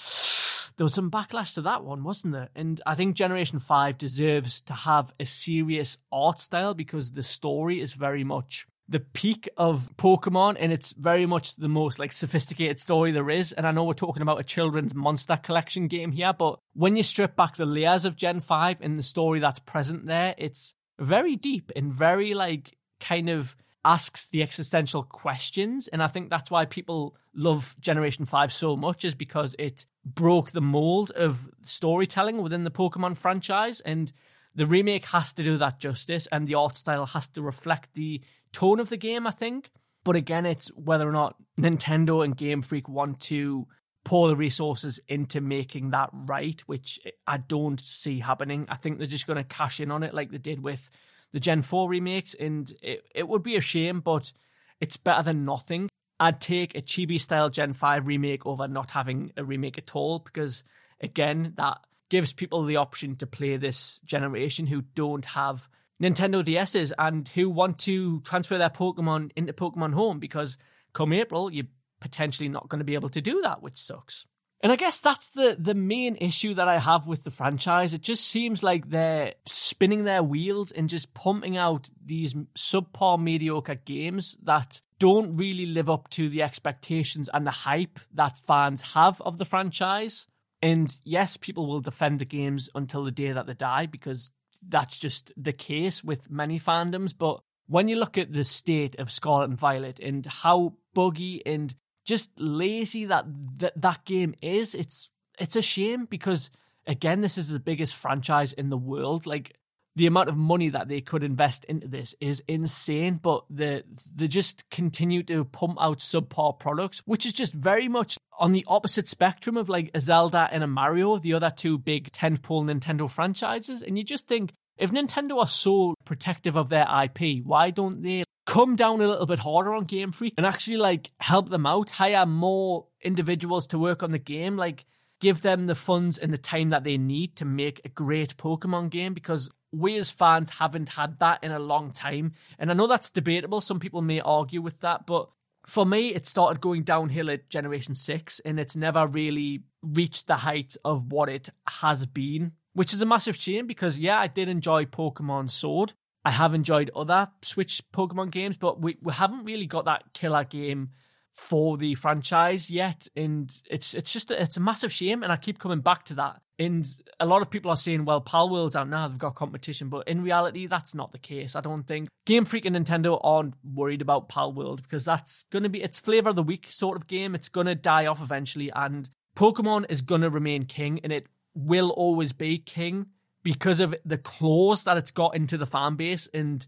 there 0.78 0.86
was 0.86 0.94
some 0.94 1.12
backlash 1.12 1.54
to 1.56 1.62
that 1.62 1.84
one, 1.84 2.04
wasn't 2.04 2.34
there? 2.34 2.50
And 2.56 2.82
I 2.86 2.96
think 2.96 3.16
Generation 3.16 3.60
5 3.60 3.98
deserves 3.98 4.62
to 4.62 4.74
have 4.74 5.14
a 5.20 5.26
serious 5.26 5.98
art 6.12 6.40
style 6.40 6.74
because 6.74 7.12
the 7.12 7.24
story 7.24 7.82
is 7.82 7.94
very 7.94 8.24
much 8.24 8.66
the 8.90 9.00
peak 9.00 9.48
of 9.56 9.92
Pokemon, 9.98 10.58
and 10.60 10.74
it's 10.74 10.94
very 10.94 11.28
much 11.28 11.56
the 11.56 11.70
most 11.70 12.00
like 12.00 12.12
sophisticated 12.12 12.80
story 12.80 13.12
there 13.12 13.30
is. 13.30 13.52
And 13.52 13.68
I 13.68 13.72
know 13.72 13.84
we're 13.84 13.94
talking 13.94 14.24
about 14.24 14.40
a 14.40 14.44
children's 14.44 14.96
monster 14.96 15.38
collection 15.38 15.88
game 15.88 16.12
here, 16.12 16.34
but 16.34 16.60
when 16.74 16.96
you 16.96 17.04
strip 17.04 17.36
back 17.36 17.56
the 17.56 17.68
layers 17.68 18.04
of 18.04 18.16
Gen 18.16 18.40
5 18.40 18.82
and 18.82 18.98
the 18.98 19.04
story 19.04 19.40
that's 19.40 19.60
present 19.60 20.08
there, 20.08 20.34
it's 20.40 20.74
very 20.98 21.36
deep 21.36 21.72
and 21.76 21.94
very 21.94 22.34
like 22.34 22.76
kind 23.00 23.30
of 23.30 23.56
asks 23.86 24.26
the 24.26 24.42
existential 24.42 25.04
questions. 25.04 25.88
And 25.88 26.02
I 26.02 26.08
think 26.08 26.32
that's 26.32 26.50
why 26.50 26.66
people 26.66 27.16
love 27.36 27.76
Generation 27.80 28.26
5 28.26 28.52
so 28.52 28.76
much, 28.76 29.06
is 29.06 29.14
because 29.14 29.56
it 29.60 29.86
broke 30.04 30.50
the 30.50 30.62
mold 30.62 31.12
of 31.12 31.48
storytelling 31.62 32.42
within 32.42 32.64
the 32.64 32.72
Pokemon 32.72 33.18
franchise. 33.18 33.82
And 33.82 34.12
the 34.56 34.66
remake 34.66 35.06
has 35.10 35.32
to 35.34 35.44
do 35.44 35.58
that 35.58 35.80
justice, 35.80 36.28
and 36.32 36.48
the 36.48 36.56
art 36.56 36.76
style 36.76 37.06
has 37.06 37.28
to 37.30 37.44
reflect 37.44 37.94
the 37.94 38.22
tone 38.54 38.80
of 38.80 38.90
the 38.90 38.98
game, 38.98 39.28
I 39.28 39.32
think. 39.32 39.72
But 40.04 40.16
again, 40.16 40.46
it's 40.46 40.70
whether 40.70 41.08
or 41.08 41.12
not 41.12 41.36
Nintendo 41.60 42.24
and 42.24 42.36
Game 42.36 42.62
Freak 42.62 42.88
want 42.88 43.20
to 43.22 43.68
pour 44.06 44.30
the 44.30 44.36
resources 44.36 45.00
into 45.08 45.42
making 45.42 45.92
that 45.92 46.10
right, 46.14 46.60
which 46.62 47.00
I 47.28 47.38
don't 47.38 47.80
see 47.80 48.20
happening. 48.20 48.66
I 48.70 48.76
think 48.76 48.98
they're 48.98 49.08
just 49.08 49.28
going 49.28 49.38
to 49.38 49.44
cash 49.44 49.80
in 49.80 49.92
on 49.92 50.04
it 50.04 50.14
like 50.14 50.32
they 50.32 50.38
did 50.38 50.64
with 50.64 50.90
the 51.32 51.40
Gen 51.40 51.62
4 51.62 51.90
remakes, 51.90 52.34
and 52.34 52.72
it, 52.82 53.04
it 53.14 53.28
would 53.28 53.44
be 53.44 53.56
a 53.56 53.62
shame, 53.62 54.00
but 54.00 54.32
it's 54.80 54.98
better 54.98 55.22
than 55.22 55.46
nothing. 55.46 55.90
I'd 56.20 56.42
take 56.42 56.76
a 56.76 56.82
chibi 56.82 57.20
style 57.20 57.50
Gen 57.50 57.74
5 57.74 58.08
remake 58.08 58.46
over 58.46 58.68
not 58.68 58.92
having 58.92 59.32
a 59.38 59.44
remake 59.44 59.78
at 59.78 59.96
all 59.96 60.20
because, 60.20 60.64
again, 61.02 61.54
that 61.58 61.78
gives 62.10 62.34
people 62.34 62.64
the 62.64 62.78
option 62.78 63.16
to 63.18 63.28
play 63.28 63.58
this 63.58 64.00
generation 64.04 64.66
who 64.66 64.82
don't 64.82 65.26
have 65.26 65.70
Nintendo 66.02 66.44
DSs 66.44 66.92
and 66.98 67.28
who 67.30 67.50
want 67.50 67.80
to 67.80 68.22
transfer 68.22 68.58
their 68.58 68.70
Pokemon 68.70 69.32
into 69.36 69.54
Pokemon 69.54 69.94
Home 69.94 70.20
because 70.20 70.58
come 70.94 71.14
April, 71.14 71.52
you're 71.52 71.66
potentially 72.00 72.50
not 72.50 72.70
going 72.70 72.80
to 72.80 72.86
be 72.86 72.94
able 72.94 73.10
to 73.10 73.22
do 73.22 73.42
that, 73.42 73.62
which 73.62 73.78
sucks. 73.78 74.26
And 74.62 74.74
I 74.74 74.76
guess 74.76 75.00
that's 75.00 75.30
the 75.30 75.56
the 75.58 75.74
main 75.74 76.18
issue 76.18 76.54
that 76.56 76.68
I 76.68 76.80
have 76.80 77.08
with 77.08 77.24
the 77.24 77.32
franchise. 77.32 77.94
It 77.94 78.02
just 78.02 78.26
seems 78.28 78.62
like 78.62 78.90
they're 78.90 79.36
spinning 79.46 80.04
their 80.04 80.22
wheels 80.22 80.72
and 80.72 80.90
just 80.90 81.14
pumping 81.14 81.56
out 81.56 81.90
these 82.04 82.34
subpar 82.58 83.22
mediocre 83.22 83.76
games 83.76 84.36
that 84.44 84.82
don't 85.00 85.38
really 85.38 85.66
live 85.66 85.90
up 85.90 86.10
to 86.10 86.28
the 86.28 86.42
expectations 86.42 87.30
and 87.34 87.48
the 87.48 87.52
hype 87.52 88.00
that 88.14 88.38
fans 88.38 88.82
have 88.82 89.22
of 89.22 89.38
the 89.38 89.46
franchise. 89.46 90.28
And 90.62 90.94
yes, 91.06 91.38
people 91.38 91.66
will 91.68 91.80
defend 91.80 92.20
the 92.20 92.26
games 92.26 92.70
until 92.76 93.06
the 93.06 93.12
day 93.12 93.32
that 93.32 93.48
they 93.48 93.54
die 93.54 93.86
because 93.86 94.30
that's 94.68 95.00
just 95.00 95.32
the 95.38 95.54
case 95.54 96.04
with 96.04 96.30
many 96.30 96.60
fandoms. 96.60 97.14
But 97.18 97.42
when 97.68 97.88
you 97.88 97.98
look 97.98 98.18
at 98.18 98.34
the 98.34 98.44
state 98.44 98.98
of 99.00 99.12
Scarlet 99.12 99.50
and 99.50 99.60
Violet 99.60 100.00
and 100.00 100.26
how 100.26 100.76
buggy 100.94 101.46
and 101.46 101.74
just 102.06 102.32
lazy 102.40 103.06
that 103.06 103.26
that, 103.58 103.80
that 103.82 104.06
game 104.06 104.34
is, 104.42 104.74
it's 104.74 105.10
it's 105.38 105.56
a 105.56 105.62
shame 105.62 106.06
because 106.06 106.50
again, 106.88 107.22
this 107.22 107.38
is 107.38 107.50
the 107.50 107.60
biggest 107.60 107.96
franchise 107.96 108.54
in 108.54 108.70
the 108.70 108.78
world. 108.78 109.26
Like 109.26 109.56
the 109.96 110.08
amount 110.08 110.30
of 110.30 110.38
money 110.38 110.70
that 110.70 110.88
they 110.88 111.02
could 111.02 111.24
invest 111.24 111.66
into 111.66 111.88
this 111.88 112.16
is 112.22 112.44
insane, 112.48 113.20
but 113.22 113.44
the 113.50 113.84
they 114.16 114.28
just 114.28 114.70
continue 114.70 115.24
to 115.24 115.46
pump 115.46 115.78
out 115.80 116.00
subpar 116.00 116.58
products, 116.58 117.02
which 117.06 117.26
is 117.26 117.34
just 117.34 117.54
very 117.54 117.88
much 117.88 118.18
on 118.40 118.52
the 118.52 118.64
opposite 118.68 119.08
spectrum 119.08 119.58
of 119.58 119.68
like 119.68 119.92
a 119.94 120.00
Zelda 120.00 120.48
and 120.52 120.64
a 120.64 120.68
Mario, 120.68 121.18
the 121.18 121.34
other 121.34 121.52
two 121.56 121.78
big 121.78 122.12
tentpole 122.12 122.64
Nintendo 122.64 123.10
franchises. 123.10 123.82
And 123.82 123.98
you 123.98 124.04
just 124.04 124.28
think 124.28 124.54
if 124.78 124.92
Nintendo 124.92 125.40
are 125.40 125.48
so 125.48 125.96
protective 126.06 126.56
of 126.56 126.70
their 126.70 126.88
IP, 127.04 127.44
why 127.44 127.70
don't 127.70 128.02
they 128.02 128.24
come 128.46 128.76
down 128.76 129.02
a 129.02 129.08
little 129.08 129.26
bit 129.26 129.40
harder 129.40 129.74
on 129.74 129.84
Game 129.84 130.12
Freak 130.12 130.34
and 130.38 130.46
actually 130.46 130.78
like 130.78 131.12
help 131.20 131.50
them 131.50 131.66
out, 131.66 131.92
hire 131.92 132.26
more 132.26 132.88
individuals 133.02 133.68
to 133.68 133.78
work 133.78 134.02
on 134.02 134.12
the 134.12 134.18
game, 134.18 134.56
like 134.56 134.86
give 135.20 135.42
them 135.42 135.68
the 135.68 135.76
funds 135.76 136.18
and 136.18 136.32
the 136.32 136.38
time 136.38 136.70
that 136.70 136.84
they 136.84 136.98
need 136.98 137.36
to 137.36 137.46
make 137.46 137.82
a 137.84 137.90
great 137.90 138.38
Pokemon 138.38 138.90
game 138.90 139.14
because 139.14 139.52
we 139.72 139.98
as 139.98 140.10
fans 140.10 140.50
haven't 140.52 140.90
had 140.90 141.20
that 141.20 141.44
in 141.44 141.52
a 141.52 141.60
long 141.60 141.92
time. 141.92 142.34
And 142.58 142.72
I 142.72 142.74
know 142.74 142.88
that's 142.88 143.12
debatable. 143.12 143.62
Some 143.62 143.80
people 143.80 144.02
may 144.02 144.20
argue 144.20 144.62
with 144.62 144.82
that, 144.82 145.06
but 145.06 145.30
for 145.66 145.86
me, 145.86 146.10
it 146.10 146.26
started 146.26 146.62
going 146.62 146.84
downhill 146.84 147.30
at 147.30 147.50
Generation 147.50 147.94
6 147.94 148.40
and 148.42 148.60
it's 148.60 148.76
never 148.76 149.06
really 149.06 149.64
reached 149.84 150.28
the 150.28 150.38
height 150.38 150.76
of 150.84 151.12
what 151.12 151.30
it 151.30 151.50
has 151.68 152.06
been, 152.06 152.54
which 152.74 152.94
is 152.94 153.02
a 153.02 153.06
massive 153.06 153.36
shame 153.36 153.68
because, 153.68 154.00
yeah, 154.00 154.20
I 154.20 154.28
did 154.28 154.50
enjoy 154.50 154.86
Pokemon 154.86 155.50
Sword. 155.50 155.94
I 156.26 156.32
have 156.32 156.54
enjoyed 156.54 156.92
other 156.96 157.30
Switch 157.42 157.82
Pokemon 157.94 158.32
games, 158.32 158.58
but 158.58 158.82
we, 158.82 158.98
we 159.02 159.14
haven't 159.14 159.46
really 159.46 159.68
got 159.68 159.86
that 159.86 160.14
killer 160.14 160.44
game 160.44 160.90
for 161.32 161.78
the 161.78 161.96
franchise 161.96 162.70
yet, 162.70 163.08
and 163.16 163.56
it's 163.70 163.94
it's 163.94 164.12
just 164.12 164.30
a, 164.30 164.42
it's 164.42 164.58
a 164.58 164.62
massive 164.62 164.92
shame. 164.92 165.24
And 165.24 165.32
I 165.32 165.38
keep 165.38 165.58
coming 165.58 165.80
back 165.80 166.04
to 166.06 166.16
that. 166.16 166.42
And 166.60 166.86
a 167.20 167.26
lot 167.26 167.42
of 167.42 167.50
people 167.50 167.72
are 167.72 167.78
saying, 167.78 168.04
"Well, 168.04 168.22
Palworld's 168.22 168.76
out 168.76 168.90
now; 168.90 169.08
they've 169.08 169.18
got 169.18 169.36
competition," 169.36 169.88
but 169.88 170.08
in 170.08 170.22
reality, 170.22 170.68
that's 170.68 170.94
not 170.94 171.14
the 171.14 171.18
case. 171.18 171.56
I 171.56 171.62
don't 171.62 171.84
think 171.84 172.10
Game 172.26 172.44
Freak 172.44 172.66
and 172.66 172.76
Nintendo 172.76 173.18
aren't 173.24 173.56
worried 173.64 174.02
about 174.02 174.28
Palworld 174.28 174.84
because 174.84 175.06
that's 175.06 175.44
going 175.52 175.64
to 175.64 175.70
be 175.70 175.82
its 175.82 176.00
flavor 176.00 176.30
of 176.30 176.36
the 176.36 176.44
week 176.44 176.68
sort 176.70 176.98
of 176.98 177.08
game. 177.08 177.34
It's 177.34 177.50
going 177.50 177.68
to 177.68 177.76
die 177.76 178.06
off 178.06 178.22
eventually, 178.22 178.70
and 178.76 179.10
Pokemon 179.36 179.86
is 179.90 180.02
going 180.02 180.22
to 180.22 180.30
remain 180.30 180.66
king, 180.66 181.00
and 181.02 181.14
it 181.14 181.28
will 181.56 181.92
always 181.92 182.34
be 182.34 182.58
king 182.58 183.08
because 183.42 183.80
of 183.80 183.96
the 184.06 184.18
claws 184.18 184.84
that 184.84 184.98
it's 184.98 185.12
got 185.12 185.36
into 185.36 185.58
the 185.58 185.66
fan 185.66 185.96
base. 185.96 186.28
And 186.34 186.66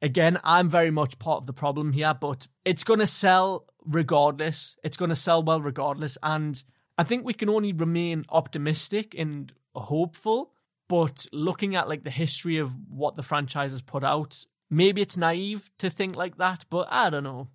again, 0.00 0.40
I'm 0.42 0.68
very 0.68 0.90
much 0.90 1.18
part 1.18 1.38
of 1.38 1.46
the 1.46 1.52
problem 1.52 1.92
here, 1.92 2.12
but 2.12 2.48
it's 2.64 2.84
going 2.84 3.00
to 3.00 3.06
sell 3.06 3.66
regardless. 3.84 4.76
It's 4.82 4.96
going 4.96 5.10
to 5.10 5.16
sell 5.16 5.42
well 5.42 5.60
regardless. 5.60 6.18
And 6.22 6.62
I 7.02 7.04
think 7.04 7.24
we 7.24 7.34
can 7.34 7.48
only 7.48 7.72
remain 7.72 8.24
optimistic 8.28 9.16
and 9.18 9.52
hopeful. 9.74 10.52
But 10.88 11.26
looking 11.32 11.74
at 11.74 11.88
like 11.88 12.04
the 12.04 12.10
history 12.10 12.58
of 12.58 12.70
what 12.88 13.16
the 13.16 13.24
franchise 13.24 13.72
has 13.72 13.82
put 13.82 14.04
out, 14.04 14.46
maybe 14.70 15.02
it's 15.02 15.16
naive 15.16 15.68
to 15.78 15.90
think 15.90 16.14
like 16.14 16.36
that, 16.36 16.64
but 16.70 16.86
I 16.92 17.10
don't 17.10 17.24
know 17.24 17.48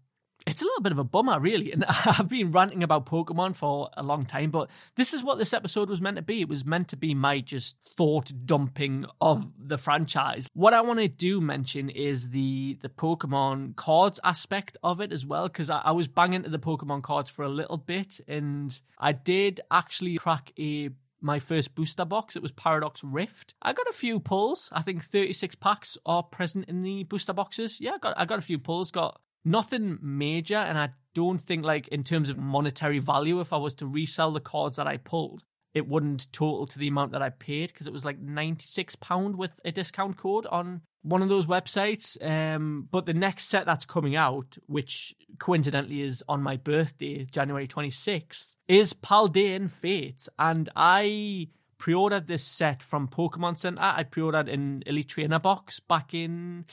it's 0.47 0.61
a 0.61 0.65
little 0.65 0.81
bit 0.81 0.93
of 0.93 0.97
a 0.97 1.03
bummer, 1.03 1.39
really. 1.39 1.71
And 1.71 1.83
I've 2.05 2.29
been 2.29 2.51
ranting 2.51 2.81
about 2.81 3.05
Pokemon 3.05 3.55
for 3.55 3.89
a 3.95 4.01
long 4.01 4.25
time, 4.25 4.49
but 4.49 4.69
this 4.95 5.13
is 5.13 5.23
what 5.23 5.37
this 5.37 5.53
episode 5.53 5.89
was 5.89 6.01
meant 6.01 6.15
to 6.15 6.21
be. 6.21 6.41
It 6.41 6.49
was 6.49 6.65
meant 6.65 6.87
to 6.89 6.97
be 6.97 7.13
my 7.13 7.41
just 7.41 7.77
thought 7.81 8.31
dumping 8.45 9.05
of 9.19 9.53
the 9.59 9.77
franchise. 9.77 10.47
What 10.53 10.73
I 10.73 10.81
want 10.81 10.99
to 10.99 11.07
do 11.07 11.41
mention 11.41 11.89
is 11.89 12.29
the 12.29 12.77
the 12.81 12.89
Pokemon 12.89 13.75
cards 13.75 14.19
aspect 14.23 14.77
of 14.81 15.01
it 15.01 15.11
as 15.11 15.25
well, 15.25 15.47
because 15.47 15.69
I, 15.69 15.81
I 15.83 15.91
was 15.91 16.07
banging 16.07 16.43
to 16.43 16.49
the 16.49 16.59
Pokemon 16.59 17.03
cards 17.03 17.29
for 17.29 17.43
a 17.43 17.49
little 17.49 17.77
bit, 17.77 18.19
and 18.27 18.79
I 18.97 19.11
did 19.11 19.59
actually 19.69 20.15
crack 20.15 20.53
a 20.57 20.91
my 21.19 21.39
first 21.39 21.75
booster 21.75 22.05
box. 22.05 22.35
It 22.35 22.41
was 22.41 22.51
Paradox 22.51 23.03
Rift. 23.03 23.53
I 23.61 23.73
got 23.73 23.89
a 23.89 23.93
few 23.93 24.19
pulls. 24.19 24.69
I 24.71 24.81
think 24.81 25.03
36 25.03 25.55
packs 25.55 25.97
are 26.05 26.23
present 26.23 26.65
in 26.69 26.83
the 26.83 27.03
booster 27.03 27.33
boxes. 27.33 27.81
Yeah, 27.81 27.93
I 27.95 27.97
got 27.97 28.13
I 28.17 28.25
got 28.25 28.39
a 28.39 28.43
few 28.43 28.59
pulls. 28.59 28.91
Got 28.91 29.19
nothing 29.47 29.97
major, 30.01 30.57
and 30.57 30.77
I 30.77 30.89
don't 31.15 31.39
think 31.39 31.65
like 31.65 31.87
in 31.87 32.03
terms 32.03 32.29
of 32.29 32.37
monetary 32.37 32.99
value, 32.99 33.39
if 33.39 33.51
I 33.53 33.57
was 33.57 33.73
to 33.75 33.87
resell 33.87 34.31
the 34.31 34.39
cards 34.39 34.75
that 34.75 34.87
I 34.87 34.97
pulled, 34.97 35.43
it 35.73 35.87
wouldn't 35.87 36.31
total 36.31 36.67
to 36.67 36.79
the 36.79 36.87
amount 36.87 37.11
that 37.13 37.21
I 37.21 37.29
paid 37.29 37.69
because 37.71 37.87
it 37.87 37.93
was 37.93 38.05
like 38.05 38.19
ninety 38.19 38.65
six 38.65 38.95
pound 38.95 39.35
with 39.35 39.59
a 39.65 39.71
discount 39.71 40.17
code 40.17 40.45
on 40.47 40.81
one 41.03 41.21
of 41.21 41.29
those 41.29 41.47
websites. 41.47 42.17
Um, 42.23 42.87
but 42.91 43.05
the 43.05 43.13
next 43.13 43.45
set 43.45 43.65
that's 43.65 43.85
coming 43.85 44.15
out, 44.15 44.57
which 44.67 45.15
coincidentally 45.39 46.01
is 46.01 46.23
on 46.27 46.43
my 46.43 46.57
birthday, 46.57 47.25
January 47.25 47.67
twenty 47.67 47.91
sixth, 47.91 48.55
is 48.67 48.93
Paldean 48.93 49.69
Fates, 49.71 50.29
and 50.37 50.69
I 50.75 51.49
pre-ordered 51.78 52.28
this 52.28 52.43
set 52.43 52.82
from 52.82 53.07
Pokemon 53.07 53.57
Center. 53.57 53.82
I 53.82 54.03
pre-ordered 54.03 54.49
an 54.49 54.84
Elite 54.86 55.07
Trainer 55.07 55.39
box 55.39 55.80
back 55.80 56.13
in 56.13 56.65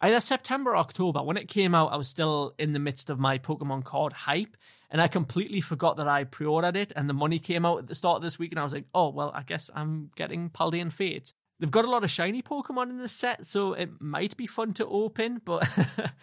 either 0.00 0.20
September 0.20 0.72
or 0.72 0.76
October. 0.76 1.22
When 1.22 1.36
it 1.36 1.48
came 1.48 1.74
out, 1.74 1.92
I 1.92 1.96
was 1.96 2.08
still 2.08 2.54
in 2.58 2.72
the 2.72 2.78
midst 2.78 3.10
of 3.10 3.18
my 3.18 3.38
Pokemon 3.38 3.84
card 3.84 4.12
hype, 4.12 4.56
and 4.90 5.00
I 5.00 5.08
completely 5.08 5.60
forgot 5.60 5.96
that 5.96 6.08
I 6.08 6.24
pre-ordered 6.24 6.76
it. 6.76 6.92
And 6.94 7.08
the 7.08 7.14
money 7.14 7.38
came 7.38 7.64
out 7.64 7.78
at 7.78 7.86
the 7.86 7.94
start 7.94 8.16
of 8.16 8.22
this 8.22 8.38
week, 8.38 8.52
and 8.52 8.60
I 8.60 8.64
was 8.64 8.74
like, 8.74 8.86
"Oh 8.94 9.10
well, 9.10 9.32
I 9.34 9.42
guess 9.42 9.70
I'm 9.74 10.10
getting 10.16 10.50
Paldean 10.50 10.92
Fate." 10.92 11.32
They've 11.58 11.70
got 11.70 11.86
a 11.86 11.90
lot 11.90 12.04
of 12.04 12.10
shiny 12.10 12.42
Pokemon 12.42 12.90
in 12.90 12.98
this 12.98 13.12
set, 13.12 13.46
so 13.46 13.72
it 13.72 13.88
might 13.98 14.36
be 14.36 14.46
fun 14.46 14.74
to 14.74 14.86
open, 14.86 15.40
but 15.42 15.66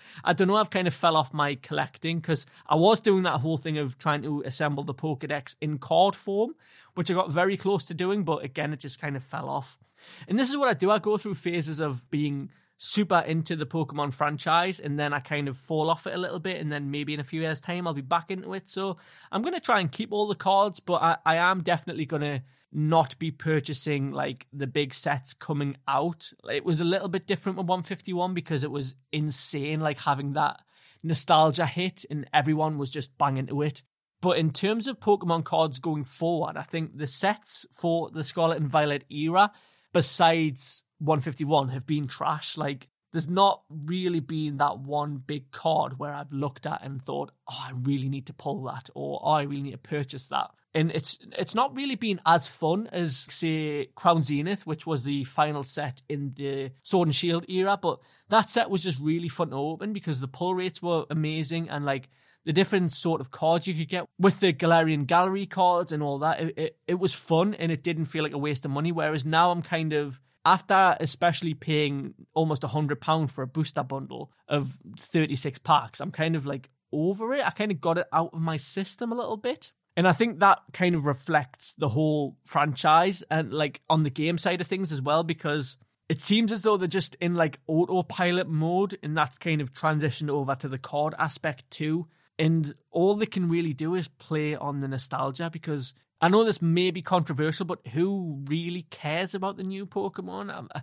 I 0.24 0.34
don't 0.34 0.48
know. 0.48 0.58
I've 0.58 0.70
kind 0.70 0.88
of 0.88 0.94
fell 0.94 1.16
off 1.16 1.34
my 1.34 1.56
collecting 1.56 2.20
because 2.20 2.46
I 2.68 2.76
was 2.76 3.00
doing 3.00 3.24
that 3.24 3.40
whole 3.40 3.58
thing 3.58 3.80
of 3.80 3.98
trying 3.98 4.22
to 4.24 4.44
assemble 4.46 4.84
the 4.84 4.94
Pokedex 4.94 5.56
in 5.60 5.80
card 5.80 6.16
form, 6.16 6.54
which 6.94 7.10
I 7.10 7.16
got 7.16 7.32
very 7.32 7.58
close 7.58 7.86
to 7.88 7.96
doing, 7.96 8.24
but 8.24 8.44
again, 8.44 8.74
it 8.74 8.80
just 8.80 9.02
kind 9.02 9.16
of 9.16 9.24
fell 9.24 9.50
off. 9.50 9.80
And 10.28 10.38
this 10.38 10.50
is 10.50 10.58
what 10.58 10.70
I 10.70 10.74
do 10.74 10.92
I 10.92 11.00
go 11.00 11.18
through 11.18 11.36
phases 11.36 11.80
of 11.80 12.10
being 12.12 12.50
super 12.78 13.20
into 13.20 13.56
the 13.56 13.66
Pokemon 13.66 14.14
franchise 14.14 14.80
and 14.80 15.00
then 15.00 15.14
I 15.14 15.20
kind 15.20 15.48
of 15.48 15.58
fall 15.58 15.90
off 15.90 16.06
it 16.06 16.14
a 16.14 16.18
little 16.18 16.40
bit 16.40 16.60
and 16.60 16.72
then 16.72 16.92
maybe 16.92 17.14
in 17.14 17.20
a 17.20 17.24
few 17.24 17.42
years' 17.42 17.62
time 17.62 17.88
I'll 17.88 17.94
be 17.94 18.02
back 18.02 18.30
into 18.30 18.54
it. 18.54 18.70
So 18.70 18.98
I'm 19.32 19.42
going 19.42 19.54
to 19.54 19.62
try 19.62 19.80
and 19.80 19.92
keep 19.92 20.12
all 20.12 20.28
the 20.28 20.36
cards, 20.36 20.80
but 20.80 21.02
I, 21.02 21.18
I 21.26 21.36
am 21.38 21.62
definitely 21.62 22.06
going 22.06 22.24
to 22.24 22.42
not 22.74 23.18
be 23.20 23.32
purchasing 23.32 24.12
like 24.12 24.48
the 24.52 24.68
big 24.68 24.94
sets 24.94 25.34
coming 25.34 25.78
out. 25.88 26.32
It 26.52 26.66
was 26.66 26.82
a 26.82 26.86
little 26.86 27.08
bit 27.08 27.28
different 27.28 27.58
with 27.58 27.68
151 27.68 28.34
because 28.34 28.64
it 28.64 28.72
was 28.72 28.96
insane, 29.12 29.80
like 29.80 30.02
having 30.02 30.34
that 30.34 30.62
nostalgia 31.04 31.66
hit 31.66 32.06
and 32.10 32.28
everyone 32.34 32.78
was 32.78 32.90
just 32.90 33.18
banging 33.18 33.48
to 33.48 33.62
it. 33.62 33.84
But 34.22 34.38
in 34.38 34.52
terms 34.52 34.88
of 34.88 35.00
Pokemon 35.00 35.44
cards 35.44 35.80
going 35.80 36.06
forward, 36.06 36.56
I 36.56 36.62
think 36.62 36.98
the 36.98 37.08
sets 37.08 37.66
for 37.74 38.10
the 38.10 38.24
Scarlet 38.24 38.58
and 38.58 38.70
Violet 38.70 39.04
era, 39.10 39.52
besides 39.92 40.84
151, 41.00 41.70
have 41.70 41.86
been 41.86 42.08
trash. 42.08 42.58
Like, 42.58 42.88
there's 43.12 43.30
not 43.30 43.64
really 43.70 44.22
been 44.22 44.58
that 44.58 44.80
one 44.80 45.18
big 45.18 45.52
card 45.52 46.00
where 46.00 46.14
I've 46.14 46.32
looked 46.32 46.66
at 46.66 46.84
and 46.84 47.02
thought, 47.02 47.32
oh, 47.52 47.64
I 47.68 47.74
really 47.74 48.08
need 48.08 48.26
to 48.28 48.34
pull 48.34 48.64
that, 48.64 48.90
or 48.96 49.20
oh, 49.22 49.30
I 49.30 49.42
really 49.44 49.64
need 49.64 49.72
to 49.72 49.78
purchase 49.78 50.28
that 50.28 50.52
and 50.76 50.92
it's 50.92 51.20
it's 51.38 51.54
not 51.54 51.76
really 51.76 51.96
been 51.96 52.20
as 52.26 52.48
fun 52.48 52.90
as 52.92 53.18
say 53.30 53.88
Crown 53.96 54.24
Zenith, 54.24 54.66
which 54.66 54.88
was 54.88 55.04
the 55.04 55.24
final 55.26 55.64
set 55.64 56.02
in 56.10 56.34
the 56.36 56.72
Sword 56.82 57.10
and 57.10 57.16
Shield 57.16 57.46
era. 57.48 57.78
But 57.80 58.00
that 58.30 58.50
set 58.50 58.70
was 58.70 58.84
just 58.84 59.00
really 59.00 59.30
fun 59.30 59.52
to 59.52 59.56
open 59.56 59.94
because 59.94 60.20
the 60.20 60.28
pull 60.28 60.56
rates 60.56 60.82
were 60.82 61.06
amazing 61.10 61.70
and 61.70 61.86
like 61.86 62.10
the 62.46 62.54
different 62.54 62.92
sort 62.92 63.22
of 63.22 63.32
cards 63.32 63.68
you 63.68 63.74
could 63.74 63.90
get 63.90 64.06
with 64.20 64.40
the 64.40 64.52
Galarian 64.52 65.06
Gallery 65.06 65.46
cards 65.46 65.92
and 65.92 66.02
all 66.02 66.20
that. 66.20 66.42
It, 66.42 66.58
it, 66.58 66.78
it 66.88 66.96
was 66.96 67.14
fun 67.14 67.54
and 67.54 67.72
it 67.72 67.84
didn't 67.84 68.06
feel 68.06 68.24
like 68.24 68.34
a 68.34 68.38
waste 68.38 68.66
of 68.66 68.72
money. 68.72 68.92
Whereas 68.92 69.26
now 69.26 69.52
I'm 69.52 69.62
kind 69.62 69.94
of 69.94 70.20
after 70.46 70.98
especially 71.00 71.54
paying 71.54 72.16
almost 72.34 72.64
a 72.64 72.68
hundred 72.68 73.00
pound 73.00 73.32
for 73.32 73.44
a 73.44 73.48
booster 73.48 73.84
bundle 73.84 74.32
of 74.48 74.78
36 75.00 75.60
packs, 75.60 76.02
I'm 76.02 76.12
kind 76.12 76.36
of 76.36 76.46
like 76.46 76.70
over 76.92 77.34
it. 77.34 77.46
I 77.46 77.52
kind 77.52 77.72
of 77.72 77.80
got 77.80 77.98
it 77.98 78.08
out 78.12 78.32
of 78.34 78.42
my 78.42 78.58
system 78.58 79.12
a 79.12 79.16
little 79.16 79.38
bit. 79.38 79.72
And 79.96 80.08
I 80.08 80.12
think 80.12 80.40
that 80.40 80.60
kind 80.74 80.96
of 80.96 81.06
reflects 81.06 81.74
the 81.78 81.90
whole 81.90 82.38
franchise 82.46 83.24
and 83.30 83.54
like 83.54 83.82
on 83.90 84.04
the 84.04 84.10
game 84.10 84.38
side 84.38 84.62
of 84.62 84.68
things 84.68 84.92
as 84.92 85.02
well, 85.02 85.24
because 85.24 85.78
it 86.10 86.22
seems 86.22 86.52
as 86.52 86.64
though 86.64 86.78
they're 86.78 86.88
just 86.88 87.16
in 87.16 87.36
like 87.36 87.60
autopilot 87.68 88.48
mode 88.48 88.98
and 89.04 89.16
that's 89.16 89.38
kind 89.38 89.62
of 89.62 89.72
transitioned 89.72 90.30
over 90.30 90.56
to 90.56 90.68
the 90.68 90.78
card 90.78 91.14
aspect 91.20 91.70
too. 91.70 92.08
And 92.40 92.74
all 92.92 93.16
they 93.16 93.28
can 93.28 93.48
really 93.48 93.74
do 93.74 93.94
is 93.96 94.08
play 94.08 94.56
on 94.56 94.80
the 94.80 94.88
nostalgia 94.88 95.50
because 95.52 95.94
I 96.20 96.30
know 96.30 96.44
this 96.44 96.62
may 96.62 96.90
be 96.90 97.02
controversial, 97.02 97.66
but 97.66 97.86
who 97.88 98.44
really 98.46 98.84
cares 98.84 99.36
about 99.36 99.58
the 99.58 99.64
new 99.64 99.86
Pokemon? 99.86 100.56
Um, 100.56 100.70
I, 100.74 100.82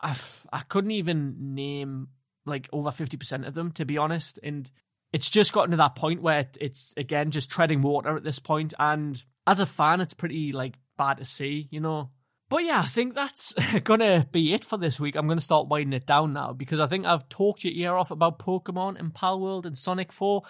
I, 0.00 0.16
I 0.52 0.60
couldn't 0.62 0.90
even 0.92 1.54
name 1.54 2.08
like 2.46 2.68
over 2.72 2.90
50% 2.90 3.46
of 3.46 3.54
them, 3.54 3.72
to 3.72 3.84
be 3.84 3.98
honest. 3.98 4.38
And 4.42 4.70
it's 5.12 5.28
just 5.28 5.52
gotten 5.52 5.72
to 5.72 5.76
that 5.78 5.96
point 5.96 6.22
where 6.22 6.46
it's, 6.60 6.94
again, 6.96 7.30
just 7.30 7.50
treading 7.50 7.82
water 7.82 8.16
at 8.16 8.24
this. 8.24 8.40
And 8.78 9.22
as 9.46 9.60
a 9.60 9.66
fan, 9.66 10.00
it's 10.00 10.14
pretty 10.14 10.52
like 10.52 10.74
bad 10.96 11.18
to 11.18 11.24
see, 11.24 11.68
you 11.70 11.80
know? 11.80 12.10
But 12.50 12.64
yeah, 12.64 12.80
I 12.80 12.86
think 12.86 13.14
that's 13.14 13.54
gonna 13.84 14.26
be 14.32 14.52
it 14.52 14.64
for 14.64 14.76
this 14.76 14.98
week. 14.98 15.14
I'm 15.14 15.28
gonna 15.28 15.40
start 15.40 15.68
winding 15.68 15.96
it 15.96 16.04
down 16.04 16.32
now 16.32 16.52
because 16.52 16.80
I 16.80 16.86
think 16.86 17.06
I've 17.06 17.28
talked 17.28 17.62
your 17.64 17.72
ear 17.72 17.96
off 17.96 18.10
about 18.10 18.40
Pokemon 18.40 18.98
and 18.98 19.14
Palworld 19.14 19.66
and 19.66 19.78
Sonic 19.78 20.12
for 20.12 20.42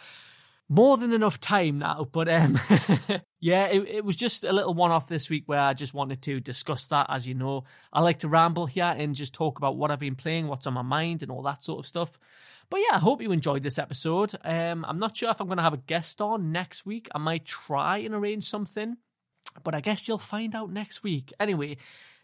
more 0.67 0.97
than 0.97 1.13
enough 1.13 1.39
time 1.39 1.79
now. 1.79 2.09
But 2.11 2.29
um, 2.31 2.59
yeah, 3.41 3.67
it, 3.67 3.87
it 3.87 4.05
was 4.05 4.17
just 4.17 4.45
a 4.45 4.53
little 4.53 4.73
one 4.73 4.93
off 4.93 5.09
this 5.09 5.29
week 5.29 5.43
where 5.45 5.61
I 5.61 5.75
just 5.75 5.93
wanted 5.93 6.23
to 6.23 6.41
discuss 6.41 6.87
that. 6.87 7.07
As 7.11 7.27
you 7.27 7.35
know, 7.35 7.65
I 7.93 8.01
like 8.01 8.21
to 8.21 8.29
ramble 8.29 8.65
here 8.65 8.95
and 8.97 9.15
just 9.15 9.35
talk 9.35 9.59
about 9.59 9.77
what 9.77 9.91
I've 9.91 9.99
been 9.99 10.17
playing, 10.17 10.47
what's 10.47 10.67
on 10.67 10.73
my 10.73 10.83
mind, 10.83 11.23
and 11.23 11.31
all 11.31 11.43
that 11.43 11.63
sort 11.63 11.81
of 11.81 11.87
stuff. 11.87 12.19
But 12.71 12.81
yeah, 12.89 12.97
I 12.97 12.99
hope 13.01 13.21
you 13.21 13.33
enjoyed 13.33 13.65
this 13.65 13.79
episode. 13.79 14.35
Um, 14.45 14.85
I'm 14.85 14.99
not 14.99 15.17
sure 15.17 15.31
if 15.31 15.41
I'm 15.41 15.49
going 15.49 15.57
to 15.57 15.65
have 15.65 15.75
a 15.75 15.79
guest 15.79 16.21
on 16.21 16.53
next 16.53 16.87
week. 16.87 17.09
I 17.13 17.19
might 17.19 17.45
try 17.45 17.99
and 17.99 18.15
arrange 18.15 18.45
something, 18.45 18.97
but 19.65 19.75
I 19.75 19.81
guess 19.81 20.07
you'll 20.07 20.19
find 20.19 20.55
out 20.55 20.71
next 20.71 21.03
week. 21.03 21.33
Anyway, 21.41 21.79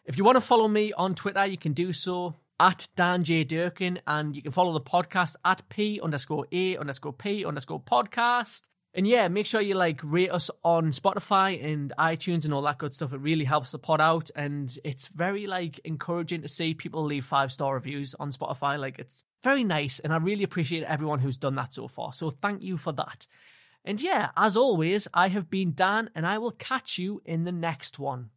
if 0.05 0.16
you 0.16 0.24
want 0.24 0.36
to 0.36 0.40
follow 0.40 0.68
me 0.68 0.92
on 0.92 1.16
Twitter, 1.16 1.44
you 1.44 1.59
can 1.59 1.72
do 1.72 1.92
so 1.92 2.36
at 2.61 2.86
Dan 2.94 3.24
J. 3.24 3.42
Durkin, 3.42 3.99
and 4.07 4.36
you 4.36 4.42
can 4.42 4.53
follow 4.53 4.72
the 4.72 4.80
podcast 4.80 5.34
at 5.44 5.68
P 5.68 6.01
underscore 6.01 6.47
A 6.53 6.76
underscore 6.76 7.12
P 7.12 7.44
underscore 7.44 7.80
podcast. 7.80 8.62
And 8.97 9.07
yeah, 9.07 9.28
make 9.28 9.44
sure 9.44 9.61
you 9.61 9.74
like 9.74 10.01
rate 10.03 10.30
us 10.30 10.51
on 10.64 10.90
Spotify 10.90 11.62
and 11.62 11.92
iTunes 11.99 12.47
and 12.47 12.55
all 12.55 12.62
that 12.62 12.78
good 12.78 12.94
stuff. 12.94 13.12
It 13.12 13.20
really 13.20 13.44
helps 13.44 13.70
the 13.72 13.78
pod 13.78 14.01
out, 14.01 14.30
and 14.34 14.74
it's 14.84 15.09
very 15.09 15.47
like 15.47 15.78
encouraging 15.84 16.40
to 16.40 16.49
see 16.49 16.72
people 16.72 17.05
leave 17.05 17.26
five 17.26 17.53
star 17.53 17.74
reviews 17.74 18.14
on 18.14 18.32
Spotify. 18.32 18.78
Like 18.78 18.99
it's 18.99 19.22
very 19.42 19.64
nice, 19.64 19.99
and 19.99 20.14
I 20.14 20.16
really 20.16 20.44
appreciate 20.44 20.82
everyone 20.84 21.18
who's 21.18 21.36
done 21.36 21.57
that 21.57 21.74
so 21.74 21.88
far. 21.88 22.14
So 22.14 22.30
thank 22.30 22.62
you 22.62 22.78
for 22.78 22.92
that. 22.92 23.26
And 23.84 24.01
yeah, 24.01 24.30
as 24.34 24.57
always, 24.57 25.07
I 25.12 25.28
have 25.28 25.51
been 25.51 25.74
Dan, 25.74 26.09
and 26.14 26.26
I 26.26 26.38
will 26.38 26.53
catch 26.53 26.97
you 26.97 27.20
in 27.26 27.44
the 27.44 27.53
next 27.53 27.99
one. 27.99 28.30